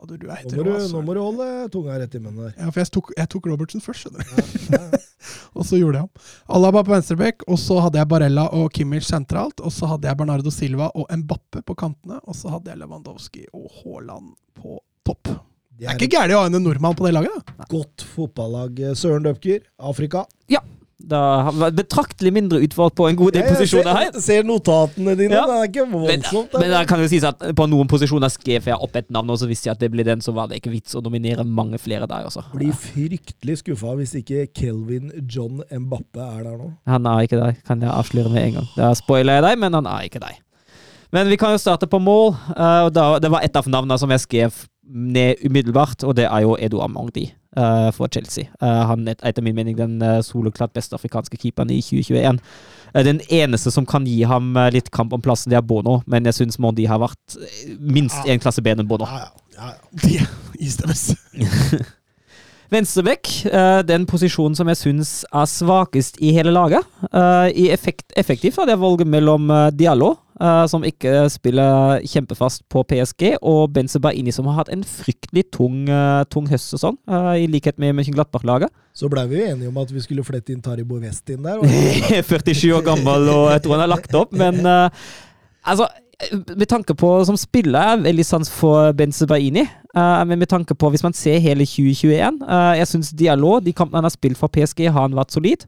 [0.04, 2.56] Du, du Nå må, du, nå må du holde tunga rett i munnen der.
[2.58, 4.42] Ja, for jeg tok, jeg tok Robertsen først, skjønner du.
[4.74, 5.00] Ja, ja.
[5.58, 6.26] Og så gjorde jeg ham.
[6.58, 9.62] Alaba på venstrebekk, og så hadde jeg Barella og Kimmich sentralt.
[9.64, 12.18] Og så hadde jeg Bernardo Silva og Mbappe på kantene.
[12.28, 15.32] Og så hadde jeg Lewandowski og Haaland på topp.
[15.74, 17.34] Det Det er ikke gærent å ha en nordmann på det laget.
[17.58, 17.66] da.
[17.70, 18.78] godt fotballag.
[18.96, 20.26] Søren Døpker, Afrika.
[20.52, 20.60] Ja.
[21.04, 24.12] Da har vi betraktelig mindre utvalg på en god del posisjoner her.
[24.14, 25.34] ser, ser notatene dine.
[25.36, 25.42] Ja.
[25.50, 26.54] Det er ikke Men, voldsomt.
[26.54, 26.70] men det.
[26.78, 29.50] det kan jo sies at på noen posisjoner skrev jeg opp et navn, og så
[29.50, 32.08] visste jeg at det ble den, så var det ikke vits å nominere mange flere
[32.08, 32.46] der, også.
[32.56, 36.72] Blir fryktelig skuffa hvis ikke Kelvin John Mbappe er der nå.
[36.88, 38.70] Han er ikke der, kan jeg avsløre med en gang.
[38.78, 40.40] Da spoiler jeg deg, men han er ikke deg.
[41.12, 42.32] Men vi kan jo starte på mål.
[42.56, 46.26] eh, og da, Det var et av navnene som jeg skrev ned umiddelbart, og det
[46.28, 47.28] er jo Edo Amordi
[47.58, 48.50] uh, for Chelsea.
[48.62, 52.40] Uh, han er etter min mening den uh, soleklart beste afrikanske keeperen i 2021.
[52.94, 56.28] Eh, den eneste som kan gi ham litt kamp om plassen, det er Bono, men
[56.30, 57.40] jeg syns Mondi har vært
[57.80, 59.08] minst én klasse bedre enn Bono.
[59.10, 60.02] Ja, ja, ja.
[60.04, 60.22] Det
[60.62, 61.14] istemmes.
[62.74, 63.30] Venstrebekk,
[63.86, 66.88] den posisjonen som jeg syns er svakest i hele laget.
[67.54, 73.38] I effekt, effektivt hadde jeg valget mellom Diallo, eh, som ikke spiller kjempefast på PSG,
[73.42, 77.80] og Benze Baini, som har hatt en fryktelig tung, eh, tung høstsesong, eh, i likhet
[77.80, 78.74] med Mönchenglattbach-laget.
[78.94, 81.64] Så blei vi jo enige om at vi skulle flette inn Taribo West inn der.
[81.64, 81.66] Og
[82.30, 84.62] 47 år gammel, og jeg tror han har lagt opp, men
[85.64, 85.88] altså
[86.32, 90.50] med tanke på Som spiller er jeg veldig sans for Benze Baini, eh, men med
[90.50, 94.14] tanke på hvis man ser hele 2021 uh, Jeg syns Diallo, de kampene han har
[94.14, 95.66] spilt for PSG, har han vært solid.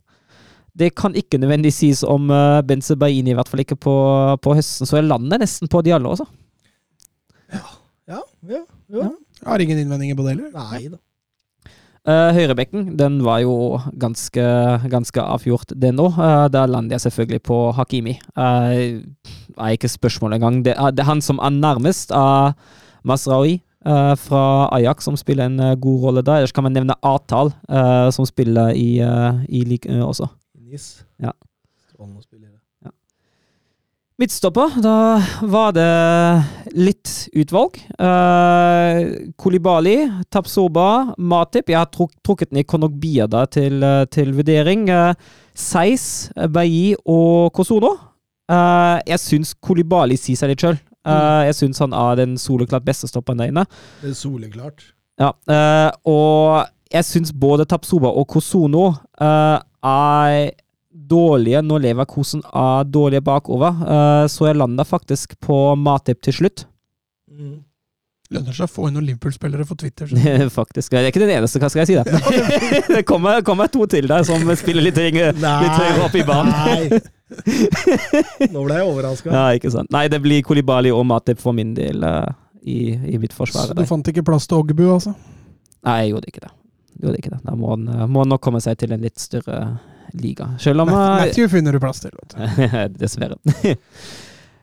[0.75, 3.95] Det kan ikke nødvendigvis sies om uh, Benze Baini, i hvert fall ikke på,
[4.43, 6.27] på høsten, så jeg lander nesten på de alle, Også.
[7.53, 8.19] ja,
[8.49, 8.61] ja,
[8.91, 9.09] ja.
[9.39, 10.51] Jeg har ingen innvendinger på det heller.
[10.55, 11.01] Nei da.
[12.05, 14.43] Uh, Høyrebekken den var jo ganske,
[14.91, 16.19] ganske avgjort, den òg.
[16.53, 18.19] da lander jeg selvfølgelig på Hakimi.
[18.37, 19.01] Uh,
[19.57, 20.59] er ikke spørsmål engang.
[20.65, 22.53] Det er, det er han som er nærmest av
[23.05, 23.61] Masraoui.
[23.85, 26.41] eh, fra Ajax, som spiller en eh, god rolle der.
[26.41, 28.97] Ellers kan man nevne Atal, eh, som spiller i,
[29.49, 30.27] i Ligue 1 også.
[30.75, 31.05] Nis.
[31.23, 31.31] Ja.
[31.87, 32.59] Strålende spillere.
[34.15, 37.81] Midtstopper, da var det litt utvalg.
[37.99, 39.97] Uh, Kolibali,
[40.31, 41.71] Tapsoba, Matip.
[41.71, 44.87] Jeg har truk trukket ned Konogbia da til, eh, til vurdering.
[44.87, 47.91] Uh, Seis, Bailly og Kosono.
[48.51, 50.79] Uh, jeg syns Kolibali sier seg litt sjøl.
[51.05, 53.67] jeg syns han er den soleklart beste stopperen der inne.
[54.01, 54.87] Det er soleklart.
[55.19, 58.87] Ja, uh, og jeg syns både Tapsoba og Kosono
[59.21, 60.51] eh, er
[60.95, 63.85] dårlige når Leverkosen er dårlige bakover.
[63.85, 66.65] Eh, så jeg landa faktisk på Matip til slutt.
[67.29, 67.63] Mm.
[68.33, 70.09] Lønner seg å få inn noen Liverpool-spillere for Twitter.
[70.59, 70.91] faktisk.
[70.91, 72.05] Det er ikke den eneste, hva skal jeg si da?
[72.95, 76.55] det kommer, kommer to til der som spiller litt, litt høyere opp i banen.
[76.55, 77.03] Nei.
[78.49, 79.29] Nå ble jeg overraska.
[79.35, 79.91] Ja, ikke sant.
[79.93, 82.25] Nei, det blir Kolibali og Matip for min del uh,
[82.65, 85.13] i, i mitt Så du fant ikke plass til Ogbu, altså?
[85.85, 86.53] Nei, jeg gjorde ikke det.
[86.95, 87.41] Jeg Gjorde ikke det.
[87.45, 89.57] Da må han, eh, må han nok komme seg til en litt større
[90.21, 90.51] liga.
[90.61, 92.15] Selv om eh, Matthew finner du plass til.
[92.99, 93.37] Dessverre.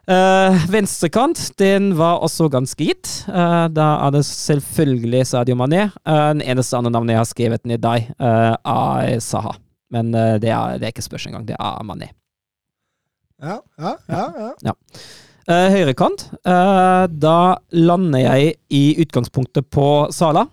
[0.03, 3.11] Uh, venstrekant, den var også ganske gitt.
[3.29, 5.89] Uh, da er det selvfølgelig Sadio Mané.
[6.03, 9.55] Uh, den eneste andre navnet jeg har skrevet ned deg, uh, er Saha.
[9.93, 11.51] Men uh, det, er, det er ikke spørsmål engang.
[11.53, 12.11] Det er Mané.
[13.43, 14.55] Ja, ja, ja.
[14.70, 14.79] ja.
[15.43, 17.39] Uh, Høyrekant, da
[17.74, 20.45] lander jeg i utgangspunktet på Sala.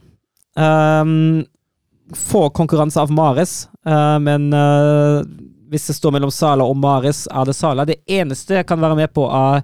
[0.57, 1.43] Um,
[2.15, 5.21] får konkurranse av Mares, eh, men eh,
[5.69, 7.85] hvis det står mellom Sala og Mares, er det Sala.
[7.85, 9.61] Det eneste jeg kan være med på, er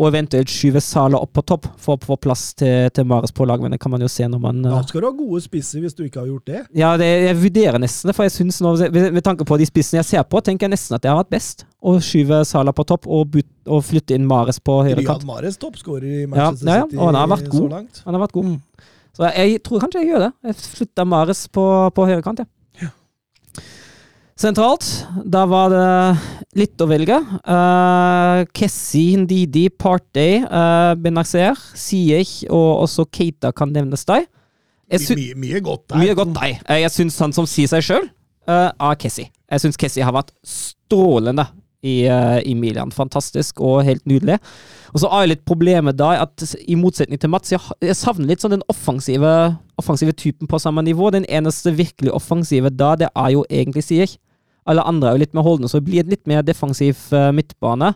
[0.00, 3.44] å eventuelt skyve Sala opp på topp for å få plass til, til Mares på
[3.48, 5.42] lag, men det kan man jo se når man eh, Da skal du ha gode
[5.44, 6.62] spisser hvis du ikke har gjort det.
[6.80, 9.68] ja, det, jeg vurderer nesten det, for jeg synes nå, med, med tanke på de
[9.68, 12.72] spissene jeg ser på, tenker jeg nesten at det har vært best å skyve Sala
[12.76, 15.28] på topp og, but, og flytte inn Mares på høyre Riyad kant.
[15.28, 18.02] Mares toppskårer i Ja, Manchester ja, ja, City og han har vært så langt.
[18.06, 18.56] Han har vært god.
[19.16, 20.32] Så jeg tror kanskje jeg gjør det.
[20.50, 21.64] Jeg flytter Mares på,
[21.96, 22.48] på høyre kant, ja.
[24.40, 24.86] Sentralt,
[25.28, 27.18] da var det litt å velge.
[27.44, 34.24] Uh, Kessi, Ndidi, Partey, uh, Benazer, Siech og også Keita kan nevnes deg.
[34.90, 36.00] Mye, mye godt der.
[36.00, 36.56] mye godt deg.
[36.64, 38.08] Eh, Jeg syns han som sier seg sjøl,
[38.50, 39.28] er Kessi.
[39.28, 41.44] Jeg syns Kessi har vært strålende
[41.82, 42.92] i, eh, i Milan.
[42.92, 44.38] Fantastisk og helt nydelig.
[44.92, 48.30] Og så er jo litt problemet da at i motsetning til Mats, jeg, jeg savner
[48.30, 49.34] litt sånn den offensive,
[49.80, 51.12] offensive typen på samme nivå.
[51.14, 54.18] Den eneste virkelig offensive da, det er jo egentlig Sier.
[54.68, 57.30] Alle andre er jo litt mer holdne, så det blir en litt mer defensiv uh,
[57.34, 57.94] midtbane.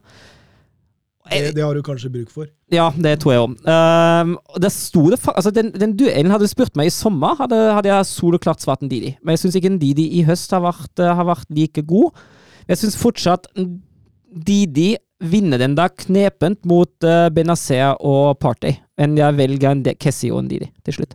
[1.31, 2.49] Det, det har du kanskje bruk for.
[2.73, 3.55] Ja, det tror jeg om.
[3.65, 6.93] Um, og det sto det fa altså den, den duellen hadde du spurt meg i
[6.93, 9.15] sommer, hadde, hadde jeg soloklart svart en Didi.
[9.23, 12.21] Men jeg syns ikke en Didi i høst har vært, eh, har vært like god.
[12.69, 18.79] Jeg syns fortsatt Didi vinner den da knepent mot uh, Benazer og Partey.
[18.99, 21.15] Men jeg velger en Kessi og en Didi til slutt.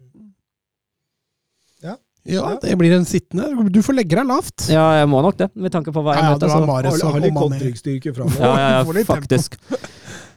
[2.30, 3.47] Ja, det blir en sittende.
[3.73, 4.67] Du får legge deg lavt.
[4.69, 6.47] Ja, jeg må nok det, med tanke på hva jeg Ja, ja, møter.
[6.47, 7.34] du har så- Mares og Mané.
[7.34, 8.39] kontringsstyrke framover.
[8.39, 9.55] Ja, ja, ja, faktisk.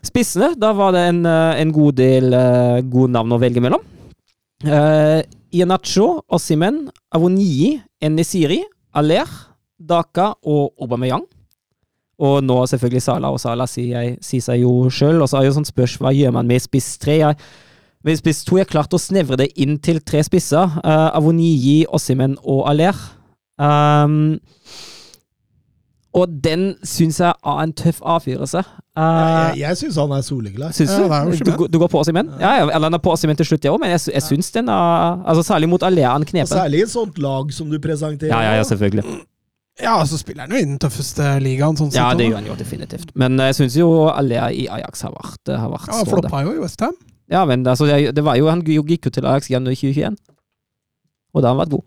[0.02, 3.80] Spissene, da var det en, eh, en god del uh, gode navn å velge mellom.
[4.64, 5.22] Uh,
[5.52, 8.62] Ianacho, Ossimen, Avonii, Enisiri,
[8.94, 9.26] Aller,
[9.88, 11.24] Daka og Aubameyang.
[12.22, 15.18] Og nå selvfølgelig Sala, og Sala sier, jeg, sier seg jo sjøl.
[15.24, 17.16] Og så er jo sånn spørs hva gjør man med spiss tre?
[17.18, 17.38] Jeg,
[18.06, 20.76] med spiss to jeg klart å snevre det inn til tre spisser.
[20.84, 22.98] Uh, Avonii, Ossimen og Aller.
[23.62, 24.36] Um,
[26.12, 28.60] og den syns jeg er en tøff avgjørelse.
[28.92, 30.74] Uh, Jeg, jeg syns han er soleglad.
[30.76, 31.06] Syns du?
[31.08, 32.28] Ja, er Du, går- du går på Ossimen?
[32.38, 34.50] Ja, ja, eller han er på Ossimen til slutt, jeg òg, men jeg, jeg syns
[34.52, 36.52] den er altså Særlig mot Alea en Og knepen.
[36.52, 38.28] Særlig i et sånt lag som du presenterer.
[38.34, 39.06] Ja, ja, ja, selvfølgelig.
[39.82, 41.90] Ja, så spiller han jo i den tøffeste ligaen, sånn.
[41.94, 43.10] Ja, det gjør han jo definitivt.
[43.18, 46.60] Men jeg syns jo Alea i Ajax har vært, har vært Ja, floppa jo i
[46.62, 46.94] Westham.
[47.32, 50.16] Ja, men altså, det, det var jo, han gikk jo til Ajax igjen i 2021,
[51.34, 51.84] og da har han vært god.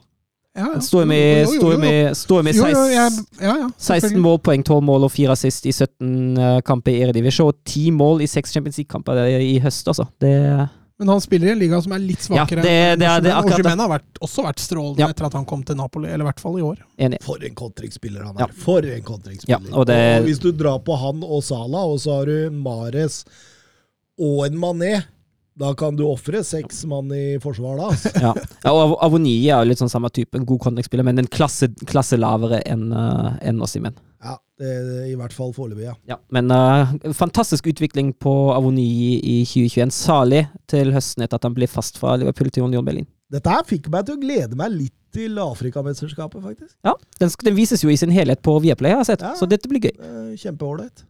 [0.55, 0.80] Ja, ja.
[0.80, 4.63] Står med, står med, står med Jo, jo, 16, jeg- ja, ja, 16 mål, poeng,
[4.63, 7.49] 12 mål og 4 assist i 17 eh, kamper i Eredivisjon.
[7.51, 10.05] Og 10 mål i 6 Champions League-kamper i høst, altså.
[10.23, 10.31] Det
[10.97, 12.61] Men han spiller i en liga som er litt svakere.
[12.63, 15.07] Ja, det- det det akkurat har vært, også vært strålende Ja.
[15.09, 16.77] etter at han kom til Napoli, eller i hvert fall i år.
[16.97, 17.22] Enig.
[17.22, 18.39] For en kontringsspiller han er.
[18.39, 18.47] Ja.
[18.47, 19.69] For en kontringsspiller.
[19.69, 23.26] Ja, og det- hvis du drar på han og Sala, og så har du Mares
[24.17, 25.03] og en Mané,
[25.56, 27.86] da kan du ofre seks mann i forsvar da.
[27.94, 28.11] Altså.
[28.19, 28.34] Ja,
[28.65, 31.30] ja og Av- Avoni er jo litt sånn samme type, en god kontringsspiller, men en
[31.32, 33.95] klasse, klasse lavere enn uh, i menn.
[34.26, 35.95] Ja, det er i hvert fall foreløpig, ja.
[36.11, 38.88] Ja, men uh, fantastisk utvikling på Avoni
[39.22, 39.95] i 2021.
[39.95, 43.07] Salig til høsten etter at han ble fast fra Liverpool til Union Berlin.
[43.32, 46.76] Dette her fikk meg til å glede meg litt til Afrikamesterskapet, faktisk.
[46.84, 49.32] Ja, den, den vises jo i sin helhet på Viaplay, har jeg sett, Ja.
[49.40, 49.94] så dette blir gøy.
[49.95, 51.06] Eh, Kjempeålreit.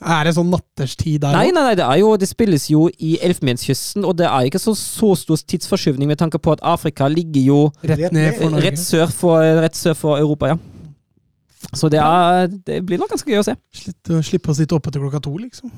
[0.00, 1.54] Er det sånn natterstid der Nei, òg?
[1.56, 4.74] nei, nei, det, er jo, det spilles jo i Elfenbenskysten, og det er ikke så,
[4.76, 8.64] så stor tidsforskyvning med tanke på at Afrika ligger jo Rett ned for Norge?
[8.70, 10.58] rett sør for, rett sør for Europa, ja.
[11.74, 13.56] Så det, er, det blir nok ganske gøy å se.
[13.74, 15.72] Slitt, slippe å sitte oppe til klokka to, liksom.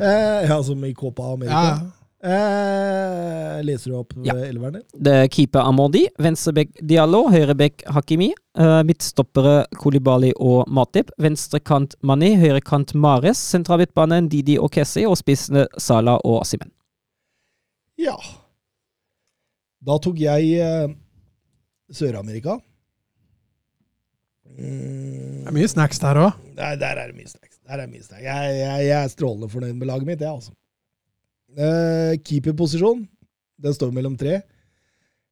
[0.00, 1.60] Eh, ja, som i Copa America.
[1.68, 1.76] Ja.
[2.18, 4.34] Eh, leser du opp Ja.
[4.34, 4.82] elveren din?
[4.98, 12.32] Det er keeper Amordi, venstrebekk Diallo, høyrebekk Hakimi, eh, midtstoppere Kolibali og Matip, venstrekant Mani,
[12.34, 16.72] høyrekant Mares, sentralmidtbanen Didi og Kessi, og spissene Sala og Asimen.
[17.96, 18.16] Ja.
[19.86, 20.88] Da tok jeg eh,
[21.92, 22.58] Sør-Amerika.
[24.58, 26.32] Mm, Det er mye snacks der òg.
[26.56, 27.60] Nei, der er det mye snacks.
[27.64, 28.22] Der er mye snacks.
[28.26, 30.50] Jeg, jeg, jeg er strålende fornøyd med laget mitt, jeg, altså.
[31.56, 33.06] Eh, Keeperposisjon,
[33.62, 34.40] den står mellom tre.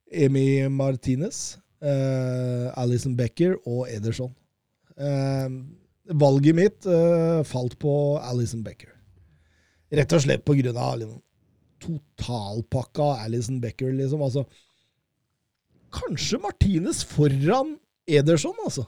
[0.06, 4.30] Emi Martinez, uh, Alison Becker og Ederson.
[4.96, 5.50] Uh,
[6.14, 8.92] valget mitt uh, falt på Alison Becker.
[9.92, 11.18] Rett og slett på grunn av liksom,
[11.82, 14.22] totalpakka Alison Becker, liksom.
[14.22, 14.46] Altså,
[15.94, 17.76] kanskje Martinez foran
[18.06, 18.86] Ederson, altså.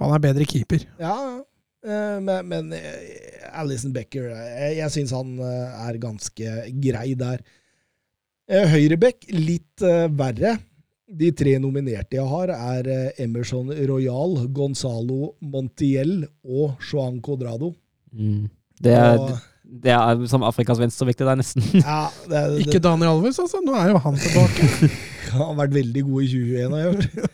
[0.00, 0.82] Han er bedre keeper.
[1.00, 1.44] Ja, eh,
[1.86, 7.44] men, men eh, Alison Becker Jeg, jeg syns han eh, er ganske grei der.
[8.46, 10.56] Eh, Høyrebekk litt eh, verre.
[11.06, 17.72] De tre nominerte jeg har, er eh, Emerson Royal, Gonzalo Montiel og Joan Codrado.
[18.12, 19.36] Det, er, Og,
[19.86, 21.62] det er som Afrikas venstrevekt, det der, nesten.
[21.82, 23.62] ja, det, det, Ikke Daniel Alves, altså.
[23.64, 24.90] Nå er jo han tilbake.
[25.36, 27.32] Han har vært veldig god i 2021, har jeg hørt.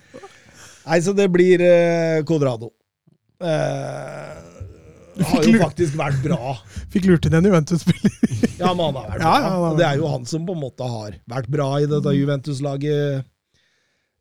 [0.83, 2.71] Nei, så det blir eh, Codrado.
[3.43, 4.53] Eh,
[5.29, 6.55] har jo faktisk vært bra.
[6.93, 8.15] Fikk lurt inn en Juventus-spiller.
[8.63, 9.27] Ja, men han har vært bra.
[9.27, 9.75] ja, ja, ja.
[9.81, 13.29] Det er jo han som på en måte har vært bra i dette Juventus-laget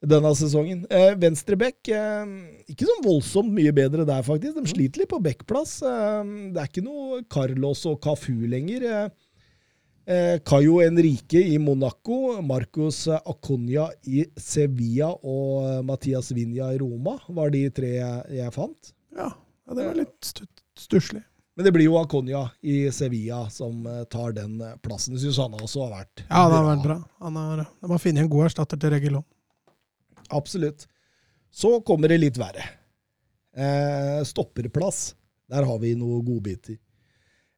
[0.02, 0.85] denne sesongen.
[0.89, 2.31] Eh, Venstrebekk eh,
[2.73, 4.57] ikke sånn voldsomt mye bedre der, faktisk.
[4.57, 5.77] De sliter litt på backplass.
[5.85, 8.88] Eh, det er ikke noe Carlos og Cafu lenger.
[8.89, 9.27] Eh,
[10.10, 17.53] eh, Cayo Enrique i Monaco, Marcos Aconia i Sevilla og Mathias Vinja i Roma var
[17.53, 18.95] de tre jeg fant.
[19.16, 19.30] Ja,
[19.68, 20.48] ja, det var litt stu-
[20.78, 21.24] stusslig.
[21.56, 25.18] Men det blir jo Aconia i Sevilla som eh, tar den eh, plassen.
[25.20, 26.96] Syns han også har vært Ja, han har vært bra.
[27.26, 29.26] Han har, de har funnet en god erstatter til Regilon.
[30.32, 30.88] Absolutt.
[31.52, 32.64] Så kommer det litt verre.
[33.56, 35.16] Eh, stopperplass.
[35.52, 36.78] Der har vi noen godbiter.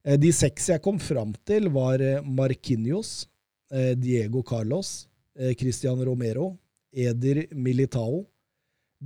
[0.03, 3.11] Eh, de seks jeg kom fram til, var Markinios, Marquinhos,
[3.73, 5.07] eh, Diego Carlos,
[5.37, 6.55] eh, Christian Romero,
[6.91, 8.23] Eder Militao,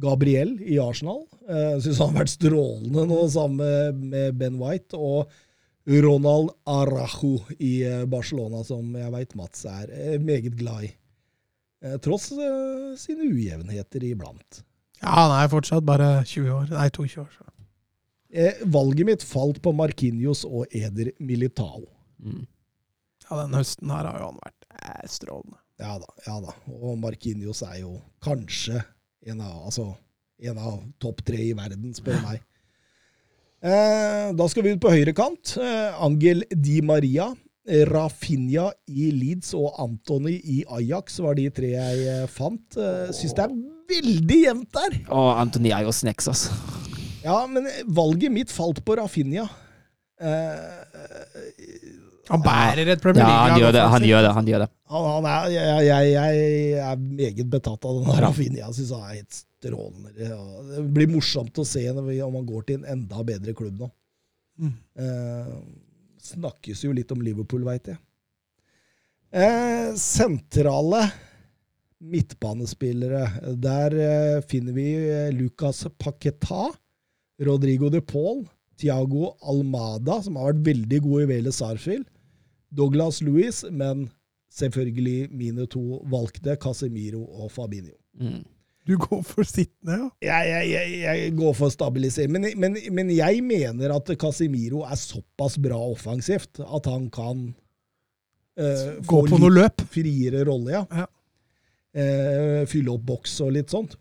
[0.02, 1.24] Gabriel i Arsenal.
[1.48, 4.98] Jeg Syns han har vært strålende nå sammen med Ben White.
[4.98, 5.32] Og
[5.88, 10.90] Ronald Arajo i eh, Barcelona, som jeg veit Mats er eh, meget glad i.
[11.86, 14.64] Eh, tross eh, sine ujevnheter iblant.
[14.99, 16.74] Ja, han er fortsatt bare 20 år.
[16.74, 17.30] Nei, 22 år.
[17.38, 17.48] Så.
[18.36, 21.86] Eh, valget mitt falt på Marquinhos og Eder Militao.
[22.19, 22.44] Mm.
[23.30, 25.61] Ja, den høsten her har jo han vært eh, strålende.
[25.80, 26.56] Ja da, ja da.
[26.74, 27.95] Og Marquinhos er jo
[28.26, 28.82] kanskje
[29.26, 29.89] en av, altså,
[30.44, 32.44] en av topp tre i verden, spør meg.
[33.65, 35.56] Eh, da skal vi ut på høyre kant.
[35.57, 37.31] Eh, Angel Di Maria,
[37.68, 42.77] Rafinha i Leeds og Antony i Ajax var de tre jeg eh, fant.
[42.80, 43.56] Eh, Syns det er
[43.91, 44.99] veldig jevnt der.
[45.10, 46.53] Og Antony er jo snacks, altså.
[47.26, 49.48] Ja, men valget mitt falt på Rafinha.
[50.22, 50.85] Eh,
[52.27, 53.49] Han bærer et Premier Ja, League.
[53.51, 53.83] han gjør det.
[53.93, 54.69] Han gjør det, han gjør det.
[54.93, 58.59] Han, han er, jeg, jeg, jeg er meget betatt av den Rafinha.
[58.65, 60.11] Jeg syns han er helt strålende.
[60.17, 63.89] Det blir morsomt å se om han går til en enda bedre klubb nå.
[64.57, 64.73] Mm.
[65.03, 65.55] Eh,
[66.33, 67.99] snakkes jo litt om Liverpool, veit jeg.
[69.31, 71.05] Eh, sentrale
[71.99, 73.55] midtbanespillere.
[73.61, 76.67] Der eh, finner vi eh, Lucas Paqueta,
[77.43, 78.43] Rodrigo de Paul,
[78.77, 82.05] Tiago Almada, som har vært veldig god i Vele Sarfield,
[82.77, 84.07] Douglas Louis, men
[84.53, 87.95] selvfølgelig mine to valgte, Casemiro og Fabinho.
[88.19, 88.45] Mm.
[88.87, 90.29] Du går for sittende, ja.
[90.47, 92.31] Jeg, jeg, jeg, går for stabilisering.
[92.31, 97.49] men, men, men jeg mener at Casemiro er såpass bra offensivt at han kan
[98.59, 99.83] uh, Gå på noe løp.
[99.91, 100.85] friere rolle, ja.
[101.03, 101.07] Ja.
[101.97, 103.97] Uh, fylle opp boks og litt sånt.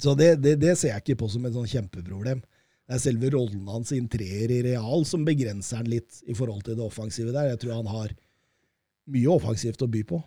[0.00, 2.40] Så det, det, det ser jeg ikke på som et sånn kjempeproblem.
[2.84, 6.36] Det er selve rollen hans i en treer i real som begrenser han litt i
[6.36, 7.54] forhold til det offensive der.
[7.54, 8.12] Jeg tror han har
[9.14, 10.20] mye offensivt å by på.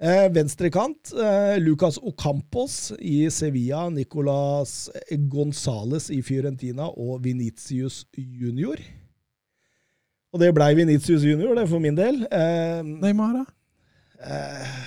[0.00, 4.88] Eh, Venstrekant, eh, Lucas Ocampos i Sevilla, Nicolas
[5.28, 8.80] Gonzales i Fiorentina og Vinicius Junior.
[10.32, 12.22] Og det blei Vinicius Junior, det, for min del.
[12.32, 13.44] Eh, Neymar, da?
[14.24, 14.80] Eh,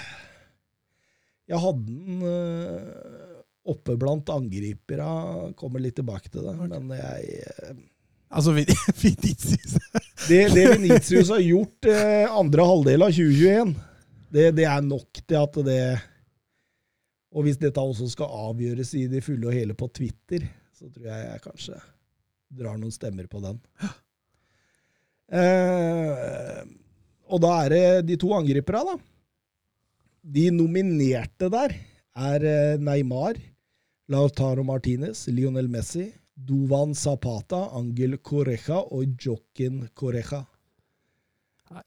[1.51, 3.22] jeg hadde den eh,
[3.69, 5.07] oppe blant angripere.
[5.59, 6.55] Kommer litt tilbake til det.
[6.59, 7.81] Men jeg eh,
[8.33, 8.49] Altså,
[9.03, 9.75] Vinicius
[10.25, 13.75] Det, det Venitius har gjort eh, andre halvdel av 2021,
[14.33, 15.83] det, det er nok til at det
[17.29, 21.11] Og hvis dette også skal avgjøres i det fulle og hele på Twitter, så tror
[21.11, 21.77] jeg jeg kanskje
[22.53, 23.57] drar noen stemmer på den.
[25.33, 26.59] Eh,
[27.33, 28.99] og da er det de to angriperne, da.
[30.37, 31.73] De nominerte der
[32.13, 33.39] er eh, Neymar,
[34.11, 40.43] Lautaro Martinez, Lionel Messi, Duvan Zapata, Angel Correja og Jokin Correja.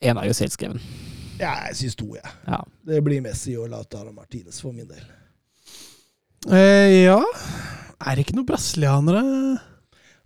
[0.00, 0.80] En er jo selvskreven.
[1.38, 2.30] Ja, jeg syns to, jeg.
[2.48, 2.62] Ja.
[2.88, 5.04] Det blir Messi og Lautaro Martinez for min del.
[6.50, 7.20] eh, Ja.
[8.06, 9.20] Er det ikke noen brasilianere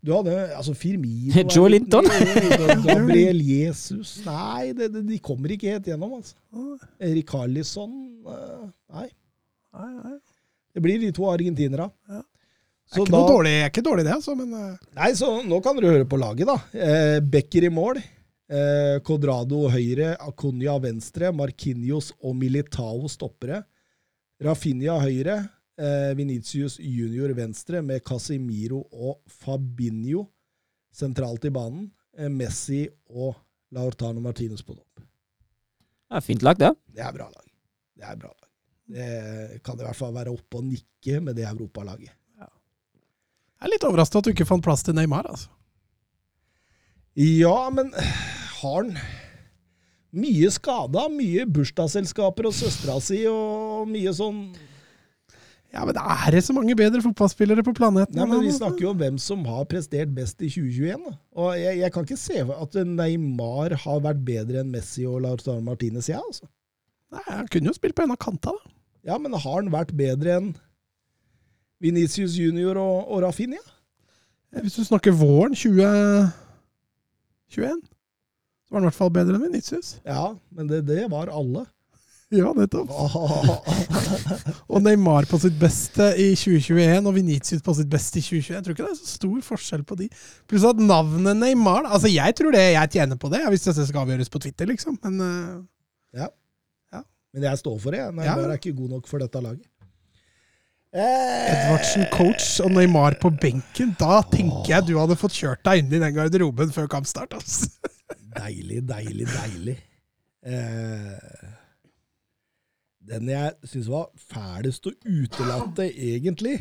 [0.02, 2.04] Du hadde altså Firmino Joe Linton.
[2.86, 6.34] Gabriel Jesus Nei, det, det, de kommer ikke helt gjennom, altså.
[7.00, 7.92] Erik Carlisson
[8.26, 9.08] eh, Nei.
[9.74, 10.16] Nei, nei.
[10.74, 11.90] Det blir de to argentinere.
[12.08, 12.20] Ja.
[12.90, 15.28] Det er ikke, da- noe dårlig, er ikke dårlig, det, altså, men eh, Nei, så
[15.46, 16.56] nå kan dere høre på laget, da.
[16.74, 18.00] Eh, Becker i mål.
[18.50, 23.60] Eh, Codrado høyre, Acuña venstre, Marquinhos og Militao stoppere.
[24.42, 25.36] Rafinha høyre,
[25.78, 30.24] eh, Vinicius junior venstre med Casimiro og Fabinho
[30.90, 31.90] sentralt i banen.
[32.18, 33.36] Eh, Messi og
[33.70, 35.04] Laurtano Martinez på topp.
[36.10, 36.72] Det er Fint lag, det.
[36.90, 37.46] Det er bra lag.
[37.94, 38.39] Det er bra lag.
[38.90, 42.10] Det kan i hvert fall være oppe og nikke med det europalaget.
[42.40, 45.26] jeg er litt overrasket at du ikke fant plass til Neymar.
[45.30, 45.50] altså.
[47.20, 48.94] Ja, men har han
[50.16, 51.06] mye skada?
[51.12, 54.40] Mye bursdagsselskaper og søstera si og mye sånn
[55.70, 58.16] Ja, men det er det så mange bedre fotballspillere på planeten?
[58.18, 58.64] Nei, men Vi altså?
[58.64, 61.04] snakker jo om hvem som har prestert best i 2021.
[61.06, 61.12] Da.
[61.38, 65.60] Og jeg, jeg kan ikke se at Neymar har vært bedre enn Messi og Lautaro
[65.62, 66.08] Martinez.
[66.10, 66.48] Ja, altså.
[67.14, 68.74] Nei, Han kunne jo spilt på en av kanta, da.
[69.06, 70.50] Ja, men har han vært bedre enn
[71.80, 73.62] Venicius junior og, og Rafinha?
[74.60, 76.32] Hvis du snakker våren 2021,
[77.54, 80.00] så var han i hvert fall bedre enn Vinicius.
[80.04, 81.66] Ja, men det, det var alle.
[82.30, 82.86] Ja, nettopp.
[84.70, 88.54] Og Neymar på sitt beste i 2021 og Vinicius på sitt beste i 2021.
[88.54, 90.06] Jeg tror ikke det er så stor forskjell på de.
[90.46, 93.82] Pluss at navnet Neymar Altså, jeg tror det jeg tjener på det, ja, hvis dette
[93.88, 94.94] skal avgjøres på Twitter, liksom.
[95.02, 96.22] Men eh,
[97.34, 98.00] Men jeg står for det.
[98.14, 98.48] Neymar Ja.
[98.50, 99.66] er ikke god nok for dette laget.
[100.90, 105.84] Eh, Edvardsen coach og Neymar på benken, da tenker jeg du hadde fått kjørt deg
[105.84, 107.36] inn i den garderoben før kampstart.
[107.38, 107.68] Altså.
[108.40, 109.76] Deilig, deilig, deilig.
[110.42, 111.46] Eh,
[113.10, 116.56] den jeg syns var fælest å utelate, egentlig,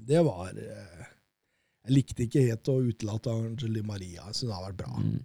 [0.00, 1.04] det var eh,
[1.86, 4.24] Jeg likte ikke helt å utelate Angeli Maria.
[4.28, 4.92] Jeg syns hun har vært bra.
[5.00, 5.20] Mm.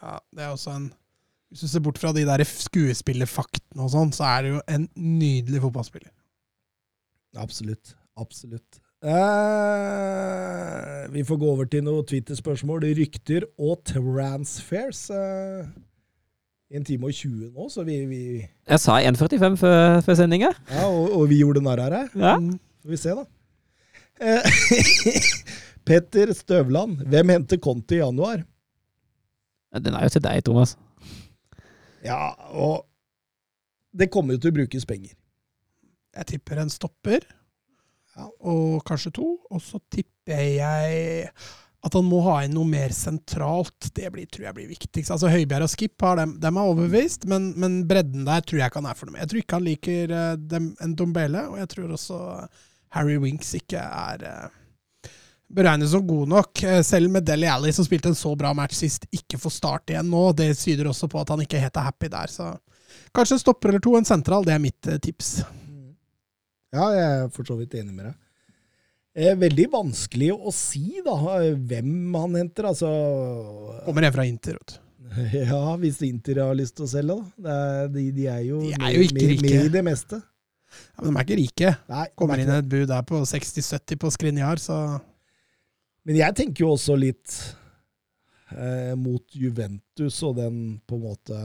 [0.00, 0.88] Ja, det er også en
[1.50, 4.84] Hvis du ser bort fra de der skuespillerfaktene og sånn, så er det jo en
[4.94, 6.12] nydelig fotballspiller.
[7.42, 7.96] Absolutt.
[8.20, 8.78] Absolutt.
[9.00, 9.08] Eh,
[11.14, 15.06] vi får gå over til noen Twitter-spørsmål, rykter og transfers.
[15.10, 15.64] Eh,
[16.70, 20.42] en time og 20 nå, så vi, vi Jeg sa 1,45 før, før sending.
[20.46, 20.52] Ja,
[20.86, 22.04] og, og vi gjorde narr av det.
[22.14, 22.36] Ja.
[22.38, 22.54] Mm.
[22.84, 23.24] Får vi se, da.
[24.20, 24.44] Eh,
[25.88, 27.02] Petter Støvland.
[27.10, 28.38] Hvem henter Conti i januar?
[29.80, 30.70] Den er jo til deg, Thomas.
[32.04, 32.86] Ja, og
[33.92, 35.16] det kommer jo til å brukes penger.
[36.16, 37.26] Jeg tipper en stopper,
[38.16, 38.26] Ja.
[38.40, 39.38] og kanskje to.
[39.50, 41.30] Og så tipper jeg
[41.82, 43.90] at han må ha inn noe mer sentralt.
[43.94, 45.10] Det blir, tror jeg blir viktigst.
[45.14, 48.68] Altså Høibjerg og Skip har dem, dem er overbevist, men, men bredden der tror jeg
[48.72, 49.20] ikke han er fornøyd med.
[49.22, 52.18] Jeg tror ikke han liker eh, dem, en Dombele, og jeg tror også
[52.96, 54.50] Harry Winks ikke er
[55.54, 56.62] beregnet som god nok.
[56.64, 59.92] Eh, Selv med Deli Alli, som spilte en så bra match sist, ikke får start
[59.94, 60.24] igjen nå.
[60.38, 62.30] Det syder også på at han ikke helt er happy der.
[62.32, 62.50] Så
[63.16, 64.46] kanskje en stopper eller to, en sentral.
[64.46, 65.40] Det er mitt eh, tips.
[66.70, 68.18] Ja, jeg er for så vidt enig med deg.
[69.20, 71.16] Eh, veldig vanskelig å si da,
[71.58, 72.70] hvem han henter.
[72.70, 72.90] Altså,
[73.88, 74.60] Kommer en fra Inter.
[74.62, 74.78] vet
[75.50, 77.86] ja, hvis Inter har lyst til å selge, da.
[77.90, 79.42] De, de er jo, De er jo ikke med, rike.
[79.48, 80.20] med i det meste.
[80.94, 81.70] Ja, men de er ikke rike.
[81.90, 84.76] Nei, Kommer er inn et bud der på 60-70 på Skrinjar, så.
[86.08, 87.34] Men jeg tenker jo også litt
[88.56, 91.40] eh, mot Juventus og den på en måte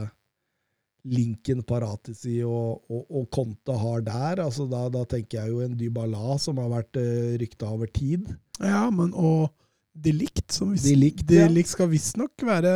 [1.06, 4.40] linken Paratisi og, og, og Conte har der.
[4.42, 8.32] Altså, da, da tenker jeg jo en Dybala som har vært eh, rykta over tid.
[8.58, 9.52] Ja, men og
[9.96, 11.46] De Ligt, som vis- De Ligt, ja.
[11.48, 12.72] Ligt skal visstnok være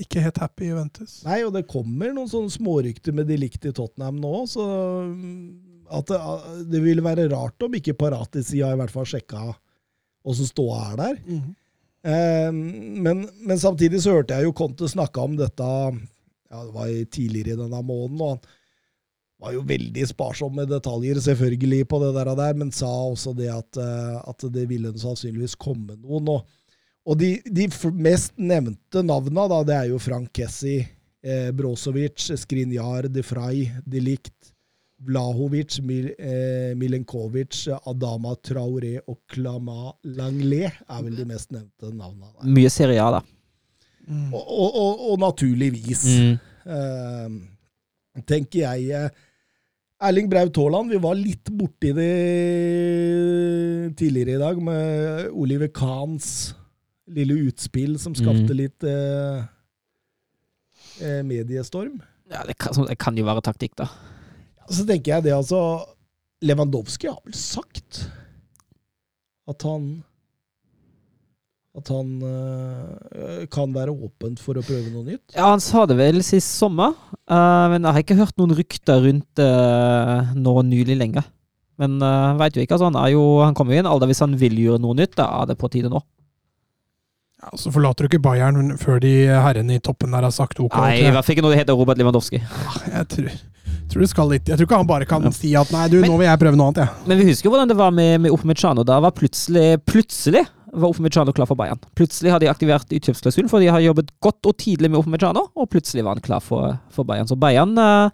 [0.00, 1.18] ikke helt happy i Juventus.
[1.26, 4.64] Nei, og det kommer noen sånne smårykter med de Ligt i Tottenham nå, så
[5.10, 5.42] mm,
[5.98, 6.20] at det,
[6.72, 9.50] det ville være rart om ikke Paratisi har i hvert fall sjekka
[10.24, 11.18] åssen ståa er der.
[11.28, 11.54] Mm.
[12.04, 12.50] Eh,
[13.04, 17.04] men, men samtidig så hørte jeg jo Conte snakke om dette ja, det var i-
[17.08, 18.52] tidligere i denne måneden, og han
[19.44, 23.32] var jo veldig sparsom med detaljer, selvfølgelig, på det der, og der men sa også
[23.36, 26.28] det at, eh, at det ville sannsynligvis komme noen.
[26.38, 26.44] Og,
[27.04, 30.78] Og de, de mest nevnte navna, da, det er jo Frank Kessi,
[31.20, 34.53] eh, Brozovic, Skrinjar, De Frey, De Ligt,
[35.06, 42.32] Vlahovic, Mil, eh, Milenkovic, Adama Traoré og Klama Langlais er vel de mest nevnte navnene.
[42.40, 42.48] der.
[42.56, 43.22] Mye Serie A, da.
[44.32, 46.38] Og, og, og, og naturligvis Mm.
[46.66, 49.08] eh, tenker jeg eh,
[50.04, 52.12] Erling Braut Haaland, vi var litt borti det
[53.96, 56.54] tidligere i dag med Oliver Kahns
[57.08, 58.56] lille utspill som skapte Mm.
[58.58, 59.44] litt eh,
[61.00, 62.00] eh, mediestorm.
[62.30, 63.88] Ja, det, kan, det kan jo være taktikk, da.
[64.70, 65.60] Så tenker jeg det altså
[66.44, 68.04] Lewandowski har vel sagt
[69.50, 70.02] at han
[71.74, 75.34] at han eh, kan være åpent for å prøve noe nytt.
[75.34, 76.94] Ja, han sa det vel sist sommer,
[77.26, 79.48] uh, men jeg har ikke hørt noen rykter rundt det
[80.38, 81.26] nå nylig lenger.
[81.82, 82.76] Men uh, veit jo ikke.
[82.76, 84.94] Altså, han, er jo, han kommer jo i en alder hvis han vil gjøre noe
[85.00, 85.16] nytt.
[85.18, 85.98] Da er det på tide nå.
[87.42, 90.78] Ja, så forlater du ikke Bayern før de herrene i toppen der har sagt ok.
[90.78, 91.16] Nei, i jeg.
[91.16, 92.38] hvert fall ikke når det heter Robert Lewandowski.
[92.94, 93.34] jeg tror,
[93.90, 95.30] tror det skal litt Jeg tror ikke han bare kan Ja.
[95.30, 97.06] si at nei, du, Men- nå vil jeg prøve noe annet, jeg.
[97.08, 98.84] Men vi husker hvordan det var med, med Opmechano.
[98.84, 101.78] Da var plutselig Plutselig var Opmechano klar for Bayern.
[101.94, 105.68] Plutselig har de aktivert utkjøpsklausulen, for de har jobbet godt og tidlig med Opmechano, og
[105.70, 107.28] plutselig var han klar for, for Bayern.
[107.28, 108.10] Så Bayern uh,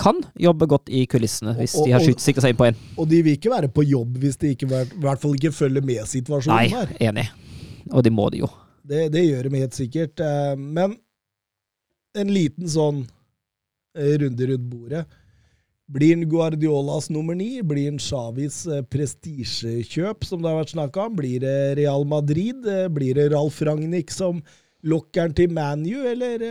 [0.00, 2.76] kan jobbe godt i kulissene hvis Og- de har sikra seg inn på en.
[2.96, 5.84] Og de vil ikke være på jobb hvis de ikke, i hvert fall ikke følger
[5.84, 6.86] med situasjonen Nei, her.
[7.12, 7.28] enig.
[7.92, 8.48] Og det må de jo.
[8.86, 10.18] Det, det gjør de helt sikkert.
[10.20, 10.96] eh, Men
[12.16, 13.04] en liten sånn
[13.98, 15.04] eh, runde rundt bordet.
[15.92, 17.60] Blir han Guardiolas nummer ni?
[17.62, 21.16] Blir han Xavis eh, prestisjekjøp, som det har vært snakka om?
[21.18, 22.64] Blir det Real Madrid?
[22.66, 24.40] Eh, Blir det Ralf Ragnhild som
[24.82, 26.46] lokker han til ManU, eller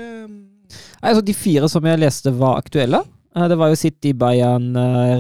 [1.02, 3.02] Altså, de fire som jeg leste var aktuelle.
[3.32, 4.70] Det var jo City, Bayern,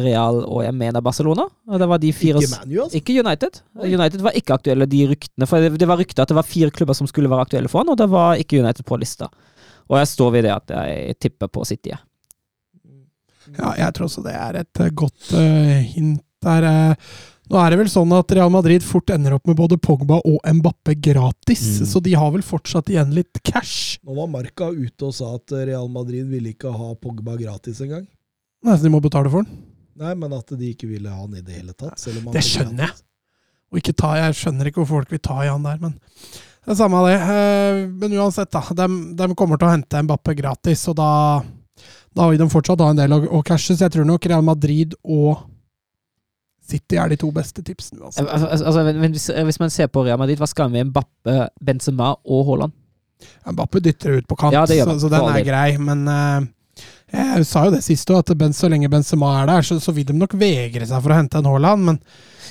[0.03, 1.45] Real og jeg mener Barcelona.
[1.79, 2.99] Det var de fire Ikke ManU, altså?
[2.99, 3.59] Ikke United.
[3.83, 5.47] United var ikke aktuelle, de ryktene.
[5.47, 7.83] For det, det var rykter at det var fire klubber som skulle være aktuelle for
[7.83, 9.27] han, og det var ikke United på lista.
[9.91, 11.95] Og jeg står ved det at jeg tipper på City.
[13.57, 16.67] Ja, jeg tror også det er et eh, godt uh, hint der.
[16.67, 17.11] Uh,
[17.51, 20.37] nå er det vel sånn at Real Madrid fort ender opp med både Pogba og
[20.47, 21.87] Mbappe gratis, Mm.
[21.89, 23.97] så de har vel fortsatt igjen litt cash.
[24.07, 28.05] Nå var Marca ute og sa at Real Madrid ville ikke ha Pogba gratis engang.
[28.63, 29.65] Nei, så de må betale for den.
[29.99, 31.99] Nei, men at de ikke ville ha han i det hele tatt.
[32.31, 32.95] Det skjønner jeg.
[33.71, 36.71] Og ikke ta, Jeg skjønner ikke hvorfor folk vil ta i han der, men det
[36.71, 37.19] er samme av det.
[37.99, 38.61] Men uansett, da.
[38.79, 38.87] De,
[39.19, 41.09] de kommer til å hente Mbappe gratis, og da,
[42.15, 43.75] da vil de fortsatt ha en del å, å cashe.
[43.75, 45.45] Så jeg tror nok Real Madrid og
[46.71, 48.21] City er de to beste tipsene Altså.
[48.23, 50.77] Al- al- Altså, men men hvis, hvis man ser på Real Madrid, hva skal vi
[50.79, 52.75] med Mbappe, Benzema og Haaland?
[53.51, 55.77] Mbappe dytter ut på kant, Ja, det så, så den er grei.
[55.77, 56.41] Men uh,
[57.11, 59.91] jeg sa jo det sist òg, at ben, så lenge Benzema er der, så, så
[59.93, 61.85] vil de nok vegre seg for å hente en Haaland.
[61.89, 61.99] Men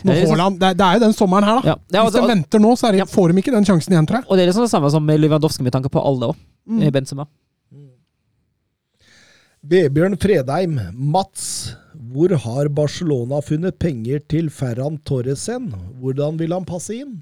[0.05, 1.73] Det er Haaland, det, er- det er jo den sommeren her, da.
[1.73, 3.09] Ja, ja, Hvis de og, og, venter nå, så det, Ja.
[3.09, 4.28] får de ikke den sjansen igjen, tror jeg.
[4.28, 6.39] og det er liksom det samme som med Lewandowski med tanke på alle òg.
[6.70, 6.85] Mm.
[6.95, 7.27] Benzema.
[9.61, 11.74] Vebjørn Fredheim, Mats.
[12.11, 15.69] Hvor har Barcelona funnet penger til Ferran Torresen?
[16.01, 17.19] Hvordan vil han passe inn?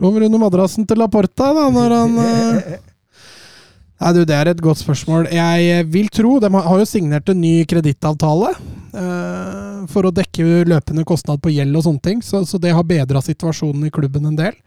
[0.00, 2.72] Lover under madrassen til Laporta, da, når han eh,
[4.00, 5.28] Nei, du, det er et godt spørsmål.
[5.30, 10.64] Jeg vil tro De har har jo signert en ny kredittavtale eh, for å dekke
[10.66, 14.26] løpende kostnad på gjeld og sånne ting, så, så det har bedra situasjonen i klubben
[14.26, 14.58] en del.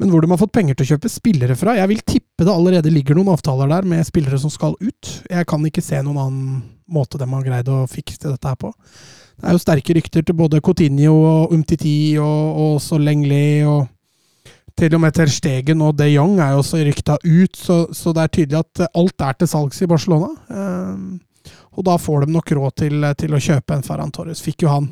[0.00, 2.50] Men hvor de har fått penger til å kjøpe spillere fra Jeg vil tippe det
[2.50, 5.10] allerede ligger noen avtaler der med spillere som skal ut.
[5.30, 8.72] Jeg kan ikke se noen annen måte de har greid å fikse dette her på.
[9.34, 13.86] Det er jo sterke rykter til både Coutinho og Umtiti og, og også Lengli og
[14.74, 18.10] til og med Ter Stegen og de Jong er jo også rykta ut, så, så
[18.14, 20.32] det er tydelig at alt er til salgs i Barcelona.
[20.50, 21.20] Um,
[21.78, 24.42] og da får de nok råd til, til å kjøpe en Ferran Torres.
[24.42, 24.88] Fikk jo han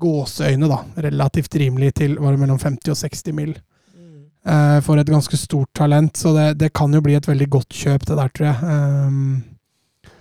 [0.00, 3.56] gåseøyne, da, relativt rimelig til var det mellom 50 og 60 mill.
[4.46, 7.76] Eh, for et ganske stort talent, så det, det kan jo bli et veldig godt
[7.76, 8.76] kjøp, det der, tror jeg.
[9.08, 9.40] Um,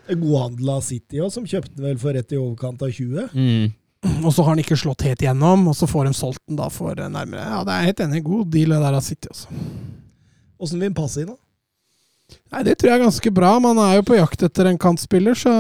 [0.10, 3.30] Godhandla av City òg, som kjøpte den vel for rett i overkant av 20.
[3.34, 4.24] Mm.
[4.26, 6.70] og så har han ikke slått helt gjennom, og så får de solgt den da
[6.74, 8.24] for eh, nærmere Ja, det er helt enig.
[8.26, 9.62] God deal det der av City, også.
[10.60, 11.40] Åssen vil han passe inn, da?
[12.54, 13.52] Nei, Det tror jeg er ganske bra.
[13.62, 15.54] Man er jo på jakt etter en kantspiller, så,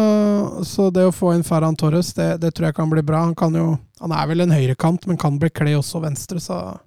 [0.65, 3.23] så det å få inn Ferran Torres, det, det tror jeg kan bli bra.
[3.27, 6.77] Han kan jo Han er vel en høyrekant, men kan bli kle også venstre, så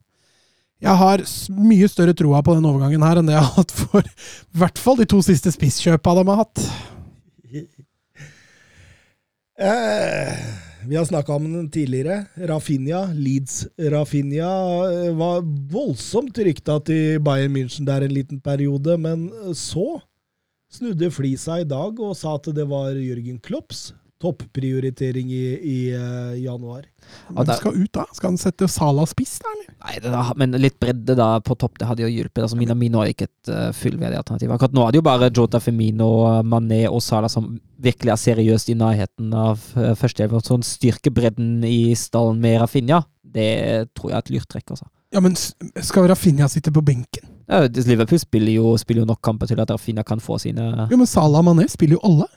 [0.83, 1.23] jeg har
[1.55, 4.81] mye større troa på den overgangen her enn det jeg har hatt for i hvert
[4.83, 6.67] fall de to siste spisskjøpa de har hatt.
[9.63, 10.39] Eh,
[10.89, 12.25] vi har snakka om den tidligere.
[12.49, 14.49] Rafinha, Leeds Rafinha,
[14.89, 20.01] eh, var voldsomt rykta til Bayern München der en liten periode, men så
[20.73, 23.93] snudde flisa i dag og sa at det var Jørgen Klopps
[24.23, 26.87] topprioritering i, i uh, januar.
[27.29, 28.05] Hvem der- skal ut da?
[28.15, 29.51] Skal han sette Sala spiss, da?
[29.57, 29.75] eller?
[29.83, 32.45] Nei, det da, men litt bredde da på topp, det hadde jo hjulpet.
[32.45, 34.55] Altså, Minamino er ikke et uh, fullverdig alternativ.
[34.55, 36.11] Akkurat nå er det jo bare Jota Femino,
[36.47, 37.51] Mané og Sala som
[37.83, 40.45] virkelig er seriøst i nærheten av uh, førsteelver.
[40.47, 43.51] Sånn styrkebredden i stallen med Rafinha, det
[43.97, 44.87] tror jeg er et lurt trekk, altså.
[45.13, 47.27] Ja, men skal Rafinha sitte på benken?
[47.51, 50.97] Ja, Liverpool spiller jo, spiller jo nok kamper til at Rafinha kan få sine Jo,
[50.97, 52.29] men Salah og Mané spiller jo alle.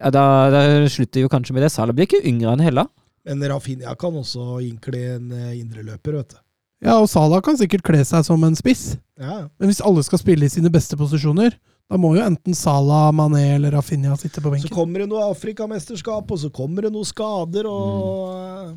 [0.00, 0.60] Ja, da, da
[0.90, 1.72] slutter jo kanskje med det.
[1.74, 2.86] Salah blir ikke yngre enn Hella.
[3.28, 6.42] Men Rafinha kan også innkle en eh, indreløper, vet du.
[6.86, 8.92] Ja, og Salah kan sikkert kle seg som en spiss.
[9.18, 11.56] Ja, Men hvis alle skal spille i sine beste posisjoner,
[11.90, 14.68] da må jo enten Salah, Mané eller Rafinha sitte på benken.
[14.70, 18.76] Så kommer det noe Afrikamesterskap, og så kommer det noen skader, og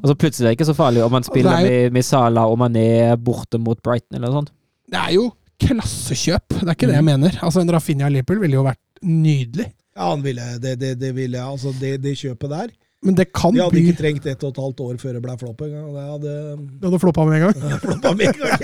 [0.00, 2.06] Og så plutselig er det ikke så farlig om man spiller det er med, med
[2.08, 2.86] Salah og Mané
[3.20, 4.54] borte mot Brighton eller noe sånt.
[4.90, 5.26] Det er jo
[5.60, 7.00] klassekjøp, det er ikke det Mm.
[7.02, 7.36] jeg mener.
[7.44, 9.68] Altså En Rafinha Liverpool ville jo vært nydelig.
[9.96, 12.68] Ja, han ville det, det, det ville Altså, det, det kjøpet der
[13.02, 15.22] Men det kan De hadde bli ikke trengt ett og et halvt år før det
[15.24, 15.88] ble flopp engang.
[15.94, 16.34] Det hadde
[16.80, 17.56] Det hadde floppa med en gang.
[17.86, 18.60] floppa med en gang.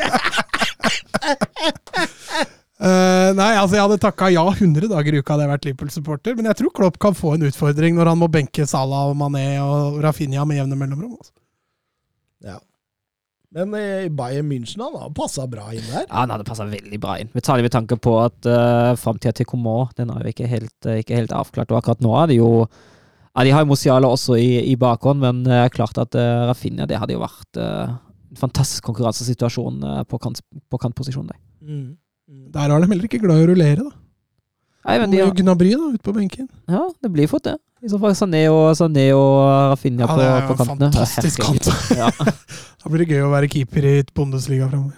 [2.85, 6.37] uh, nei, altså jeg hadde takka ja 100 dager i uka hadde jeg vært Liverpool-supporter,
[6.37, 9.49] men jeg tror Klopp kan få en utfordring når han må benke Salah og Mané
[9.65, 11.17] og Rafinha med jevne mellomrom.
[11.17, 11.33] Altså.
[13.55, 16.05] Men eh, Bayern München han har passa bra inn der.
[16.09, 17.31] Ja, Han hadde passa veldig bra inn.
[17.33, 20.51] Vi tar det med tanke på at uh, framtida til Coman den er jo ikke
[20.51, 21.71] helt, eh, ikke helt avklart.
[21.71, 25.21] Og akkurat nå er det jo ja, De har jo Mosiala også i, i bakhånd,
[25.23, 27.95] men det er klart at uh, Rafinha det hadde jo vært uh,
[28.33, 30.41] en fantastisk konkurransesituasjon uh, på, kant,
[30.73, 31.31] på kantposisjonen.
[31.35, 31.41] Der.
[31.69, 32.51] Mm.
[32.55, 34.03] Der er de heller ikke glad i å rullere, da.
[34.87, 36.49] Nei, men de, Og Gnabry da, ute på benken.
[36.71, 37.57] ja, det blir fort det.
[37.85, 39.35] I så fall Sané og, Sané og
[39.73, 40.93] Rafinha Ja, på, er på en kantene.
[40.93, 41.69] fantastisk kant.
[42.01, 42.11] Ja.
[42.87, 44.95] Da blir det gøy å være keeper i Bundesliga framover.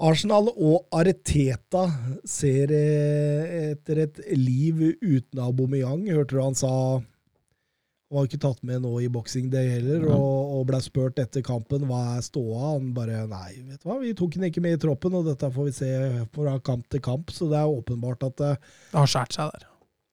[0.00, 1.82] Arsenal og Areteta
[2.24, 6.06] ser eh, etter et liv uten Aubameyang.
[6.14, 10.54] Hørte du han sa Han var ikke tatt med nå i Boxing Day heller, og,
[10.60, 12.72] og ble spurt etter kampen hva er ståa.
[12.76, 15.50] Han bare Nei, vet du hva, vi tok den ikke med i troppen, og dette
[15.54, 15.90] får vi se
[16.34, 17.34] fra kamp til kamp.
[17.34, 18.56] Så det er åpenbart at eh,
[18.94, 19.66] Det har skåret seg der.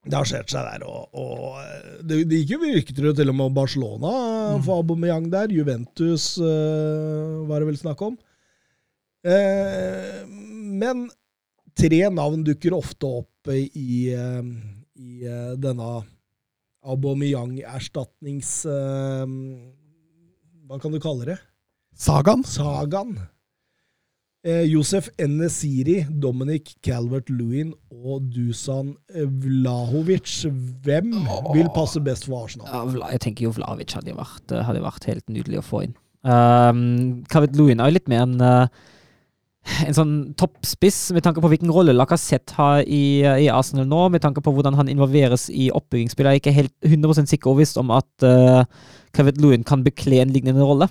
[0.07, 0.85] Det har skjedd seg der.
[0.87, 4.13] Og, og det, det gikk jo virket jo til og med Barcelona
[4.57, 4.63] mm.
[4.65, 5.53] for Aubameyang der.
[5.53, 8.17] Juventus uh, var det vel snakk om.
[9.27, 10.23] Uh,
[10.77, 11.07] men
[11.77, 14.43] tre navn dukker ofte opp i, uh,
[14.95, 15.27] i
[15.61, 15.89] denne
[16.87, 18.51] Aubameyang-erstatnings...
[20.67, 21.35] hva kan du kalle det?
[21.97, 22.45] Sagaen.
[22.47, 23.17] Sagaen.
[24.45, 30.45] Eh, Josef Enesiri, Dominic Calvert-Lewin og Dusan Vlahovic.
[30.85, 31.15] Hvem
[31.55, 32.93] vil passe best for Arsenal?
[33.11, 35.97] Jeg tenker jo Vlahovic hadde vært, eh, hadde vært helt nydelig å få inn.
[36.27, 38.67] Um, Calvert-Lewin er jo litt mer en, eh,
[39.87, 44.09] en sånn toppspiss, med tanke på hvilken rolle Lacassette har i, eh, i Arsenal nå,
[44.11, 46.37] med tanke på hvordan han involveres i oppbyggingsspillet.
[46.37, 48.63] Jeg er ikke helt 100% sikker og visst om at uh,
[49.13, 50.89] Calvert-Lewin kan bekle en lignende rolle.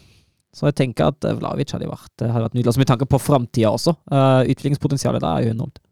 [0.57, 2.71] Så jeg tenker at Vlavic hadde vært, eh, hadde vært nydelig.
[2.71, 3.93] Altså med tanke på framtida også.
[4.09, 5.83] Uh, utviklingspotensialet der er jo enormt.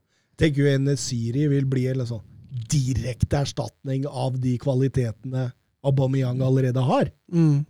[0.40, 2.24] Tenker jo Enesiri vil bli en sånn
[2.70, 5.50] direkte erstatning av de kvalitetene
[5.84, 7.10] Aubameyang allerede har.
[7.28, 7.66] Mm.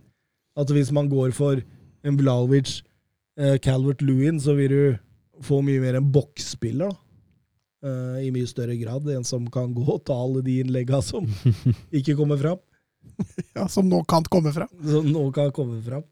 [0.55, 1.59] At hvis man går for
[2.05, 2.79] en Vlaovic,
[3.37, 7.01] eh, Calvert Lewin, så vil du få mye mer en boksspiller, da.
[7.85, 9.09] Eh, I mye større grad.
[9.11, 11.27] En som kan gå og ta alle de innlegga som
[11.99, 12.61] ikke kommer fram.
[13.53, 14.71] Ja, som nå kan komme fram.
[14.81, 16.05] Som nå kan komme fram.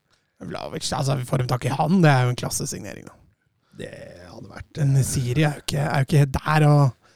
[0.49, 3.07] Vlavic, altså Vi Får dem tak i han, det er jo en klassesignering.
[3.07, 3.15] da.
[3.84, 3.94] Det
[4.30, 7.14] hadde vært En Siri er jo ikke, er jo ikke der, og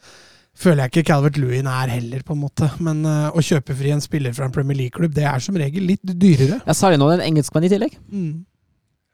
[0.58, 2.70] føler jeg ikke Calvert Lewin er heller, på en måte.
[2.84, 5.86] Men uh, å kjøpe fri en spiller fra en Premier League-klubb, det er som regel
[5.92, 6.62] litt dyrere.
[6.64, 7.98] Jeg sa det nå, en engelskmann i tillegg.
[8.10, 8.46] Mm.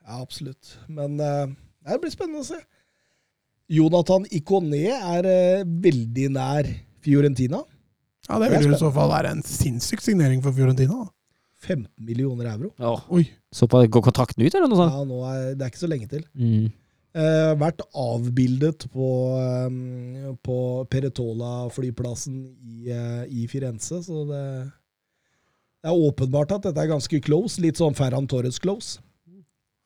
[0.03, 0.77] Ja, absolutt.
[0.91, 1.51] Men uh,
[1.89, 2.61] det blir spennende å se.
[3.73, 6.69] Jonathan Ikoné er uh, veldig nær
[7.03, 7.63] Fiorentina.
[8.29, 11.03] Ja, det Det vil jo i så fall være en sinnssyk signering for Fiorentina.
[11.03, 11.11] da.
[11.63, 12.69] 15 millioner euro.
[13.15, 13.23] Oi.
[13.55, 14.93] Så på, går kontrakten ut, eller noe sånt?
[14.95, 16.23] Ja, nå er, det er ikke så lenge til.
[16.35, 16.71] Mm.
[17.13, 19.07] Eh, vært avbildet på,
[19.37, 20.57] eh, på
[20.89, 24.43] Peretola-flyplassen i, eh, i Firenze, så det,
[25.83, 27.61] det er åpenbart at dette er ganske close.
[27.61, 28.99] Litt sånn Ferran Torres-close.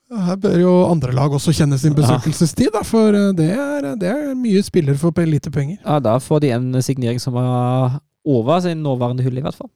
[0.08, 3.90] Ja, Her bør jo andre lag også kjenne sin besøkelsestid, da, for eh, det er,
[3.99, 5.82] det er mye spiller for pe- lite penger.
[5.84, 7.98] Ja, da får de en signering som er
[8.28, 9.70] over sin nåværende hull, i hvert fall.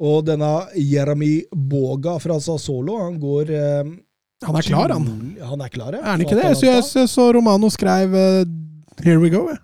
[0.00, 3.92] Og denne Jeremy Boga fra Sassolo, han går eh,
[4.44, 5.06] Han er klar, han.
[5.40, 6.00] Han er klar, ja.
[6.02, 6.44] Er han ikke det?
[6.50, 8.44] Jeg så, jeg så- Romano skrev eh,
[9.02, 9.48] 'Here we go'.
[9.50, 9.56] Ja.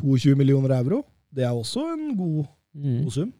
[0.00, 1.04] 22 millioner euro.
[1.34, 3.04] Det er også en god, Mm.
[3.04, 3.32] god sum.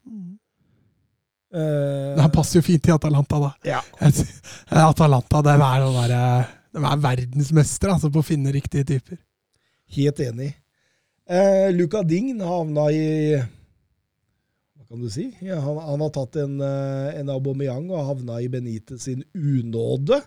[1.53, 3.51] Eh, Det her passer jo fint til Atalanta, da.
[3.65, 3.81] Ja.
[4.71, 5.59] Atalanta det er,
[6.09, 9.19] der, de er verdensmestere altså, på å finne riktige typer.
[9.91, 10.55] Helt enig.
[11.31, 13.41] Uh, Luca Dign havna i
[14.91, 15.29] kan du si.
[15.47, 20.19] Ja, han, han har tatt en, eh, en Aubameyang og havna i Benitez sin unåde.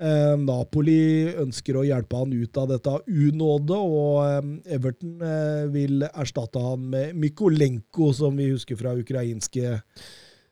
[0.00, 4.48] Eh, Napoli ønsker å hjelpe han ut av dette unåde, og eh,
[4.78, 9.76] Everton eh, vil erstatte han med Mykolenko, som vi husker fra ukrainske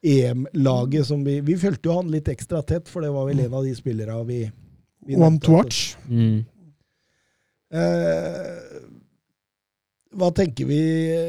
[0.04, 1.08] EM-laget.
[1.08, 3.64] som Vi, vi fulgte jo han litt ekstra tett, for det var vel en av
[3.64, 4.42] de spillerne vi,
[5.08, 5.96] vi One to watch.
[6.04, 6.44] Mm.
[7.72, 8.84] Eh,
[10.16, 10.78] hva tenker vi?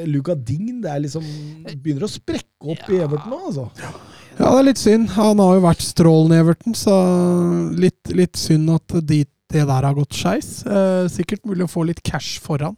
[0.08, 1.26] Luca Dign det er liksom,
[1.84, 3.66] begynner å sprekke opp i Everton nå, altså.
[4.40, 5.10] Ja, det er litt synd.
[5.18, 6.94] Han har jo vært strålende i Everton, så
[7.76, 10.62] litt, litt synd at de, det der har gått skeis.
[10.66, 12.78] Eh, sikkert mulig å få litt cash foran.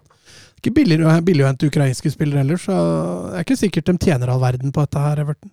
[0.61, 2.73] Ikke billig, å- billig å hente ukrainske spillere heller, så
[3.31, 5.51] det er ikke sikkert de tjener all verden på dette her, Everton.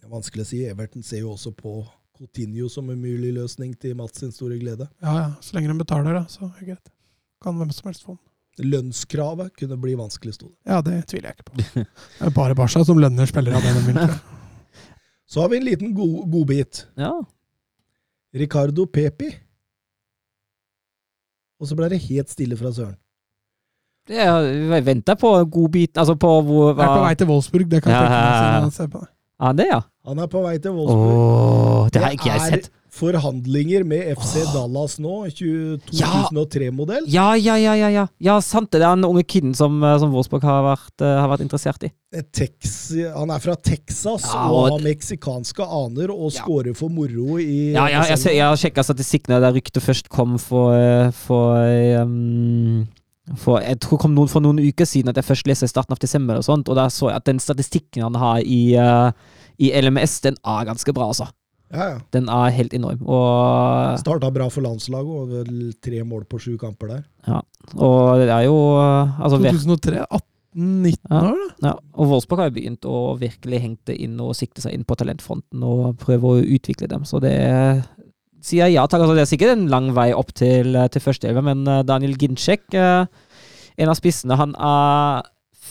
[0.00, 0.62] Det er vanskelig å si.
[0.68, 1.78] Everton ser jo også på
[2.16, 4.86] Coutinho som en mulig løsning til Mats sin store glede.
[5.04, 6.92] Ja, ja, så lenge de betaler, da, så er det greit.
[7.44, 8.22] Kan hvem som helst få den.
[8.64, 10.56] Lønnskravet kunne bli vanskelig, sto det.
[10.70, 11.56] Ja, det tviler jeg ikke på.
[11.84, 13.98] Det er bare Barca som lønner spillere av det de vil.
[14.00, 14.20] tror jeg.
[15.26, 16.84] Så har vi en liten god, godbit.
[16.96, 17.10] Ja.
[18.36, 19.32] Ricardo Pepi.
[21.60, 22.96] Og så ble det helt stille fra Søren.
[24.06, 27.64] Det er, jeg venter på godbiten Altså på hvor Jeg er på vei til Wolfsburg,
[27.72, 28.76] det kan jeg Ja, tenke meg.
[28.78, 29.06] ja, ja.
[29.40, 29.80] Ja, det, ja.
[30.06, 31.16] Han er på vei til Wolfsburg.
[31.16, 32.68] Åh, det har ikke jeg sett.
[32.96, 37.04] Forhandlinger med FC Dallas nå, 2003-modell.
[37.12, 38.06] Ja, ja, ja, ja, ja.
[38.22, 38.80] Ja, sant det.
[38.80, 41.84] Det er den unge kiden som, eh, som Wolfsburg har vært, eh, har vært interessert
[41.84, 41.92] i.
[42.32, 46.42] Tex, han er fra Texas Ja, og og- har meksikanske aner og Ja.
[46.42, 50.38] scorer for moro i Ja, ja jeg, jeg har sjekka statistikkene der ryktet først kom
[50.38, 51.56] for, eh, for,
[52.02, 52.86] um,
[53.36, 55.68] for Jeg tror det kom noen for noen uker siden at jeg først leste i
[55.68, 58.76] starten av desember, og sånt, og da så jeg at den statistikken han har i,
[58.76, 59.10] uh,
[59.58, 61.28] i LMS, den er ganske bra, altså.
[61.74, 61.98] Ja, ja.
[62.14, 63.00] Den er helt enorm.
[63.02, 65.10] Og, Starta bra for landslaget,
[65.42, 67.02] og tre mål på sju kamper der.
[67.26, 67.40] Ja,
[67.74, 70.04] og det er jo altså, 2003?
[70.56, 71.18] 18-19 Ja.
[71.20, 71.68] år, da?
[71.68, 74.96] Ja, og Wolfsburg har jo begynt å virkelig hengte inn og sikte seg inn på
[74.96, 77.34] talentfronten og prøve å utvikle dem, så det
[78.46, 79.02] sier jeg ja takk.
[79.02, 82.68] Altså, det er sikkert en lang vei opp til, til førsteelva, men eh, Daniel Ginczek,
[82.78, 83.06] eh,
[83.76, 85.26] en av spissene, han er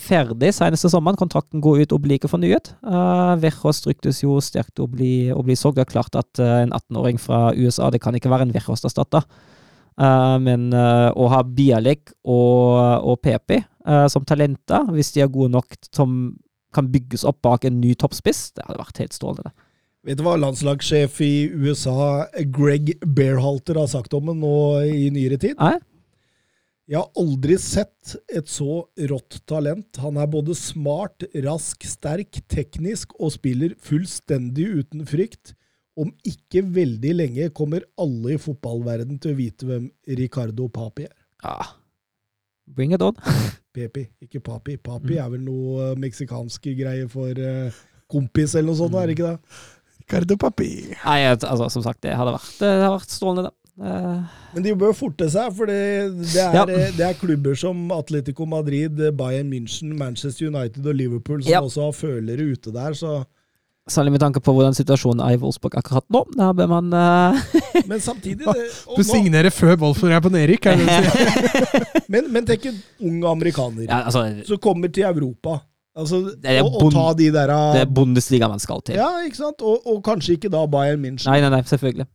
[0.05, 1.17] ferdig seneste sommeren.
[1.19, 2.71] Kontrakten går ut og blir ikke fornyet.
[2.85, 5.79] Uh, Verhos ryktes jo sterkt å bli, å bli solgt.
[5.79, 9.27] Det er klart at uh, en 18-åring fra USA, det kan ikke være en Verhos-erstatter.
[9.95, 12.75] Uh, men uh, å ha Bialek og,
[13.05, 13.61] og PP
[14.09, 16.33] som talenter, hvis de er gode nok som
[16.73, 19.51] kan bygges opp bak en ny toppspiss, det hadde vært helt strålende.
[20.05, 24.55] Vet du hva landslagssjef i USA, Greg Bearhalter, har sagt om det nå
[24.89, 25.53] i nyere tid?
[25.61, 25.77] Nei?
[26.85, 29.97] Jeg har aldri sett et så rått talent.
[30.03, 35.55] Han er både smart, rask, sterk, teknisk og spiller fullstendig uten frykt.
[35.97, 39.89] Om ikke veldig lenge kommer alle i fotballverden til å vite hvem
[40.19, 41.17] Ricardo Papi er.
[41.41, 41.71] Ja.
[42.69, 43.17] Bring it on.
[43.75, 44.77] Pepi, ikke Papi.
[44.77, 49.17] Papi er vel noe eh, meksikanske greier for uh, kompis eller noe sånt, er det
[49.17, 49.59] ikke det?
[50.03, 50.69] Ricardo Papi.
[51.01, 53.64] Nei, altså, som sagt, det hadde vært, det hadde vært strålende, det.
[53.75, 54.19] Eh,
[54.55, 55.79] Men de bør forte seg, for det,
[56.21, 56.63] det, er, Ja.
[56.63, 61.51] eh, det er klubber som Atletico Madrid, eh, Bayern München, Manchester United og Liverpool som
[61.51, 61.61] Ja.
[61.61, 63.25] også har følere ute der, så
[63.87, 66.23] Særlig med tanke på hvordan situasjonen er i Wolfsburg akkurat nå.
[66.33, 67.37] Da bør man uh...
[67.85, 68.63] Men samtidig det,
[68.97, 71.85] Du signerer før Wolfsburg er på nedrykk, er det du sier?
[72.15, 75.59] men, men tenk en ung amerikaner ja, altså, som kommer til Europa.
[75.95, 78.95] Altså, Det er og, ta de der Det er Bundesliga man skal til.
[78.97, 79.61] Ja, ikke sant?
[79.61, 81.29] Og, og kanskje ikke da Bayern München.
[81.29, 82.07] Nei, nei, nei, selvfølgelig.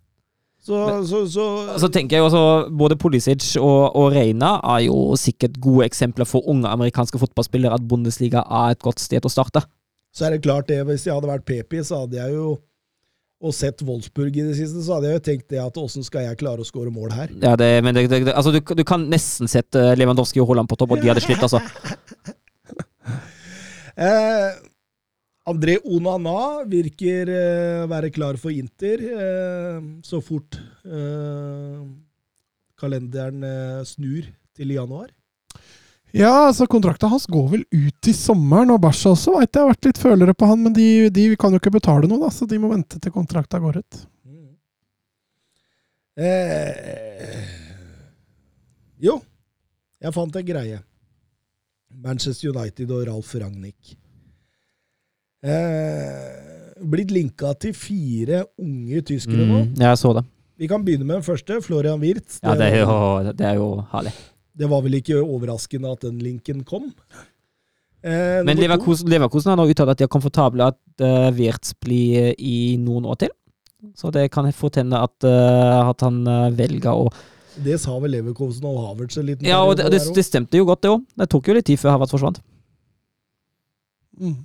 [0.61, 0.77] Så,
[1.09, 1.45] så, så
[1.81, 6.45] Så tenker jeg også Både Pulisic og, og Reina er jo sikkert gode eksempler for
[6.53, 9.65] unge amerikanske fotballspillere at Bundesliga er et godt sted å starte.
[10.12, 12.59] Så er det klart det, hvis jeg hadde vært Pepi, så hadde jeg jo
[13.41, 16.27] og sett Wolfsburg i det siste, så hadde jeg jo tenkt det at åssen skal
[16.27, 17.31] jeg klare å skåre mål her?
[17.41, 20.77] Ja, det, men det, det, altså, du, du kan nesten sette Lewandowski og Haaland på
[20.77, 21.62] topp, og de hadde slitt, altså.
[24.01, 24.55] Eh,
[25.51, 31.81] André Onana virker eh, være klar for Inter eh, så fort eh,
[32.81, 35.09] kalenderen eh, snur til januar.
[36.10, 39.70] Ja, altså kontrakta hans går vel ut i sommeren, og Barca også veit jeg har
[39.70, 42.48] vært litt følere på han, men de, de kan jo ikke betale noe, da, så
[42.51, 44.01] de må vente til kontrakta går ut.
[46.20, 47.47] Eh,
[49.06, 49.20] jo,
[50.02, 50.82] jeg fant en greie.
[51.90, 53.94] Manchester United og Ralf Ragnhild.
[55.40, 59.62] Eh, blitt linka til fire unge tyskere nå.
[59.64, 60.24] Mm, jeg så det.
[60.60, 62.38] Vi kan begynne med den første, Florian Wirtz.
[62.44, 64.12] Ja, det er jo, det er jo herlig.
[64.60, 66.90] Det var vel ikke overraskende at den linken kom.
[68.04, 72.34] Eh, Men Leverkusen, Leverkusen har nå uttalt at de er komfortable at uh, Wirtz blir
[72.36, 73.32] i noen år til.
[73.96, 77.08] Så det kan fort hende at, uh, at han uh, velger å
[77.64, 80.68] Det sa vel Leverkusen og Havertz en liten Ja, og det, det, det stemte jo
[80.68, 81.04] godt, det òg.
[81.16, 82.42] Det tok jo litt tid før Havertz forsvant.
[84.20, 84.36] Mm.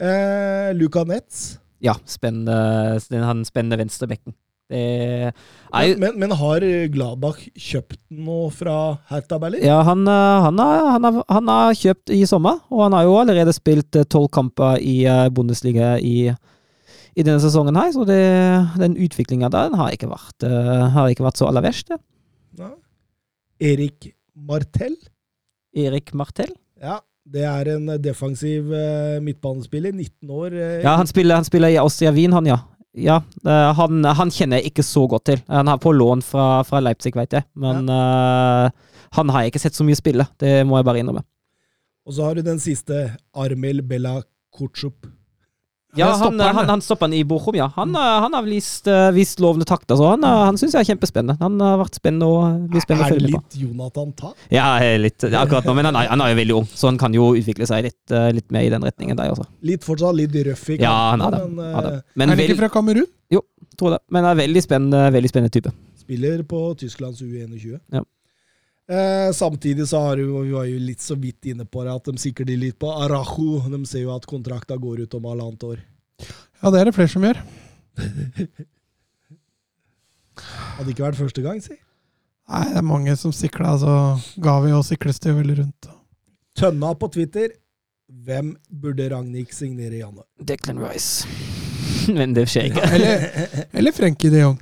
[0.00, 1.58] Eh, Luka Netz.
[1.84, 4.34] Ja, spennende, han spennende venstrebekken.
[4.72, 5.32] Er
[5.70, 9.60] Men, men, men har Gladbach kjøpt noe fra Hertha Berlin?
[9.62, 13.04] Ja, han, eh, han, har, han, har, han har kjøpt i sommer, og han har
[13.04, 18.06] jo allerede spilt eh, tolv kamper i eh, Bundesliga i, i denne sesongen her, så
[18.08, 18.22] det,
[18.80, 20.48] den utviklinga der den har ikke vært,
[20.96, 21.92] har ikke vært så aller verst.
[22.58, 22.72] Ja.
[23.60, 24.96] Erik Martell.
[25.76, 26.54] Erik Martell.
[26.80, 29.92] Ja, det er en defensiv eh, midtbanespiller.
[29.96, 30.52] 19 år.
[30.52, 32.58] eh, Ja, han spiller, han spiller i Austria Wien, han, ja.
[32.94, 35.40] Ja, eh, han, han kjenner jeg ikke så godt til.
[35.48, 37.46] Han er på lån fra, fra Leipzig, vet jeg.
[37.58, 38.70] Men eh,
[39.16, 40.26] han har jeg ikke sett så mye spille.
[40.38, 41.24] Det må jeg bare innrømme.
[42.06, 44.18] Og så har du den siste, Armel Bella
[44.54, 45.06] Kutsup.
[45.96, 47.68] Ja, han, han, han, stopper han i Bochum, ja.
[47.76, 50.82] Han, eh, han har vist, eh, vist lovende takter, så han, eh, han syns jeg
[50.82, 51.36] er kjempespennende.
[51.40, 53.42] Han har vært spennende og blir spennende å Er det følge med på.
[53.44, 54.32] litt Jonathan Ta?
[54.54, 54.66] Ja,
[55.00, 57.30] litt akkurat nå, men han er, han er jo veldig ung, så han kan jo
[57.38, 59.46] utvikle seg litt, litt mer i den retningen der også.
[59.62, 61.42] Litt fortsatt litt røff i Ja, han er det.
[61.48, 62.02] men Han er det.
[62.14, 63.10] Men er han ikke fra Kamerun?
[63.32, 63.44] Jo,
[63.78, 64.02] tror det.
[64.14, 65.72] Men er veldig spennende, veldig spennende type.
[66.04, 67.78] spiller på Tysklands U21.
[67.92, 68.02] Ja.
[68.84, 72.10] Eh, samtidig så har jo, vi var jo litt så vidt inne på det, at
[72.10, 73.62] de sikrer de litt på Arajo.
[73.72, 75.82] De ser jo at kontrakta går ut om halvannet år.
[76.60, 77.40] Ja, det er det flere som gjør.
[80.76, 81.76] Hadde ikke vært første gang, si.
[82.50, 83.92] Nei, det er mange som sikla, så
[84.44, 85.88] Gavi og sikles det jo veldig rundt.
[86.58, 87.54] Tønna på Twitter.
[88.24, 90.26] Hvem burde Ragnhild signere i januar?
[90.38, 91.24] Declan Rice.
[92.18, 92.84] men det skjer ikke.
[92.92, 93.24] Eller,
[93.72, 94.60] eller Frenkie de Jong.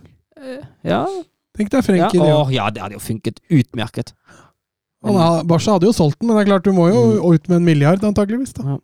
[0.86, 1.04] Ja,
[1.56, 1.82] Tenk deg ja.
[1.84, 2.52] Frenkie Jong.
[2.54, 4.12] Ja, det hadde jo funket utmerket.
[5.04, 7.48] Han har- Barca hadde jo solgt den, men det er klart du må jo ut
[7.48, 8.52] med en milliard, antakeligvis.
[8.54, 8.78] da.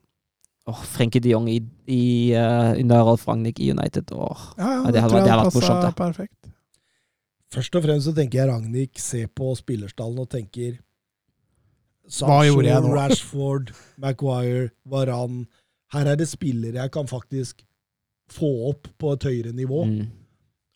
[0.68, 4.10] Åh, Frenkie de Jong i, i, uh, under Rolf Ragnhild i United.
[4.12, 4.36] Oh.
[4.58, 5.94] Ja, ja, Ja, det hadde vært- det jeg hadde vært morsomt, det.
[5.96, 6.50] Perfekt.
[7.50, 10.78] Først og fremst så tenker jeg Ragnhild ser på spillerstallen og tenker
[12.82, 12.94] nå?
[12.94, 15.46] Rashford, Maguire, Varan.
[15.92, 17.62] Her er det spillere jeg kan faktisk
[18.30, 19.84] få opp på et høyere nivå.
[19.88, 20.08] Mm.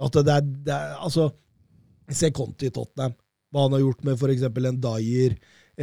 [0.00, 1.30] At det er, det er Altså,
[2.16, 3.14] se Conti i Tottenham.
[3.52, 4.44] Hva han har gjort med f.eks.
[4.48, 5.34] en Dyer,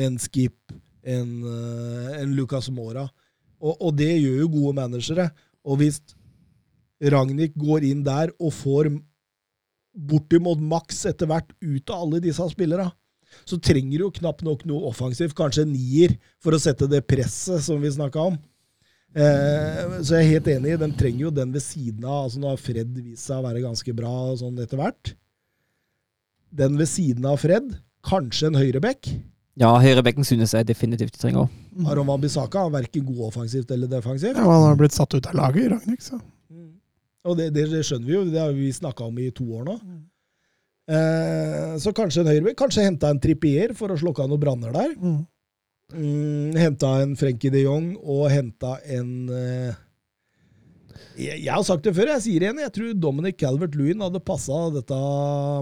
[0.05, 0.73] en Skip,
[1.03, 3.05] en, eh, en Lucas Mora.
[3.59, 5.29] Og, og det gjør jo gode managere.
[5.67, 6.01] Og hvis
[6.99, 8.91] Ragnhild går inn der og får
[10.09, 12.89] bortimot maks etter hvert ut av alle disse spillerne,
[13.45, 17.03] så trenger du jo knapt nok noe offensivt, kanskje en nier, for å sette det
[17.07, 18.39] presset som vi snakka om.
[19.09, 22.27] Eh, så jeg er helt enig, de trenger jo den ved siden av.
[22.27, 25.13] altså Nå har Fred vist seg å være ganske bra sånn etter hvert.
[26.55, 29.11] Den ved siden av Fred, kanskje en høyreback.
[29.59, 31.55] Ja, høyrebekken synes jeg definitivt de trenger òg.
[31.91, 34.37] Aron Wambisaka er verken god offensivt eller defensivt.
[34.37, 36.03] Ja, Han har blitt satt ut av laget, i Ragnhild.
[36.03, 36.19] Så.
[37.27, 39.67] Og det, det, det skjønner vi jo, det har vi snakka om i to år
[39.67, 39.75] nå.
[40.89, 42.57] Eh, så kanskje en høyreback.
[42.61, 44.95] Kanskje henta en trippier for å slokke av noen branner der.
[44.95, 45.19] Mm.
[45.89, 49.77] Mm, henta en Frenkie de Jong og henta en eh,
[51.19, 52.61] jeg, jeg har sagt det før, jeg sier det igjen.
[52.63, 54.99] Jeg tror Dominic Calvert-Lewin hadde passa dette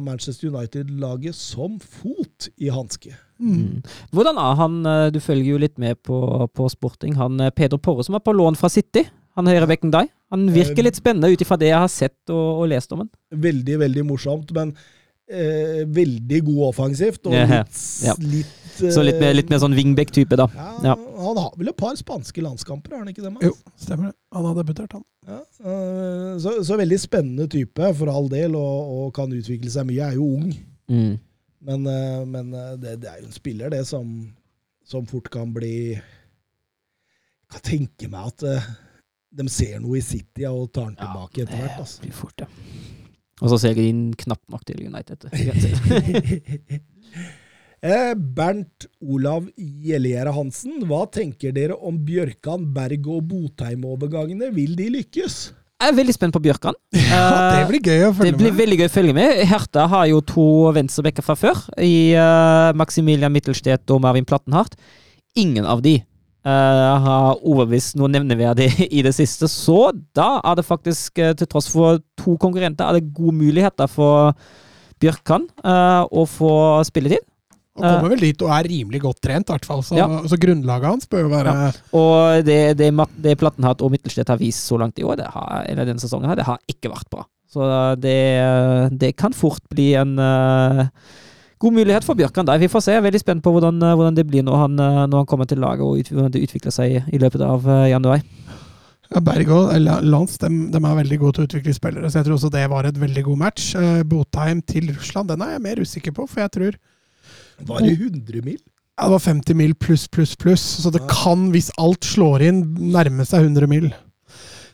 [0.05, 3.14] Manchester United-laget som fot i hanske.
[3.38, 3.84] Mm.
[4.18, 6.18] Hvordan er han eh, Du følger jo litt med på,
[6.57, 7.14] på sporting.
[7.19, 9.05] Han eh, Peder Porre som er på lån fra City.
[9.38, 10.09] Han høyrebekken deg.
[10.34, 13.11] Han virker litt spennende ut ifra det jeg har sett og, og lest om han.
[13.38, 14.73] Veldig, veldig morsomt, men
[15.30, 17.30] eh, veldig god offensivt.
[17.30, 18.26] Og litt, litt, Yeah.
[18.34, 20.47] litt Så litt mer, litt mer sånn wingback-type, da.
[20.55, 20.95] ja, Ja.
[21.17, 23.31] Han har vel et par spanske landskamper, har han ikke det?
[23.33, 23.45] Mats?
[23.49, 24.15] Jo, stemmer det.
[24.37, 25.03] Han har debutert, han.
[25.27, 29.87] Ja, øh, så, så veldig spennende type, for all del, og, og kan utvikle seg
[29.89, 30.03] mye.
[30.11, 30.51] Er jo ung,
[30.87, 31.17] Mm.
[31.67, 34.05] men, øh, men øh, det, det er jo en spiller, det, som,
[34.87, 36.01] som fort kan bli Jeg
[37.51, 38.39] kan tenke meg at
[39.37, 41.79] de ser noe i City og tar den tilbake etter hvert.
[41.83, 42.01] Altså.
[42.05, 42.45] blir fort, ja.
[43.41, 45.27] Og så ser jeg inn knapt nok til United.
[47.85, 54.49] Eh, Bernt Olav Gjellegjerde Hansen, hva tenker dere om Bjørkan, Berg og Botheim-overgangene?
[54.55, 55.37] Vil de lykkes?
[55.77, 56.73] Jeg er veldig spent på Bjørkan.
[57.07, 58.59] Ja, det blir gøy å Det følge blir med.
[58.63, 59.43] veldig gøy å følge med.
[59.51, 64.73] Hertha har jo to venstrebacker fra før, i uh, Maximilian Mittelstedt og Marvin Plattenhardt.
[65.37, 70.65] Ingen av de eh, har overbevist noe nevneverdig i det siste, så da er det
[70.65, 74.33] faktisk, eh, til tross for to konkurrenter, er det gode muligheter for
[74.97, 76.55] Bjørkan eh, å få
[76.89, 77.21] spilletid.
[77.77, 79.83] Han kommer vel dit og er rimelig godt trent, i hvert fall.
[79.85, 80.07] Så, Ja.
[80.27, 81.55] så grunnlaget hans bør jo være
[81.93, 82.91] Og det, det,
[83.21, 86.29] det Plattenhardt og Mittelstedt har vist så langt i år, det har, eller denne sesongen,
[86.29, 87.25] her, det har ikke vært bra.
[87.47, 87.63] Så
[88.03, 88.17] det,
[88.99, 90.85] det kan fort bli en uh,
[91.63, 92.59] god mulighet for Bjørkan der.
[92.61, 92.91] Vi får se.
[92.95, 95.29] Jeg er veldig spent på hvordan, eh, hvordan det blir når han, eh, når han
[95.29, 98.21] kommer til laget og ut, hvordan det utvikler seg i, i løpet av eh, januar.
[99.07, 102.19] Ja, Berg og eller Lans de, de er veldig gode til å utvikle spillere, så
[102.19, 103.69] jeg tror også det var et veldig god match.
[103.79, 106.77] Eh, Botheim til Russland, den er jeg mer usikker på, for jeg tror
[107.65, 108.59] Var det 100 mil?
[108.97, 110.61] ja, det var 50 mil pluss, pluss, pluss.
[110.84, 111.07] Så det Ja.
[111.09, 112.63] kan, hvis alt slår inn,
[112.93, 113.85] nærme seg 100 mil.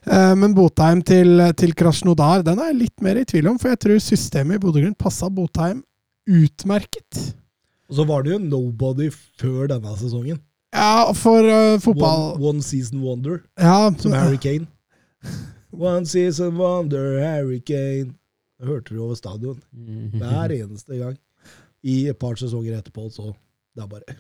[0.06, 3.70] Eh, Men Botheim til, til Krasjnodar den er jeg litt mer i tvil om, for
[3.70, 5.84] jeg tror systemet i Bodø-Glimt passa Botheim
[6.28, 7.34] utmerket.
[7.90, 10.40] Og så var det jo nobody før denne sesongen.
[10.74, 14.68] Ja, for uh, fotball One, one season wonder, Ja, som Harry Kane.
[15.72, 18.14] One season wonder, Harry Kane.
[18.60, 19.60] Det hørte du over stadion
[20.18, 21.18] hver eneste gang.
[21.84, 23.32] I et par sesonger etterpå, så
[23.76, 24.18] det er bare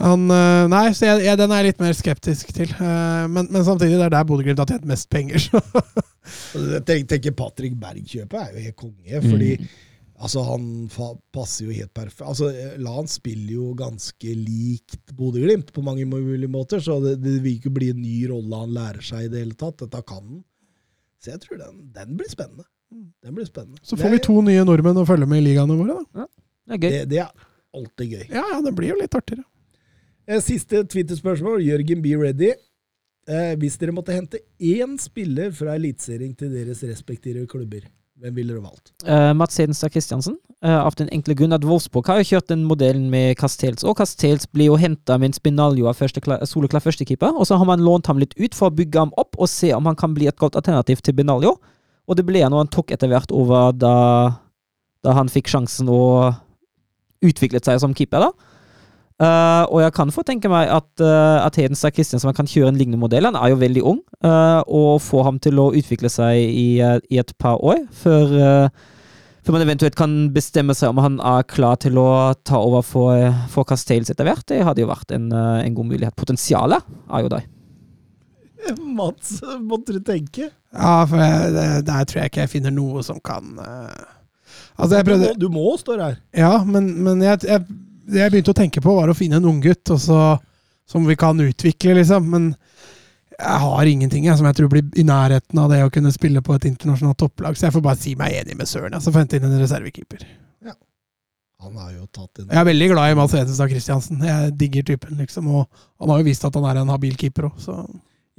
[0.00, 2.70] Han, eh, nei, så jeg, jeg, den er jeg litt mer skeptisk til.
[2.76, 5.46] Eh, Men, men samtidig, det er der Bodø-Glimt har tjent mest penger.
[6.54, 9.48] Jeg tenker, Patrick Berg-kjøpet er jo helt konge, fordi
[10.20, 12.22] altså, han fa passer jo helt perfekt.
[12.28, 12.50] Altså,
[12.80, 17.72] Lan spiller jo ganske likt Bodø-Glimt på mange mulige måter, så det, det vil ikke
[17.80, 19.80] bli en ny rolle han lærer seg i det hele tatt.
[19.82, 20.42] Dette kan han.
[21.20, 22.64] Så jeg tror den, den blir spennende.
[23.24, 23.80] Den blir spennende.
[23.86, 26.24] så får vi to nye nordmenn å følge med i ligaene våre, da.
[26.70, 26.90] Det er gøy.
[26.94, 27.30] Det, det er
[27.76, 28.24] alltid gøy.
[28.30, 29.44] Ja, ja, det blir jo litt artigere.
[30.30, 31.62] Eh, Siste Twitter-spørsmål.
[31.66, 32.14] Jørgen B.
[32.20, 32.52] Ready.
[33.30, 37.84] Eh, hvis dere måtte hente én spiller fra Eliteserien til deres respektive klubber,
[38.20, 38.94] hvem ville dere valgt?
[39.04, 40.38] Eh, Mats Hedenstad Christiansen.
[40.62, 43.96] eh, av den enkle grunn at Wolfsburg har jo kjørt den modellen med Castells, og
[43.96, 48.10] Castells blir jo henta med en Spinaljo av soleklar førstekeeper, og så har man lånt
[48.10, 50.36] ham litt ut for å bygge ham opp og se om han kan bli et
[50.36, 51.54] godt alternativ til Benaljo.
[52.08, 53.94] Og det ble han, og han tok etter hvert over da,
[55.02, 56.34] da han fikk sjansen og
[57.24, 58.50] utviklet seg som keeper, da.
[59.20, 62.78] Uh, og jeg kan få tenke meg at, uh, at Hedenstad Kristiansen kan kjøre en
[62.80, 63.26] lignende modell.
[63.28, 67.20] Han er jo veldig ung, uh, og få ham til å utvikle seg i, i
[67.20, 68.32] et par år før,
[69.44, 72.08] før man eventuelt kan bestemme seg om han er klar til å
[72.48, 74.46] ta over for, for Castells etter hvert.
[74.48, 76.16] Det hadde jo vært en, en god mulighet.
[76.16, 77.44] Potensialet er jo der.
[79.00, 80.48] Mats, måtte du tenke?
[80.72, 83.52] Ja, for jeg, det, der tror jeg ikke jeg finner noe som kan
[84.80, 86.18] Altså, jeg Du prøvde må, du må stå her.
[86.36, 87.64] Ja, men, men jeg, jeg,
[88.10, 91.94] det jeg begynte å tenke på, var å finne en unggutt som vi kan utvikle,
[92.00, 92.26] liksom.
[92.32, 92.50] Men
[93.40, 96.42] jeg har ingenting jeg, som jeg tror blir i nærheten av det å kunne spille
[96.44, 97.56] på et internasjonalt topplag.
[97.56, 98.96] Så jeg får bare si meg enig med Søren.
[98.96, 100.28] Jeg, så får jeg hente inn en reservekeeper.
[101.60, 102.48] Han har jo tatt inn.
[102.48, 104.22] Jeg er veldig glad i Mads Hedenstad Christiansen.
[104.24, 105.50] Jeg digger typen, liksom.
[105.52, 105.66] Og
[106.00, 107.82] han har jo vist at han er en habil keeper òg, så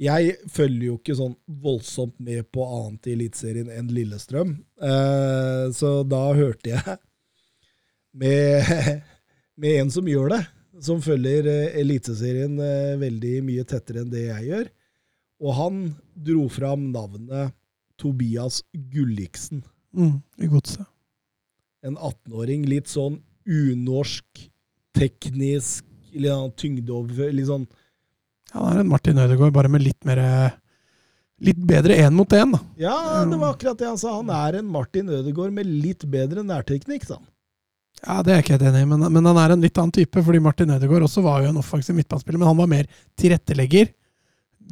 [0.02, 4.56] Jeg følger jo ikke sånn voldsomt med på annet i Eliteserien enn Lillestrøm.
[4.82, 6.96] Eh, så da hørte jeg
[8.18, 8.72] med,
[9.62, 10.40] med en som gjør det,
[10.82, 14.72] som følger eh, Eliteserien eh, veldig mye tettere enn det jeg gjør.
[15.42, 15.78] Og han
[16.14, 17.54] dro fram navnet
[17.98, 19.62] Tobias Gulliksen.
[19.94, 20.86] mm, i godset.
[21.86, 22.66] En 18-åring.
[22.66, 24.48] Litt sånn unorsk,
[24.98, 27.64] teknisk, litt sånn tyngdeover Litt sånn
[28.52, 30.20] Han er en Martin Ødegaard, bare med litt mer
[31.42, 32.60] Litt bedre én mot én, da.
[32.78, 34.12] Ja, det var akkurat det han sa.
[34.20, 37.24] Han er en Martin Ødegaard med litt bedre nærteknikk, sa han.
[38.02, 39.94] Ja, Det er jeg ikke helt enig i, men, men han er en litt annen
[39.94, 40.22] type.
[40.22, 42.86] fordi Martin Ødegaard også var jo en offensiv midtbanespiller, men han var mer
[43.18, 43.90] tilrettelegger.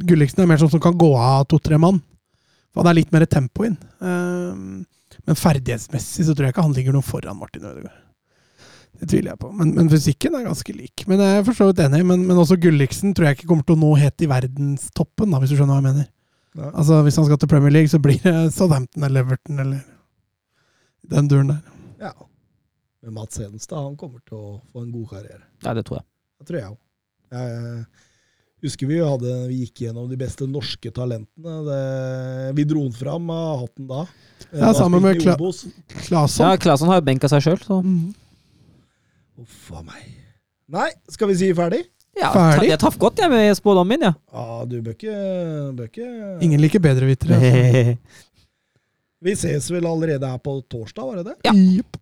[0.06, 1.98] Gulliksen er mer sånn som kan gå av to-tre mann.
[2.70, 3.74] For han er litt mer tempo inn.
[3.98, 4.84] Ehm,
[5.26, 7.98] men ferdighetsmessig så tror jeg ikke han ligger noe foran Martin Ødegaard.
[9.00, 9.50] Det tviler jeg på.
[9.56, 11.04] Men, men fysikken er ganske lik.
[11.08, 12.02] Men jeg er for så vidt enig.
[12.04, 15.40] Men, men også Gulliksen tror jeg ikke kommer til å nå helt i verdenstoppen, da,
[15.40, 16.08] hvis du skjønner hva jeg mener.
[16.58, 16.68] Ja.
[16.74, 19.80] Altså Hvis han skal til Premier League, så blir det Southampton eller Everton eller
[21.14, 21.60] den duren der.
[22.02, 22.12] Ja.
[23.00, 25.44] Men Mats Hedenstad han kommer til å få en god karriere.
[25.64, 26.06] Ja, det tror jeg.
[26.40, 26.78] Det tror jeg òg.
[27.30, 27.84] Jeg
[28.66, 31.54] husker vi, hadde, vi gikk gjennom de beste norske talentene.
[31.70, 31.80] Det,
[32.58, 34.02] vi dro den fram av hatten da.
[34.50, 35.38] Ja, Da sammen med Kla-.
[36.10, 38.10] Ja, Claesson har jo benka seg sjøl, så Mhm.
[39.40, 40.04] Uff a meg.
[40.70, 41.84] Nei, skal vi si ferdig?
[42.18, 42.68] ja, Ferdig?
[42.72, 44.12] Jeg traff godt jeg med spådommen min, ja.
[44.34, 45.14] Ja, du bør ikke,
[45.78, 46.08] bør ikke
[46.44, 47.38] Ingen liker bedrevitere.
[47.38, 47.96] Altså.
[49.24, 51.34] Vi ses vel allerede her på torsdag, var det det?
[51.44, 51.52] Ja.
[51.52, 51.98] Jepp.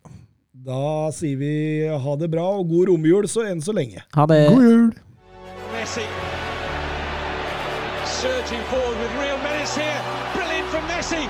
[0.69, 1.51] Da sier vi
[1.91, 4.05] ha det bra og god romjul så enn så lenge.
[4.15, 4.43] Ha det.
[4.55, 4.89] God jul!
[5.75, 6.07] Messi
[8.19, 10.01] surging forward with real menace here.
[10.35, 11.23] Brilliant from Messi.